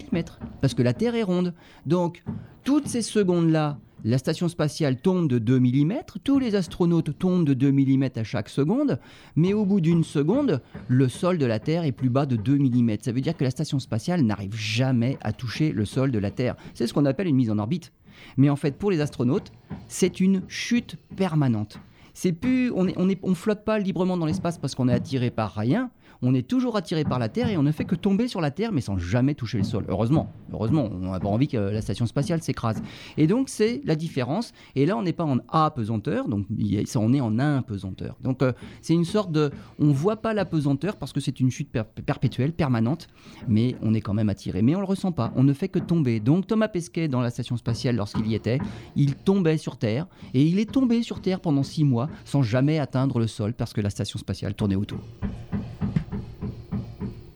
parce 0.61 0.75
que 0.75 0.83
la 0.83 0.93
Terre 0.93 1.15
est 1.15 1.23
ronde. 1.23 1.55
Donc, 1.87 2.23
toutes 2.65 2.89
ces 2.89 3.03
secondes-là, 3.03 3.79
la 4.05 4.19
station 4.19 4.49
spatiale 4.49 4.97
tombe 4.97 5.29
de 5.29 5.39
2 5.39 5.61
mm, 5.61 5.93
tous 6.25 6.39
les 6.39 6.57
astronautes 6.57 7.17
tombent 7.19 7.45
de 7.45 7.55
2 7.55 7.71
mm 7.71 8.09
à 8.17 8.25
chaque 8.25 8.49
seconde, 8.49 8.99
mais 9.37 9.53
au 9.53 9.65
bout 9.65 9.81
d'une 9.81 10.03
seconde, 10.03 10.61
le 10.89 11.09
sol 11.09 11.39
de 11.39 11.47
la 11.47 11.61
Terre 11.61 11.85
est 11.85 11.93
plus 11.93 12.11
bas 12.11 12.27
de 12.27 12.37
2 12.37 12.59
mm. 12.59 12.97
Ça 13.01 13.13
veut 13.13 13.21
dire 13.21 13.37
que 13.37 13.45
la 13.45 13.51
station 13.51 13.79
spatiale 13.79 14.23
n'arrive 14.23 14.57
jamais 14.57 15.19
à 15.21 15.33
toucher 15.33 15.71
le 15.73 15.85
sol 15.85 16.11
de 16.11 16.19
la 16.19 16.33
Terre. 16.33 16.57
C'est 16.75 16.87
ce 16.87 16.95
qu'on 16.95 17.05
appelle 17.05 17.29
une 17.29 17.37
mise 17.37 17.51
en 17.51 17.59
orbite. 17.59 17.93
Mais 18.37 18.51
en 18.51 18.57
fait, 18.57 18.77
pour 18.77 18.91
les 18.91 19.01
astronautes, 19.01 19.53
c'est 19.89 20.21
une 20.21 20.43
chute 20.49 20.97
permanente. 21.17 21.79
c'est 22.15 22.33
plus, 22.33 22.71
on 22.75 22.87
est, 22.89 22.99
est, 22.99 23.19
on 23.23 23.35
flotte 23.35 23.65
pas 23.65 23.79
librement 23.79 24.17
dans 24.17 24.27
l'espace 24.27 24.59
parce 24.59 24.75
qu'on 24.75 24.89
est 24.89 24.93
attiré 24.93 25.31
par 25.31 25.55
rien. 25.55 25.91
On 26.25 26.35
est 26.35 26.47
toujours 26.47 26.77
attiré 26.77 27.03
par 27.05 27.19
la 27.19 27.29
Terre 27.29 27.49
et 27.49 27.57
on 27.57 27.63
ne 27.65 27.73
fait 27.73 27.85
que 27.85 27.97
tomber 27.97 28.29
sur 28.29 28.41
la 28.41 28.51
Terre, 28.53 28.71
mais 28.73 28.81
sans 28.81 28.97
jamais 28.97 29.35
toucher 29.35 29.59
le 29.59 29.65
sol. 29.65 29.85
Heureusement, 29.89 30.33
heureusement, 30.53 30.89
on 30.93 31.11
n'a 31.11 31.19
pas 31.19 31.29
envie 31.29 31.49
que 31.49 31.57
la 31.57 31.83
station 31.83 32.07
spatiale 32.07 32.41
s'écrase. 32.43 32.81
Et 33.17 33.27
donc 33.27 33.49
c'est 33.49 33.81
la 33.85 33.97
différence. 33.97 34.53
Et 34.77 34.87
là, 34.87 34.97
on 34.97 35.03
n'est 35.03 35.13
pas 35.13 35.25
en 35.25 35.37
donc 35.37 36.47
a- 36.51 36.87
ça, 36.87 37.01
on 37.01 37.13
est 37.13 37.21
en 37.21 37.39
impesanteur. 37.39 38.17
Donc 38.23 38.43
euh, 38.43 38.53
c'est 38.81 38.95
une 38.95 39.05
sorte 39.05 39.33
de, 39.33 39.51
on 39.79 39.89
voit 39.91 40.17
pas 40.17 40.33
la 40.35 40.45
pesanteur 40.45 40.97
parce 40.97 41.13
que 41.13 41.21
c'est 41.21 41.41
une 41.41 41.51
chute 41.51 41.71
per- 41.71 41.83
perpétuelle, 42.07 42.53
permanente, 42.53 43.09
mais 43.49 43.75
on 43.83 43.93
est 43.95 44.01
quand 44.01 44.15
même 44.15 44.29
attiré. 44.29 44.63
Mais 44.63 44.77
on 44.77 44.81
le 44.81 44.87
ressent 44.87 45.13
pas. 45.13 45.33
On 45.37 45.43
ne 45.43 45.53
fait 45.53 45.69
que 45.69 45.79
tomber. 45.81 46.21
Donc 46.21 46.47
Thomas 46.47 46.69
Pesquet 46.69 47.09
dans 47.09 47.21
la 47.21 47.31
station 47.31 47.57
spatiale, 47.57 47.97
lorsqu'il 47.97 48.27
y 48.29 48.35
était, 48.35 48.59
il 48.95 49.15
tombait 49.17 49.59
sur 49.59 49.77
Terre 49.77 50.07
et 50.35 50.43
il 50.45 50.59
est 50.61 50.71
tombé 50.71 51.03
sur 51.03 51.21
Terre 51.21 51.41
pendant 51.41 51.63
six 51.65 51.85
mois 51.85 52.09
sans 52.25 52.43
jamais 52.43 52.79
atteindre 52.79 53.19
le 53.19 53.27
sol 53.27 53.55
parce 53.55 53.73
que 53.73 53.81
la 53.81 53.91
station 53.91 54.19
spatiale 54.21 54.55
tournait 54.55 54.77
autour. 54.77 55.01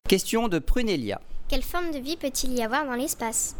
Question 0.08 0.46
de 0.46 0.60
Prunelia. 0.60 1.20
Quelle 1.48 1.62
forme 1.62 1.90
de 1.90 1.98
vie 1.98 2.16
peut-il 2.16 2.52
y 2.52 2.62
avoir 2.62 2.86
dans 2.86 2.94
l'espace? 2.94 3.56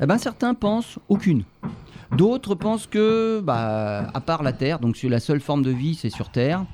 Eh 0.00 0.06
ben, 0.06 0.16
certains 0.16 0.54
pensent 0.54 0.98
aucune. 1.10 1.44
D'autres 2.16 2.54
pensent 2.54 2.86
que, 2.86 3.40
bah, 3.44 4.08
à 4.14 4.20
part 4.22 4.42
la 4.42 4.54
Terre, 4.54 4.78
donc 4.78 4.96
la 5.02 5.20
seule 5.20 5.40
forme 5.40 5.62
de 5.62 5.70
vie, 5.70 5.94
c'est 5.94 6.08
sur 6.08 6.30
Terre. 6.30 6.64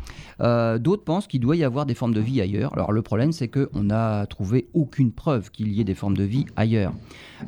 Euh, 0.41 0.79
D'autres 0.79 1.05
pensent 1.05 1.27
qu'il 1.27 1.41
doit 1.41 1.57
y 1.57 1.65
avoir 1.65 1.87
des 1.87 1.95
formes 1.95 2.15
de 2.15 2.21
vie 2.21 2.41
ailleurs. 2.41 2.73
Alors 2.75 2.93
le 2.93 3.03
problème, 3.03 3.33
c'est 3.33 3.49
qu'on 3.49 3.83
n'a 3.83 4.27
trouvé 4.27 4.69
aucune 4.75 5.13
preuve 5.13 5.51
qu'il 5.51 5.73
y 5.73 5.81
ait 5.81 5.85
des 5.85 5.95
formes 5.95 6.17
de 6.17 6.25
vie 6.25 6.47
ailleurs. 6.57 6.93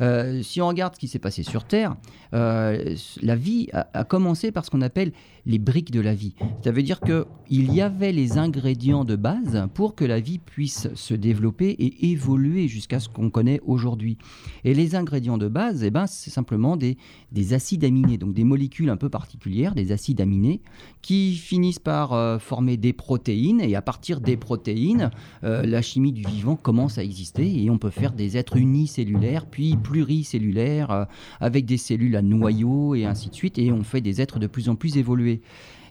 Euh, 0.00 0.42
si 0.42 0.60
on 0.60 0.68
regarde 0.68 0.94
ce 0.94 1.00
qui 1.00 1.08
s'est 1.08 1.18
passé 1.18 1.42
sur 1.42 1.64
Terre, 1.64 1.96
euh, 2.34 2.94
la 3.22 3.36
vie 3.36 3.68
a, 3.72 4.04
commencé 4.04 4.52
par 4.52 4.64
ce 4.64 4.70
qu'on 4.70 4.82
appelle 4.82 5.12
les 5.46 5.58
briques 5.58 5.90
de 5.90 6.00
la 6.00 6.14
vie. 6.14 6.34
Ça 6.62 6.70
veut 6.70 6.82
dire 6.82 7.00
qu'il 7.00 7.74
y 7.74 7.80
avait 7.80 8.12
les 8.12 8.38
ingrédients 8.38 9.04
de 9.04 9.16
base 9.16 9.66
pour 9.74 9.94
que 9.94 10.04
la 10.04 10.20
vie 10.20 10.38
puisse 10.38 10.92
se 10.94 11.14
développer 11.14 11.70
et 11.70 12.10
évoluer 12.10 12.68
jusqu'à 12.68 13.00
ce 13.00 13.08
qu'on 13.08 13.30
connaît 13.30 13.60
aujourd'hui. 13.64 14.18
Et 14.64 14.74
les 14.74 14.94
ingrédients 14.94 15.38
de 15.38 15.48
base, 15.48 15.82
eh 15.82 15.90
ben, 15.90 16.06
c'est 16.06 16.30
simplement 16.30 16.76
des, 16.76 16.98
des 17.32 17.54
acides 17.54 17.84
aminés, 17.84 18.18
donc 18.18 18.34
des 18.34 18.44
molécules 18.44 18.90
un 18.90 18.96
peu 18.96 19.08
particulières, 19.08 19.74
des 19.74 19.92
acides 19.92 20.20
aminés, 20.20 20.60
qui 21.02 21.34
finissent 21.34 21.78
par 21.78 22.12
euh, 22.12 22.38
former 22.38 22.76
des 22.80 22.92
protéines. 22.92 23.60
Et 23.60 23.76
à 23.76 23.82
partir 23.82 24.20
des 24.20 24.36
protéines, 24.36 25.10
euh, 25.44 25.62
la 25.62 25.82
chimie 25.82 26.12
du 26.12 26.22
vivant 26.22 26.56
commence 26.56 26.98
à 26.98 27.04
exister 27.04 27.62
et 27.62 27.70
on 27.70 27.78
peut 27.78 27.90
faire 27.90 28.12
des 28.12 28.36
êtres 28.36 28.56
unicellulaires, 28.56 29.46
puis 29.46 29.76
pluricellulaires, 29.76 30.90
euh, 30.90 31.04
avec 31.40 31.66
des 31.66 31.76
cellules 31.76 32.16
à 32.16 32.22
noyaux 32.22 32.94
et 32.94 33.04
ainsi 33.04 33.30
de 33.30 33.34
suite. 33.34 33.58
Et 33.58 33.70
on 33.70 33.84
fait 33.84 34.00
des 34.00 34.20
êtres 34.20 34.38
de 34.38 34.46
plus 34.46 34.68
en 34.68 34.74
plus 34.74 34.96
évolués. 34.96 35.40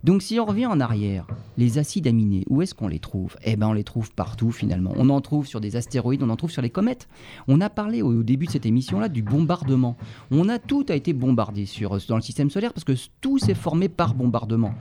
Donc 0.04 0.22
si 0.22 0.40
on 0.40 0.46
revient 0.46 0.68
en 0.68 0.80
arrière, 0.80 1.28
les 1.58 1.78
acides 1.78 2.08
aminés, 2.08 2.46
où 2.50 2.62
est-ce 2.62 2.74
qu'on 2.74 2.88
les 2.88 3.00
trouve? 3.00 3.36
Eh 3.44 3.58
bien 3.58 3.68
on 3.68 3.74
les 3.74 3.84
trouve 3.84 4.14
partout 4.14 4.52
finalement. 4.52 4.94
On 4.96 5.10
en 5.10 5.20
trouve 5.20 5.46
sur 5.46 5.60
des 5.60 5.76
astéroïdes, 5.76 6.24
on 6.24 6.30
en 6.30 6.38
trouve 6.38 6.52
sur 6.52 6.62
les 6.62 6.70
comètes. 6.70 7.10
On 7.50 7.60
a 7.60 7.70
parlé 7.70 8.02
au 8.02 8.24
début 8.24 8.46
de 8.46 8.52
cette 8.52 8.66
émission-là 8.66 9.10
du 9.10 9.22
bombardement. 9.22 9.98
On 10.32 10.48
a 10.48 10.58
tout 10.58 10.86
a 10.88 10.96
été 10.96 11.12
bombardé 11.12 11.66
sur, 11.66 11.98
dans 12.08 12.16
le 12.16 12.22
système 12.22 12.50
solaire 12.50 12.72
parce 12.72 12.86
que 12.86 12.94
tout 13.20 13.40
s'est 13.40 13.54
formé 13.54 13.90
par 13.90 14.14
bombardement. 14.14 14.74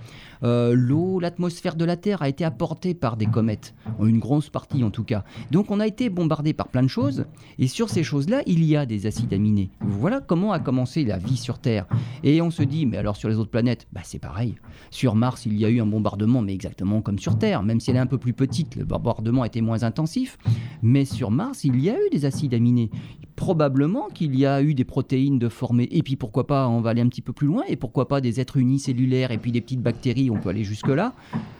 Euh, 0.42 0.74
L'eau, 0.74 1.20
l'atmosphère 1.20 1.74
de 1.74 1.84
la 1.84 1.96
Terre 1.96 2.22
a 2.22 2.28
été 2.28 2.44
apportée 2.44 2.94
par 2.94 3.16
des 3.16 3.26
comètes, 3.26 3.74
une 4.00 4.18
grosse 4.18 4.50
partie 4.50 4.84
en 4.84 4.90
tout 4.90 5.04
cas. 5.04 5.24
Donc 5.50 5.70
on 5.70 5.80
a 5.80 5.86
été 5.86 6.08
bombardé 6.10 6.52
par 6.52 6.68
plein 6.68 6.82
de 6.82 6.88
choses 6.88 7.26
et 7.58 7.66
sur 7.66 7.90
ces 7.90 8.02
choses-là, 8.02 8.42
il 8.46 8.64
y 8.64 8.76
a 8.76 8.86
des 8.86 9.06
acides 9.06 9.32
aminés. 9.32 9.70
Voilà 9.80 10.20
comment 10.20 10.52
a 10.52 10.60
commencé 10.60 11.04
la 11.04 11.18
vie 11.18 11.36
sur 11.36 11.58
Terre. 11.58 11.86
Et 12.22 12.40
on 12.42 12.50
se 12.50 12.62
dit, 12.62 12.86
mais 12.86 12.96
alors 12.96 13.16
sur 13.16 13.28
les 13.28 13.36
autres 13.36 13.50
planètes, 13.50 13.86
bah, 13.92 14.00
c'est 14.04 14.18
pareil. 14.18 14.56
Sur 14.90 15.14
Mars, 15.14 15.46
il 15.46 15.58
y 15.58 15.64
a 15.64 15.70
eu 15.70 15.80
un 15.80 15.86
bombardement, 15.86 16.42
mais 16.42 16.54
exactement 16.54 17.00
comme 17.00 17.18
sur 17.18 17.38
Terre, 17.38 17.62
même 17.62 17.80
si 17.80 17.90
elle 17.90 17.96
est 17.96 18.00
un 18.00 18.06
peu 18.06 18.18
plus 18.18 18.32
petite, 18.32 18.76
le 18.76 18.84
bombardement 18.84 19.44
était 19.44 19.60
moins 19.60 19.82
intensif. 19.82 20.38
Mais 20.82 21.04
sur 21.04 21.30
Mars, 21.30 21.64
il 21.64 21.80
y 21.80 21.90
a 21.90 21.94
eu 21.94 22.10
des 22.10 22.24
acides 22.24 22.54
aminés. 22.54 22.90
Probablement 23.38 24.08
qu'il 24.08 24.36
y 24.36 24.44
a 24.44 24.60
eu 24.60 24.74
des 24.74 24.84
protéines 24.84 25.38
de 25.38 25.48
formées. 25.48 25.88
Et 25.92 26.02
puis 26.02 26.16
pourquoi 26.16 26.48
pas, 26.48 26.66
on 26.68 26.80
va 26.80 26.90
aller 26.90 27.02
un 27.02 27.08
petit 27.08 27.22
peu 27.22 27.32
plus 27.32 27.46
loin, 27.46 27.62
et 27.68 27.76
pourquoi 27.76 28.08
pas 28.08 28.20
des 28.20 28.40
êtres 28.40 28.56
unicellulaires 28.56 29.30
et 29.30 29.38
puis 29.38 29.52
des 29.52 29.60
petites 29.60 29.80
bactéries, 29.80 30.28
on 30.28 30.38
peut 30.40 30.48
aller 30.48 30.64
jusque-là. 30.64 31.14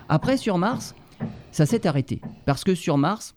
Après, 0.09 0.37
sur 0.37 0.59
Mars, 0.59 0.97
ça 1.53 1.67
s'est 1.67 1.87
arrêté. 1.87 2.21
Parce 2.47 2.65
que 2.65 2.75
sur 2.75 2.99
Mars, 2.99 3.37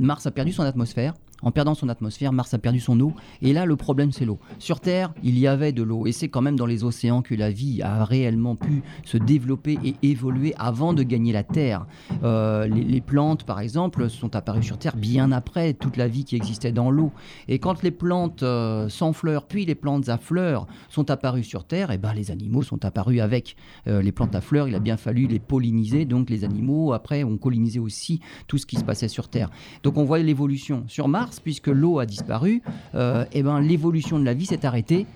Mars 0.00 0.26
a 0.26 0.30
perdu 0.30 0.52
son 0.52 0.62
atmosphère. 0.62 1.12
En 1.42 1.50
perdant 1.50 1.74
son 1.74 1.88
atmosphère, 1.88 2.32
Mars 2.32 2.54
a 2.54 2.58
perdu 2.58 2.80
son 2.80 2.98
eau. 3.00 3.12
Et 3.42 3.52
là, 3.52 3.66
le 3.66 3.76
problème, 3.76 4.12
c'est 4.12 4.24
l'eau. 4.24 4.38
Sur 4.58 4.80
Terre, 4.80 5.12
il 5.22 5.38
y 5.38 5.46
avait 5.46 5.72
de 5.72 5.82
l'eau. 5.82 6.06
Et 6.06 6.12
c'est 6.12 6.28
quand 6.28 6.40
même 6.40 6.56
dans 6.56 6.66
les 6.66 6.84
océans 6.84 7.22
que 7.22 7.34
la 7.34 7.50
vie 7.50 7.82
a 7.82 8.04
réellement 8.04 8.56
pu 8.56 8.82
se 9.04 9.18
développer 9.18 9.78
et 9.84 9.94
évoluer 10.02 10.54
avant 10.58 10.92
de 10.92 11.02
gagner 11.02 11.32
la 11.32 11.42
Terre. 11.42 11.86
Euh, 12.22 12.66
les, 12.66 13.00
plantes, 13.00 13.44
par 13.44 13.60
exemple, 13.60 14.08
sont 14.08 14.36
apparues 14.36 14.62
sur 14.62 14.78
Terre 14.78 14.96
bien 14.96 15.32
après 15.32 15.74
toute 15.74 15.96
la 15.96 16.08
vie 16.08 16.24
qui 16.24 16.36
existait 16.36 16.72
dans 16.72 16.90
l'eau. 16.90 17.12
Et 17.48 17.58
quand 17.58 17.82
les 17.82 17.90
plantes 17.90 18.42
euh, 18.42 18.88
sans 18.88 19.12
fleurs, 19.12 19.46
puis 19.46 19.66
les 19.66 19.74
plantes 19.74 20.08
à 20.08 20.18
fleurs 20.18 20.66
sont 20.88 21.10
apparues 21.10 21.44
sur 21.44 21.64
Terre, 21.64 21.90
et 21.90 21.98
ben, 21.98 22.14
les 22.14 22.30
animaux 22.30 22.62
sont 22.62 22.84
apparus 22.84 23.20
avec. 23.20 23.56
Euh, 23.86 24.02
les 24.02 24.12
plantes 24.12 24.34
à 24.34 24.40
fleurs, 24.40 24.68
il 24.68 24.74
a 24.74 24.80
bien 24.80 24.96
fallu 24.96 25.26
les 25.26 25.38
polliniser. 25.38 26.04
Donc 26.04 26.30
les 26.30 26.44
animaux, 26.44 26.92
après, 26.92 27.24
ont 27.24 27.36
colonisé 27.36 27.78
aussi 27.78 28.20
tout 28.46 28.58
ce 28.58 28.66
qui 28.66 28.76
se 28.76 28.84
passait 28.84 29.08
sur 29.08 29.28
Terre. 29.28 29.50
Donc 29.82 29.98
on 29.98 30.04
voit 30.04 30.18
l'évolution. 30.18 30.84
Sur 30.88 31.08
Mars, 31.08 31.33
puisque 31.40 31.68
l'eau 31.68 31.98
a 31.98 32.06
disparu, 32.06 32.62
euh, 32.94 33.24
eh 33.32 33.42
ben, 33.42 33.60
l'évolution 33.60 34.18
de 34.18 34.24
la 34.24 34.34
vie 34.34 34.46
s'est 34.46 34.64
arrêtée 34.66 35.06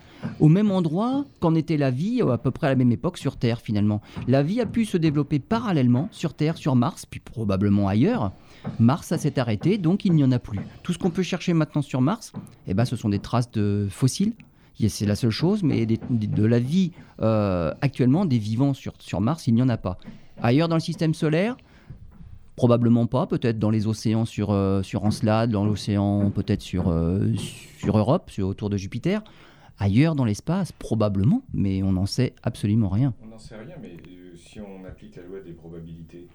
au 0.41 0.49
même 0.49 0.71
endroit 0.71 1.25
qu'en 1.41 1.55
était 1.55 1.77
la 1.77 1.91
vie 1.91 2.21
euh, 2.23 2.33
à 2.33 2.39
peu 2.39 2.51
près 2.51 2.67
à 2.67 2.71
la 2.71 2.77
même 2.77 2.93
époque 2.93 3.19
sur 3.19 3.37
Terre 3.37 3.61
finalement. 3.61 4.01
La 4.27 4.43
vie 4.43 4.61
a 4.61 4.67
pu 4.67 4.85
se 4.85 4.97
développer 4.97 5.39
parallèlement 5.39 6.09
sur 6.11 6.35
Terre, 6.35 6.57
sur 6.57 6.77
Mars, 6.77 7.07
puis 7.07 7.21
probablement 7.21 7.89
ailleurs. 7.89 8.33
Mars, 8.79 9.15
s'est 9.17 9.39
arrêté, 9.39 9.79
donc 9.79 10.05
il 10.05 10.13
n'y 10.13 10.25
en 10.25 10.33
a 10.33 10.39
plus. 10.39 10.61
Tout 10.83 10.93
ce 10.93 10.99
qu'on 10.99 11.11
peut 11.11 11.23
chercher 11.23 11.53
maintenant 11.53 11.83
sur 11.83 12.01
Mars, 12.01 12.33
eh 12.67 12.75
ben, 12.75 12.85
ce 12.85 12.97
sont 12.97 13.09
des 13.09 13.21
traces 13.21 13.51
de 13.51 13.87
fossiles. 13.91 14.33
Et 14.81 14.89
C'est 14.89 15.07
la 15.07 15.17
seule 15.17 15.31
chose, 15.31 15.65
mais 15.65 15.87
de 15.87 16.45
la 16.45 16.61
vie 16.61 16.93
euh, 17.21 17.73
actuellement, 17.81 18.25
des 18.25 18.39
vivants 18.39 18.75
sur, 18.75 18.93
sur 19.01 19.21
Mars, 19.21 19.49
il 19.49 19.55
n'y 19.55 19.63
en 19.63 19.69
a 19.69 19.77
pas. 19.77 19.99
Ailleurs 20.41 20.69
dans 20.69 20.77
le 20.77 20.81
système 20.81 21.15
solaire, 21.15 21.57
Probablement 22.59 23.07
pas, 23.07 23.27
peut-être 23.27 23.61
dans 23.61 23.71
les 23.71 23.87
océans 23.87 24.25
sur, 24.25 24.51
euh, 24.51 24.83
sur 24.83 25.05
Encelade, 25.05 25.53
dans 25.53 25.65
l'océan 25.65 26.31
peut-être 26.31 26.61
sur, 26.61 26.89
euh, 26.89 27.33
sur 27.79 27.97
Europe, 27.97 28.31
sur, 28.31 28.49
autour 28.49 28.69
de 28.69 28.77
Jupiter. 28.77 29.23
Ailleurs 29.79 30.15
dans 30.15 30.25
l'espace, 30.25 30.73
probablement, 30.73 31.43
mais 31.53 31.83
on 31.83 31.93
n'en 31.93 32.07
sait 32.07 32.35
absolument 32.43 32.89
rien. 32.89 33.15
On 33.23 33.29
n'en 33.29 33.39
sait 33.39 33.57
rien, 33.57 33.77
mais 33.81 33.97
euh, 34.09 34.19
si 34.37 34.61
on 34.61 34.85
applique 34.87 35.17
la 35.17 35.23
loi 35.23 35.41
des 35.41 35.53
probabilités, 35.53 36.27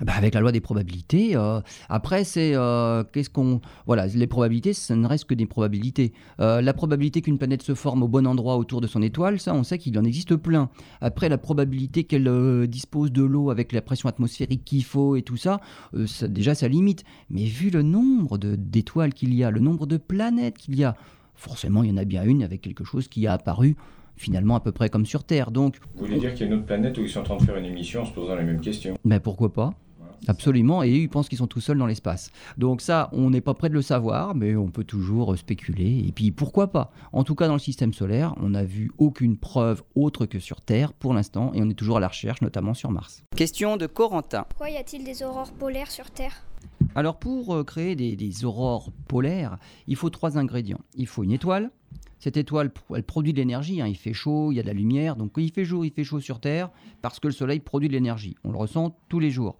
Ah 0.00 0.04
bah, 0.04 0.12
avec 0.16 0.34
la 0.34 0.40
loi 0.40 0.52
des 0.52 0.60
probabilités, 0.60 1.34
euh, 1.36 1.60
après 1.88 2.24
c'est 2.24 2.54
euh, 2.54 3.02
qu'est-ce 3.04 3.30
qu'on 3.30 3.60
voilà 3.86 4.06
les 4.06 4.26
probabilités, 4.26 4.72
ça 4.72 4.94
ne 4.94 5.06
reste 5.06 5.24
que 5.24 5.34
des 5.34 5.46
probabilités. 5.46 6.12
Euh, 6.40 6.60
la 6.60 6.74
probabilité 6.74 7.22
qu'une 7.22 7.38
planète 7.38 7.62
se 7.62 7.74
forme 7.74 8.02
au 8.02 8.08
bon 8.08 8.26
endroit 8.26 8.56
autour 8.56 8.80
de 8.80 8.86
son 8.86 9.02
étoile, 9.02 9.40
ça 9.40 9.54
on 9.54 9.64
sait 9.64 9.78
qu'il 9.78 9.98
en 9.98 10.04
existe 10.04 10.36
plein. 10.36 10.70
Après 11.00 11.28
la 11.28 11.38
probabilité 11.38 12.04
qu'elle 12.04 12.66
dispose 12.68 13.10
de 13.10 13.22
l'eau 13.22 13.50
avec 13.50 13.72
la 13.72 13.80
pression 13.80 14.08
atmosphérique 14.08 14.64
qu'il 14.64 14.84
faut 14.84 15.16
et 15.16 15.22
tout 15.22 15.36
ça, 15.36 15.60
ça 16.06 16.28
déjà 16.28 16.54
ça 16.54 16.68
limite. 16.68 17.04
Mais 17.30 17.44
vu 17.44 17.70
le 17.70 17.82
nombre 17.82 18.38
d'étoiles 18.38 19.14
qu'il 19.14 19.34
y 19.34 19.44
a, 19.44 19.50
le 19.50 19.60
nombre 19.60 19.86
de 19.86 19.96
planètes 19.96 20.58
qu'il 20.58 20.76
y 20.76 20.84
a, 20.84 20.96
forcément 21.42 21.82
il 21.82 21.90
y 21.90 21.92
en 21.92 21.96
a 21.96 22.04
bien 22.04 22.24
une 22.24 22.42
avec 22.42 22.60
quelque 22.60 22.84
chose 22.84 23.08
qui 23.08 23.26
a 23.26 23.34
apparu 23.34 23.76
finalement 24.16 24.56
à 24.56 24.60
peu 24.60 24.72
près 24.72 24.88
comme 24.88 25.06
sur 25.06 25.24
Terre. 25.24 25.50
Donc 25.50 25.78
vous 25.96 26.06
voulez 26.06 26.18
dire 26.18 26.32
qu'il 26.34 26.46
y 26.46 26.50
a 26.50 26.52
une 26.52 26.58
autre 26.58 26.66
planète 26.66 26.96
où 26.98 27.02
ils 27.02 27.08
sont 27.08 27.20
en 27.20 27.24
train 27.24 27.36
de 27.36 27.42
faire 27.42 27.56
une 27.56 27.64
émission 27.64 28.02
en 28.02 28.04
se 28.04 28.12
posant 28.12 28.36
les 28.36 28.44
mêmes 28.44 28.60
questions 28.60 28.96
ben 29.04 29.20
pourquoi 29.20 29.52
pas. 29.52 29.74
Absolument, 30.28 30.84
et 30.84 30.90
ils 30.90 31.08
pensent 31.08 31.28
qu'ils 31.28 31.38
sont 31.38 31.48
tout 31.48 31.60
seuls 31.60 31.78
dans 31.78 31.86
l'espace. 31.86 32.30
Donc 32.56 32.80
ça, 32.80 33.08
on 33.12 33.30
n'est 33.30 33.40
pas 33.40 33.54
prêt 33.54 33.68
de 33.68 33.74
le 33.74 33.82
savoir, 33.82 34.36
mais 34.36 34.54
on 34.54 34.68
peut 34.68 34.84
toujours 34.84 35.32
euh, 35.32 35.36
spéculer. 35.36 36.04
Et 36.06 36.12
puis 36.12 36.30
pourquoi 36.30 36.70
pas? 36.70 36.92
En 37.12 37.24
tout 37.24 37.34
cas, 37.34 37.48
dans 37.48 37.54
le 37.54 37.58
système 37.58 37.92
solaire, 37.92 38.32
on 38.40 38.50
n'a 38.50 38.62
vu 38.62 38.92
aucune 38.98 39.36
preuve 39.36 39.82
autre 39.96 40.26
que 40.26 40.38
sur 40.38 40.60
Terre 40.60 40.92
pour 40.92 41.12
l'instant, 41.12 41.50
et 41.54 41.60
on 41.60 41.68
est 41.68 41.74
toujours 41.74 41.96
à 41.96 42.00
la 42.00 42.06
recherche, 42.06 42.40
notamment 42.40 42.74
sur 42.74 42.92
Mars. 42.92 43.24
Question 43.34 43.76
de 43.76 43.86
Corentin. 43.86 44.46
Pourquoi 44.48 44.70
y 44.70 44.76
a-t-il 44.76 45.02
des 45.02 45.24
aurores 45.24 45.52
polaires 45.52 45.90
sur 45.90 46.08
Terre? 46.10 46.44
Alors 46.94 47.18
pour 47.18 47.54
euh, 47.54 47.64
créer 47.64 47.96
des, 47.96 48.44
aurores 48.44 48.90
polaires, 49.08 49.58
il 49.86 49.96
faut 49.96 50.10
trois 50.10 50.38
ingrédients. 50.38 50.80
Il 50.94 51.06
faut 51.06 51.24
une 51.24 51.32
étoile. 51.32 51.70
Cette 52.18 52.36
étoile, 52.36 52.70
elle 52.94 53.02
produit 53.02 53.32
de 53.32 53.38
l'énergie. 53.38 53.80
hein. 53.80 53.88
Il 53.88 53.96
fait 53.96 54.12
chaud, 54.12 54.52
il 54.52 54.56
y 54.56 54.60
a 54.60 54.62
de 54.62 54.68
la 54.68 54.74
lumière. 54.74 55.16
Donc 55.16 55.32
il 55.36 55.50
fait 55.50 55.64
jour, 55.64 55.84
il 55.84 55.90
fait 55.92 56.04
chaud 56.04 56.20
sur 56.20 56.40
Terre 56.40 56.70
parce 57.00 57.18
que 57.18 57.26
le 57.26 57.32
Soleil 57.32 57.60
produit 57.60 57.88
de 57.88 57.94
l'énergie. 57.94 58.36
On 58.44 58.52
le 58.52 58.58
ressent 58.58 58.96
tous 59.08 59.18
les 59.18 59.30
jours. 59.30 59.56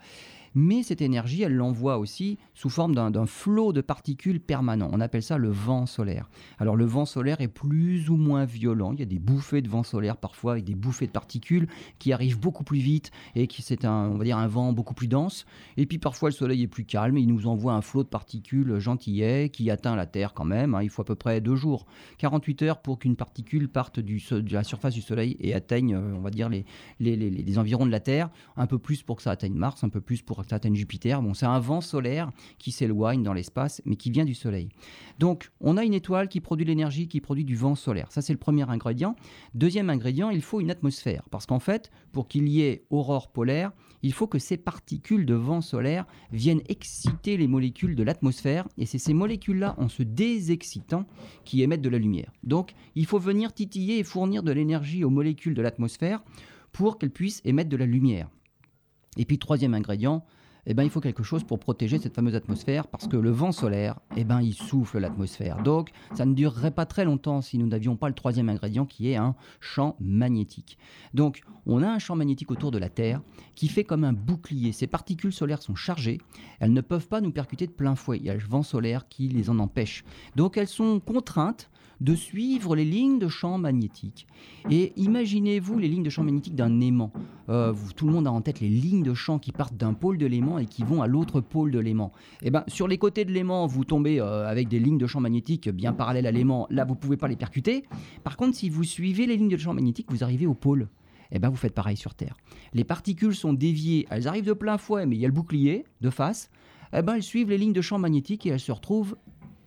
Mais 0.55 0.83
cette 0.83 1.03
énergie, 1.03 1.43
elle 1.43 1.55
l'envoie 1.55 1.99
aussi 1.99 2.38
sous 2.55 2.69
forme 2.69 2.95
d'un 2.95 3.27
flot 3.27 3.73
de 3.73 3.81
particules 3.81 4.41
permanent. 4.41 4.91
On 4.93 5.01
appelle 5.01 5.23
ça 5.23 5.38
le 5.38 5.51
vent 5.51 5.87
solaire. 5.87 6.29
Alors 6.59 6.77
le 6.77 6.85
vent 6.85 7.07
solaire 7.07 7.41
est 7.41 7.49
plus 7.49 8.11
ou 8.11 8.17
moins 8.17 8.45
violent. 8.45 8.93
Il 8.93 9.01
y 9.01 9.03
a 9.03 9.07
des 9.07 9.19
bouffées 9.19 9.62
de 9.62 9.69
vent 9.69 9.83
solaire 9.83 10.17
parfois 10.17 10.53
avec 10.53 10.65
des 10.65 10.75
bouffées 10.75 11.07
de 11.07 11.12
particules 11.12 11.69
qui 11.99 12.12
arrivent 12.12 12.38
beaucoup 12.38 12.65
plus 12.65 12.81
vite 12.81 13.11
et 13.35 13.47
qui 13.47 13.62
c'est 13.62 13.85
un, 13.85 14.11
on 14.11 14.17
va 14.17 14.25
dire, 14.25 14.38
un 14.38 14.47
vent 14.47 14.73
beaucoup 14.73 14.95
plus 14.95 15.09
dense. 15.09 15.47
Et 15.77 15.87
puis 15.87 15.99
parfois 15.99 16.29
le 16.29 16.35
soleil 16.35 16.62
est 16.62 16.69
plus 16.69 16.85
calme, 16.85 17.17
il 17.17 17.27
nous 17.27 17.47
envoie 17.47 17.73
un 17.73 17.83
flot 17.83 18.03
de 18.03 18.09
particules 18.09 18.79
gentillet 18.79 19.49
qui 19.49 19.71
atteint 19.71 19.97
la 19.97 20.07
Terre 20.07 20.35
quand 20.35 20.45
même. 20.45 20.75
Hein. 20.75 20.83
Il 20.83 20.91
faut 20.91 21.03
à 21.03 21.07
peu 21.07 21.15
près 21.15 21.41
deux 21.41 21.57
jours, 21.57 21.87
48 22.19 22.62
heures 22.62 22.83
pour 22.83 22.99
qu'une 22.99 23.17
particule 23.17 23.69
parte 23.69 24.01
de 24.01 24.53
la 24.53 24.64
surface 24.64 24.95
du 24.95 25.03
soleil 25.03 25.37
et 25.41 25.55
atteigne, 25.55 25.95
euh, 25.95 26.14
on 26.16 26.20
va 26.20 26.31
dire, 26.31 26.49
les, 26.49 26.64
les, 27.01 27.16
les, 27.16 27.31
les 27.31 27.59
environs 27.59 27.87
de 27.87 27.91
la 27.91 28.01
Terre. 28.01 28.31
Un 28.57 28.66
peu 28.66 28.79
plus 28.79 29.03
pour 29.03 29.16
que 29.16 29.22
ça 29.22 29.31
atteigne 29.31 29.55
Mars, 29.55 29.85
un 29.85 29.89
peu 29.89 30.01
plus 30.01 30.22
pour 30.22 30.41
atteigne 30.51 30.74
Jupiter. 30.74 31.22
Bon, 31.22 31.34
c'est 31.34 31.47
un 31.47 31.59
vent 31.59 31.80
solaire 31.80 32.30
qui 32.59 32.72
s'éloigne 32.72 33.22
dans 33.22 33.32
l'espace, 33.32 33.82
mais 33.84 33.97
qui 33.97 34.11
vient 34.11 34.24
du 34.24 34.34
Soleil. 34.34 34.68
Donc, 35.18 35.51
on 35.61 35.76
a 35.76 35.84
une 35.84 35.95
étoile 35.95 36.28
qui 36.28 36.40
produit 36.40 36.64
l'énergie, 36.64 37.09
qui 37.09 37.20
produit 37.20 37.45
du 37.45 37.57
vent 37.57 37.74
solaire. 37.74 38.11
Ça, 38.11 38.22
c'est 38.22 38.32
le 38.32 38.38
premier 38.38 38.68
ingrédient. 38.68 39.14
Deuxième 39.55 39.90
ingrédient, 39.90 40.30
il 40.30 40.43
faut 40.43 40.61
une 40.61 40.70
atmosphère. 40.70 41.22
Parce 41.30 41.47
qu'en 41.47 41.61
fait, 41.61 41.90
pour 42.12 42.28
qu'il 42.28 42.49
y 42.49 42.62
ait 42.62 42.84
aurore 42.90 43.30
polaire, 43.30 43.72
il 44.03 44.12
faut 44.12 44.26
que 44.26 44.38
ces 44.38 44.57
particules 44.57 45.26
de 45.26 45.34
vent 45.34 45.61
solaire 45.61 46.07
viennent 46.32 46.62
exciter 46.68 47.36
les 47.36 47.47
molécules 47.47 47.95
de 47.95 48.03
l'atmosphère. 48.03 48.66
Et 48.78 48.86
c'est 48.86 48.99
ces 48.99 49.14
molécules-là, 49.14 49.74
en 49.78 49.88
se 49.88 50.03
désexcitant, 50.03 51.07
qui 51.45 51.62
émettent 51.62 51.82
de 51.82 51.88
la 51.88 51.99
lumière. 51.99 52.32
Donc, 52.43 52.74
il 52.95 53.07
faut 53.07 53.18
venir 53.18 53.53
titiller 53.53 53.99
et 53.99 54.05
fournir 54.05 54.43
de 54.43 54.53
l'énergie 54.53 55.05
aux 55.05 55.11
molécules 55.11 55.55
de 55.55 55.62
l'atmosphère 55.62 56.22
pour 56.72 56.99
qu'elles 56.99 57.11
puissent 57.11 57.43
émettre 57.45 57.70
de 57.70 57.76
la 57.76 57.86
lumière. 57.86 58.28
Et 59.17 59.25
puis, 59.25 59.39
troisième 59.39 59.75
ingrédient, 59.75 60.25
eh 60.65 60.75
ben, 60.75 60.85
il 60.85 60.91
faut 60.91 61.01
quelque 61.01 61.25
chose 61.25 61.43
pour 61.43 61.59
protéger 61.59 61.99
cette 61.99 62.15
fameuse 62.15 62.37
atmosphère, 62.37 62.87
parce 62.87 63.09
que 63.09 63.17
le 63.17 63.31
vent 63.31 63.51
solaire, 63.51 63.99
eh 64.17 64.23
ben, 64.23 64.41
il 64.41 64.55
souffle 64.55 65.01
l'atmosphère. 65.01 65.61
Donc, 65.63 65.91
ça 66.15 66.25
ne 66.25 66.35
durerait 66.35 66.71
pas 66.71 66.87
très 66.87 67.05
longtemps 67.05 67.43
si 67.43 67.59
nous 67.59 67.67
n'avions 67.67 67.97
pas 67.97 68.09
le 68.09 68.15
troisième 68.15 68.49
ingrédient 68.49 68.87
qui 68.87 69.11
est 69.11 69.17
un 69.17 69.35
champ 69.61 69.97
magnétique. 69.99 70.79
Donc, 71.15 71.43
on 71.67 71.83
a 71.83 71.89
un 71.89 71.99
champ 71.99 72.15
magnétique 72.15 72.53
autour 72.53 72.71
de 72.71 72.79
la 72.79 72.89
Terre 72.89 73.23
qui 73.57 73.67
fait 73.67 73.85
comme 73.85 74.05
un 74.05 74.13
bouclier. 74.13 74.71
Ces 74.71 74.87
particules 74.87 75.33
solaires 75.33 75.63
sont 75.63 75.75
chargées, 75.75 76.19
elles 76.61 76.73
ne 76.73 76.81
peuvent 76.81 77.09
pas 77.09 77.21
nous 77.21 77.33
percuter 77.33 77.67
de 77.67 77.73
plein 77.73 77.97
fouet. 77.97 78.19
Il 78.19 78.25
y 78.25 78.31
a 78.31 78.35
le 78.35 78.41
vent 78.41 78.63
solaire 78.63 79.09
qui 79.09 79.29
les 79.29 79.51
en 79.51 79.59
empêche. 79.59 80.05
Donc, 80.37 80.57
elles 80.57 80.69
sont 80.69 81.01
contraintes 81.01 81.71
de 82.03 82.16
suivre 82.16 82.74
les 82.74 82.84
lignes 82.84 83.20
de 83.20 83.28
champ 83.28 83.59
magnétique. 83.59 84.26
Et 84.70 84.92
imaginez-vous 84.96 85.78
les 85.78 85.88
lignes 85.88 86.03
de 86.03 86.11
champ 86.11 86.24
magnétique 86.24 86.57
d'un 86.57 86.80
aimant. 86.80 87.12
Euh, 87.48 87.72
tout 87.94 88.07
le 88.07 88.12
monde 88.12 88.26
a 88.26 88.32
en 88.32 88.40
tête 88.40 88.59
les 88.59 88.68
lignes 88.68 89.05
de 89.05 89.14
champ 89.14 89.38
qui 89.38 89.53
partent 89.53 89.76
d'un 89.76 89.94
pôle 89.94 90.18
de 90.18 90.26
l'aimant 90.26 90.59
et 90.59 90.66
qui 90.66 90.82
vont 90.82 91.00
à 91.00 91.07
l'autre 91.07 91.40
pôle 91.40 91.70
de 91.70 91.78
l'aimant. 91.78 92.12
Et 92.42 92.50
ben, 92.50 92.64
sur 92.66 92.88
les 92.88 92.98
côtés 92.98 93.24
de 93.24 93.30
l'aimant, 93.30 93.68
vous 93.68 93.84
tombez 93.84 94.20
euh, 94.20 94.48
avec 94.48 94.68
des 94.68 94.80
lignes 94.80 94.98
de 94.98 95.07
champ 95.07 95.20
magnétique 95.20 95.68
bien 95.68 95.92
parallèles 95.92 96.26
à 96.26 96.32
l'aimant. 96.32 96.66
Là, 96.70 96.84
vous 96.84 96.96
pouvez 96.96 97.16
pas 97.16 97.28
les 97.28 97.36
percuter. 97.36 97.84
Par 98.24 98.36
contre, 98.36 98.57
si 98.57 98.68
vous 98.68 98.82
suivez 98.82 99.26
les 99.26 99.36
lignes 99.36 99.48
de 99.48 99.57
champ 99.57 99.72
magnétique, 99.72 100.11
vous 100.11 100.24
arrivez 100.24 100.46
au 100.46 100.55
pôle. 100.55 100.88
Et 101.30 101.38
ben, 101.38 101.50
vous 101.50 101.57
faites 101.57 101.74
pareil 101.74 101.96
sur 101.96 102.14
Terre. 102.16 102.36
Les 102.74 102.84
particules 102.84 103.36
sont 103.36 103.53
déviées, 103.53 104.07
elles 104.11 104.26
arrivent 104.26 104.44
de 104.44 104.53
plein 104.53 104.76
fouet, 104.76 105.07
mais 105.07 105.16
il 105.16 105.20
y 105.20 105.24
a 105.24 105.28
le 105.28 105.34
bouclier 105.34 105.84
de 106.00 106.11
face. 106.11 106.50
Et 106.92 107.00
ben, 107.00 107.14
elles 107.14 107.22
suivent 107.22 107.48
les 107.48 107.59
lignes 107.59 107.72
de 107.72 107.80
champ 107.80 107.98
magnétique 107.98 108.44
et 108.44 108.50
elles 108.50 108.61
se 108.61 108.72
retrouvent 108.72 109.16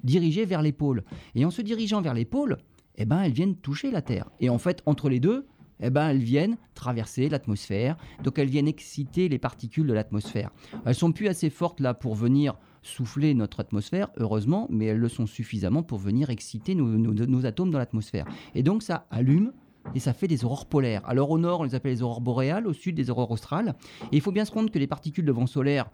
dirigées 0.06 0.46
vers 0.46 0.62
les 0.62 0.72
pôles. 0.72 1.04
Et 1.36 1.44
en 1.44 1.52
se 1.52 1.62
dirigeant 1.62 2.02
vers 2.02 2.14
les 2.14 2.26
pôles, 2.26 2.58
eh 2.98 3.06
ben, 3.06 3.22
elles 3.24 3.34
viennent 3.34 3.56
toucher 3.58 3.92
la 3.92 4.02
Terre. 4.02 4.30
Et 4.40 4.50
en 4.50 4.58
fait, 4.58 4.82
entre 4.86 5.10
les 5.10 5.20
deux, 5.20 5.46
eh 5.82 5.90
ben, 5.90 6.08
elles 6.10 6.20
viennent 6.24 6.56
traverser 6.74 7.28
l'atmosphère, 7.28 7.98
donc 8.24 8.40
elles 8.40 8.48
viennent 8.48 8.68
exciter 8.70 9.28
les 9.28 9.38
particules 9.40 9.86
de 9.88 9.92
l'atmosphère. 9.94 10.50
Elles 10.86 10.96
sont 10.96 11.12
plus 11.12 11.28
assez 11.28 11.50
fortes 11.50 11.82
là 11.82 11.94
pour 11.94 12.16
venir 12.16 12.58
souffler 12.82 13.34
notre 13.34 13.60
atmosphère, 13.60 14.08
heureusement, 14.18 14.68
mais 14.70 14.86
elles 14.86 15.00
le 15.00 15.10
sont 15.10 15.26
suffisamment 15.26 15.84
pour 15.84 15.98
venir 15.98 16.30
exciter 16.30 16.76
nos, 16.76 16.88
nos- 16.88 17.14
nos 17.26 17.46
atomes 17.46 17.72
dans 17.72 17.80
l'atmosphère. 17.80 18.26
Et 18.54 18.64
donc 18.64 18.84
ça 18.84 19.08
allume 19.12 19.52
et 19.94 20.00
ça 20.00 20.14
fait 20.14 20.28
des 20.28 20.44
aurores 20.44 20.66
polaires. 20.66 21.02
Alors 21.06 21.30
au 21.30 21.38
nord, 21.38 21.62
on 21.62 21.64
les 21.64 21.76
appelle 21.76 21.92
les 21.92 22.02
aurores 22.02 22.22
boréales, 22.22 22.68
au 22.68 22.74
sud, 22.74 22.96
des 22.96 23.10
aurores 23.10 23.32
australes. 23.32 23.76
Et 24.12 24.18
il 24.18 24.22
faut 24.22 24.32
bien 24.32 24.46
se 24.46 24.52
rendre 24.52 24.72
que 24.72 24.80
les 24.80 24.88
particules 24.88 25.26
de 25.26 25.32
vent 25.32 25.48
solaire, 25.48 25.90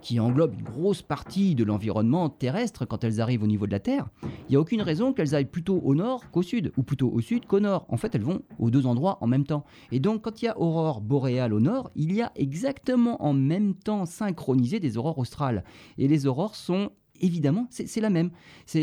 qui 0.00 0.20
englobent 0.20 0.54
une 0.54 0.64
grosse 0.64 1.02
partie 1.02 1.54
de 1.54 1.64
l'environnement 1.64 2.28
terrestre 2.28 2.84
quand 2.84 3.04
elles 3.04 3.20
arrivent 3.20 3.42
au 3.42 3.46
niveau 3.46 3.66
de 3.66 3.72
la 3.72 3.80
Terre, 3.80 4.08
il 4.22 4.50
n'y 4.50 4.56
a 4.56 4.60
aucune 4.60 4.82
raison 4.82 5.12
qu'elles 5.12 5.34
aillent 5.34 5.44
plutôt 5.44 5.80
au 5.84 5.94
nord 5.94 6.30
qu'au 6.30 6.42
sud, 6.42 6.72
ou 6.76 6.82
plutôt 6.82 7.10
au 7.10 7.20
sud 7.20 7.46
qu'au 7.46 7.60
nord. 7.60 7.86
En 7.88 7.96
fait, 7.96 8.14
elles 8.14 8.22
vont 8.22 8.42
aux 8.58 8.70
deux 8.70 8.86
endroits 8.86 9.18
en 9.20 9.26
même 9.26 9.44
temps. 9.44 9.64
Et 9.92 10.00
donc, 10.00 10.22
quand 10.22 10.42
il 10.42 10.46
y 10.46 10.48
a 10.48 10.58
aurore 10.58 11.00
boréale 11.00 11.52
au 11.52 11.60
nord, 11.60 11.90
il 11.94 12.12
y 12.12 12.22
a 12.22 12.32
exactement 12.36 13.24
en 13.24 13.32
même 13.32 13.74
temps 13.74 14.06
synchronisé 14.06 14.80
des 14.80 14.96
aurores 14.96 15.18
australes. 15.18 15.64
Et 15.98 16.08
les 16.08 16.26
aurores 16.26 16.54
sont 16.54 16.90
évidemment, 17.20 17.66
c'est 17.70 18.00
la 18.00 18.10
même. 18.10 18.30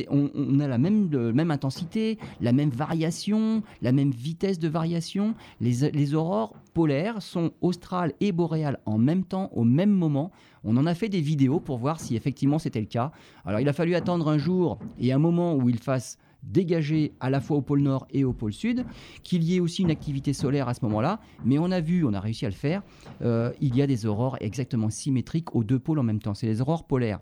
On, 0.09 0.59
a 0.59 0.67
la 0.67 0.77
même, 0.77 1.51
intensité, 1.51 2.17
la 2.39 2.51
même 2.51 2.69
variation, 2.69 3.63
la 3.81 3.91
même 3.91 4.11
vitesse 4.11 4.59
de 4.59 4.67
variation. 4.67 5.35
Les, 5.59 5.91
les 5.91 6.13
aurores 6.13 6.55
polaires 6.73 7.21
sont 7.21 7.51
australes 7.61 8.13
et 8.19 8.31
boréales 8.31 8.79
en 8.85 8.97
même 8.97 9.23
temps, 9.23 9.49
au 9.53 9.63
même 9.63 9.91
moment. 9.91 10.31
On 10.63 10.77
en 10.77 10.85
a 10.85 10.93
fait 10.93 11.09
des 11.09 11.21
vidéos 11.21 11.59
pour 11.59 11.77
voir 11.77 11.99
si 11.99 12.15
effectivement 12.15 12.59
c'était 12.59 12.79
le 12.79 12.85
cas. 12.85 13.11
Alors 13.45 13.59
il 13.59 13.69
a 13.69 13.73
fallu 13.73 13.95
attendre 13.95 14.27
un 14.27 14.37
jour 14.37 14.79
et 14.99 15.11
un 15.11 15.19
moment 15.19 15.55
où 15.55 15.69
il 15.69 15.79
fasse 15.79 16.17
dégager 16.43 17.13
à 17.19 17.29
la 17.29 17.39
fois 17.39 17.57
au 17.57 17.61
pôle 17.61 17.81
nord 17.81 18.07
et 18.11 18.23
au 18.23 18.33
pôle 18.33 18.53
sud, 18.53 18.85
qu'il 19.23 19.43
y 19.43 19.55
ait 19.55 19.59
aussi 19.59 19.83
une 19.83 19.91
activité 19.91 20.33
solaire 20.33 20.67
à 20.67 20.73
ce 20.73 20.83
moment-là, 20.85 21.19
mais 21.45 21.59
on 21.59 21.71
a 21.71 21.81
vu, 21.81 22.05
on 22.05 22.13
a 22.13 22.19
réussi 22.19 22.45
à 22.45 22.49
le 22.49 22.55
faire, 22.55 22.81
euh, 23.21 23.51
il 23.61 23.75
y 23.75 23.81
a 23.81 23.87
des 23.87 24.05
aurores 24.05 24.37
exactement 24.39 24.89
symétriques 24.89 25.55
aux 25.55 25.63
deux 25.63 25.79
pôles 25.79 25.99
en 25.99 26.03
même 26.03 26.19
temps, 26.19 26.33
c'est 26.33 26.47
les 26.47 26.61
aurores 26.61 26.85
polaires. 26.85 27.19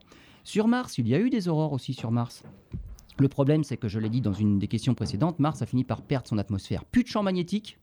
Sur 0.49 0.67
Mars, 0.67 0.97
il 0.97 1.07
y 1.07 1.13
a 1.13 1.19
eu 1.19 1.29
des 1.29 1.47
aurores 1.47 1.73
aussi 1.73 1.93
sur 1.93 2.09
Mars. 2.09 2.41
Le 3.19 3.27
problème, 3.27 3.63
c'est 3.63 3.77
que 3.77 3.87
je 3.87 3.99
l'ai 3.99 4.09
dit 4.09 4.19
dans 4.19 4.33
une 4.33 4.57
des 4.57 4.67
questions 4.67 4.95
précédentes, 4.95 5.37
Mars 5.37 5.61
a 5.61 5.67
fini 5.67 5.83
par 5.83 6.01
perdre 6.01 6.27
son 6.27 6.39
atmosphère. 6.39 6.85
Plus 6.85 7.03
de 7.03 7.07
champ 7.07 7.21
magnétique, 7.21 7.77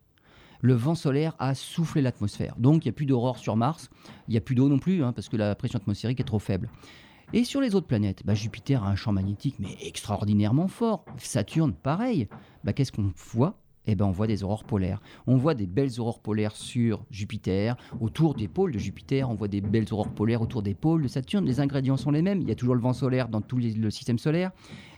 le 0.62 0.74
vent 0.74 0.96
solaire 0.96 1.36
a 1.38 1.54
soufflé 1.54 2.02
l'atmosphère. 2.02 2.56
Donc 2.58 2.84
il 2.84 2.88
n'y 2.88 2.90
a 2.90 2.92
plus 2.92 3.06
d'aurore 3.06 3.38
sur 3.38 3.54
Mars, 3.54 3.88
il 4.26 4.32
n'y 4.32 4.36
a 4.36 4.40
plus 4.40 4.56
d'eau 4.56 4.68
non 4.68 4.80
plus, 4.80 5.04
hein, 5.04 5.12
parce 5.12 5.28
que 5.28 5.36
la 5.36 5.54
pression 5.54 5.78
atmosphérique 5.78 6.18
est 6.18 6.24
trop 6.24 6.40
faible. 6.40 6.68
Et 7.32 7.44
sur 7.44 7.60
les 7.60 7.76
autres 7.76 7.86
planètes, 7.86 8.26
bah, 8.26 8.34
Jupiter 8.34 8.82
a 8.82 8.88
un 8.88 8.96
champ 8.96 9.12
magnétique 9.12 9.60
mais 9.60 9.76
extraordinairement 9.80 10.66
fort. 10.66 11.04
Saturne, 11.18 11.72
pareil. 11.72 12.26
Bah, 12.64 12.72
Qu'est-ce 12.72 12.90
qu'on 12.90 13.12
voit? 13.14 13.60
Eh 13.86 13.94
ben, 13.94 14.06
on 14.06 14.10
voit 14.10 14.26
des 14.26 14.42
aurores 14.42 14.64
polaires. 14.64 15.00
On 15.26 15.36
voit 15.36 15.54
des 15.54 15.66
belles 15.66 15.98
aurores 16.00 16.20
polaires 16.20 16.56
sur 16.56 17.04
Jupiter, 17.10 17.76
autour 18.00 18.34
des 18.34 18.48
pôles 18.48 18.72
de 18.72 18.78
Jupiter. 18.78 19.30
On 19.30 19.34
voit 19.34 19.48
des 19.48 19.60
belles 19.60 19.92
aurores 19.92 20.10
polaires 20.10 20.42
autour 20.42 20.62
des 20.62 20.74
pôles 20.74 21.02
de 21.02 21.08
Saturne. 21.08 21.44
Les 21.44 21.60
ingrédients 21.60 21.96
sont 21.96 22.10
les 22.10 22.22
mêmes. 22.22 22.40
Il 22.40 22.48
y 22.48 22.52
a 22.52 22.54
toujours 22.54 22.74
le 22.74 22.80
vent 22.80 22.92
solaire 22.92 23.28
dans 23.28 23.40
tout 23.40 23.58
le 23.58 23.90
système 23.90 24.18
solaire. 24.18 24.50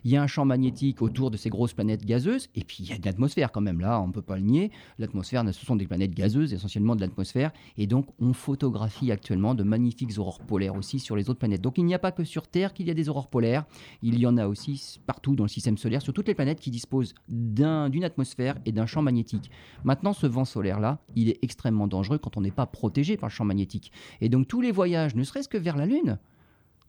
Il 0.04 0.10
y 0.12 0.16
a 0.16 0.22
un 0.22 0.26
champ 0.26 0.44
magnétique 0.44 1.02
autour 1.02 1.30
de 1.30 1.36
ces 1.36 1.50
grosses 1.50 1.74
planètes 1.74 2.04
gazeuses. 2.04 2.48
Et 2.54 2.62
puis 2.64 2.78
il 2.80 2.88
y 2.90 2.92
a 2.92 2.98
de 2.98 3.04
l'atmosphère 3.04 3.52
quand 3.52 3.60
même. 3.60 3.80
Là, 3.80 4.00
on 4.00 4.06
ne 4.08 4.12
peut 4.12 4.22
pas 4.22 4.36
le 4.36 4.42
nier. 4.42 4.70
L'atmosphère, 4.98 5.44
ce 5.52 5.66
sont 5.66 5.76
des 5.76 5.86
planètes 5.86 6.14
gazeuses, 6.14 6.54
essentiellement 6.54 6.96
de 6.96 7.00
l'atmosphère. 7.00 7.50
Et 7.76 7.86
donc, 7.86 8.06
on 8.20 8.32
photographie 8.32 9.12
actuellement 9.12 9.54
de 9.54 9.62
magnifiques 9.64 10.18
aurores 10.18 10.40
polaires 10.40 10.76
aussi 10.76 10.98
sur 10.98 11.16
les 11.16 11.28
autres 11.28 11.38
planètes. 11.38 11.60
Donc, 11.60 11.78
il 11.78 11.84
n'y 11.84 11.94
a 11.94 11.98
pas 11.98 12.12
que 12.12 12.24
sur 12.24 12.46
Terre 12.48 12.72
qu'il 12.72 12.86
y 12.86 12.90
a 12.90 12.94
des 12.94 13.08
aurores 13.08 13.28
polaires. 13.28 13.64
Il 14.02 14.18
y 14.18 14.26
en 14.26 14.36
a 14.36 14.46
aussi 14.46 14.98
partout 15.06 15.36
dans 15.36 15.44
le 15.44 15.48
système 15.48 15.76
solaire, 15.76 16.00
sur 16.02 16.12
toutes 16.12 16.28
les 16.28 16.34
planètes 16.34 16.60
qui 16.60 16.70
disposent 16.70 17.14
d'un- 17.28 17.90
d'une 17.90 18.04
atmosphère 18.04 18.56
et 18.64 18.72
d'un 18.78 18.86
champ 18.86 19.02
magnétique. 19.02 19.50
Maintenant, 19.84 20.12
ce 20.12 20.26
vent 20.26 20.44
solaire-là, 20.44 20.98
il 21.16 21.28
est 21.28 21.38
extrêmement 21.42 21.86
dangereux 21.86 22.18
quand 22.18 22.36
on 22.36 22.40
n'est 22.40 22.50
pas 22.50 22.66
protégé 22.66 23.16
par 23.16 23.28
le 23.28 23.34
champ 23.34 23.44
magnétique. 23.44 23.92
Et 24.20 24.28
donc, 24.28 24.48
tous 24.48 24.60
les 24.60 24.72
voyages, 24.72 25.14
ne 25.14 25.24
serait-ce 25.24 25.48
que 25.48 25.58
vers 25.58 25.76
la 25.76 25.86
Lune, 25.86 26.18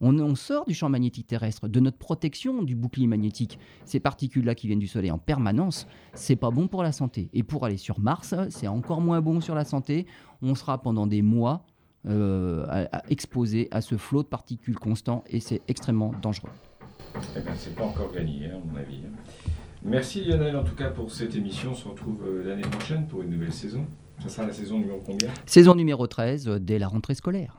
on, 0.02 0.36
sort 0.36 0.66
du 0.66 0.74
champ 0.74 0.88
magnétique 0.88 1.28
terrestre, 1.28 1.68
de 1.68 1.80
notre 1.80 1.98
protection 1.98 2.64
du 2.64 2.76
bouclier 2.76 3.08
magnétique. 3.08 3.60
Ces 3.84 4.00
particules-là 4.00 4.56
qui 4.56 4.68
viennent 4.68 4.80
du 4.80 4.88
Soleil 4.88 5.12
en 5.12 5.18
permanence, 5.18 5.88
c'est 6.14 6.38
pas 6.38 6.52
bon 6.52 6.68
pour 6.68 6.84
la 6.84 6.94
santé. 6.94 7.30
Et 7.34 7.44
pour 7.44 7.66
aller 7.66 7.78
sur 7.78 8.00
Mars, 8.00 8.34
c'est 8.50 8.68
encore 8.68 9.02
moins 9.02 9.20
bon 9.20 9.42
sur 9.42 9.56
la 9.56 9.66
santé. 9.66 10.06
On 10.42 10.56
sera 10.56 10.82
pendant 10.82 11.06
des 11.06 11.22
mois 11.22 11.66
euh, 12.08 12.86
exposé 13.10 13.68
à 13.72 13.82
ce 13.82 13.98
flot 13.98 14.24
de 14.24 14.30
particules 14.30 14.80
constant 14.80 15.26
et 15.28 15.42
c'est 15.42 15.62
extrêmement 15.68 16.14
dangereux. 16.22 16.52
Eh 17.36 17.40
c'est 17.56 17.76
pas 17.76 17.84
encore 17.84 18.14
gagné, 18.14 18.46
hein, 18.46 18.62
à 18.64 18.72
mon 18.72 18.78
avis. 18.78 19.02
Merci 19.84 20.26
Lionel, 20.26 20.56
en 20.58 20.64
tout 20.64 20.76
cas, 20.76 20.90
pour 20.90 21.12
cette 21.12 21.36
émission. 21.36 21.72
On 21.72 21.76
se 21.76 21.88
retrouve 21.88 22.22
euh, 22.28 22.44
l'année 22.44 22.64
prochaine 22.64 23.08
pour 23.08 23.22
une 23.22 23.30
nouvelle 23.30 23.54
saison. 23.54 23.86
Ça 24.22 24.28
sera 24.28 24.46
la 24.46 24.54
saison 24.54 24.78
numéro 24.78 25.00
combien? 25.06 25.30
Saison 25.46 25.74
numéro 25.76 26.06
13 26.06 26.48
euh, 26.48 26.60
dès 26.60 26.80
la 26.80 26.88
rentrée 26.90 27.16
scolaire. 27.16 27.56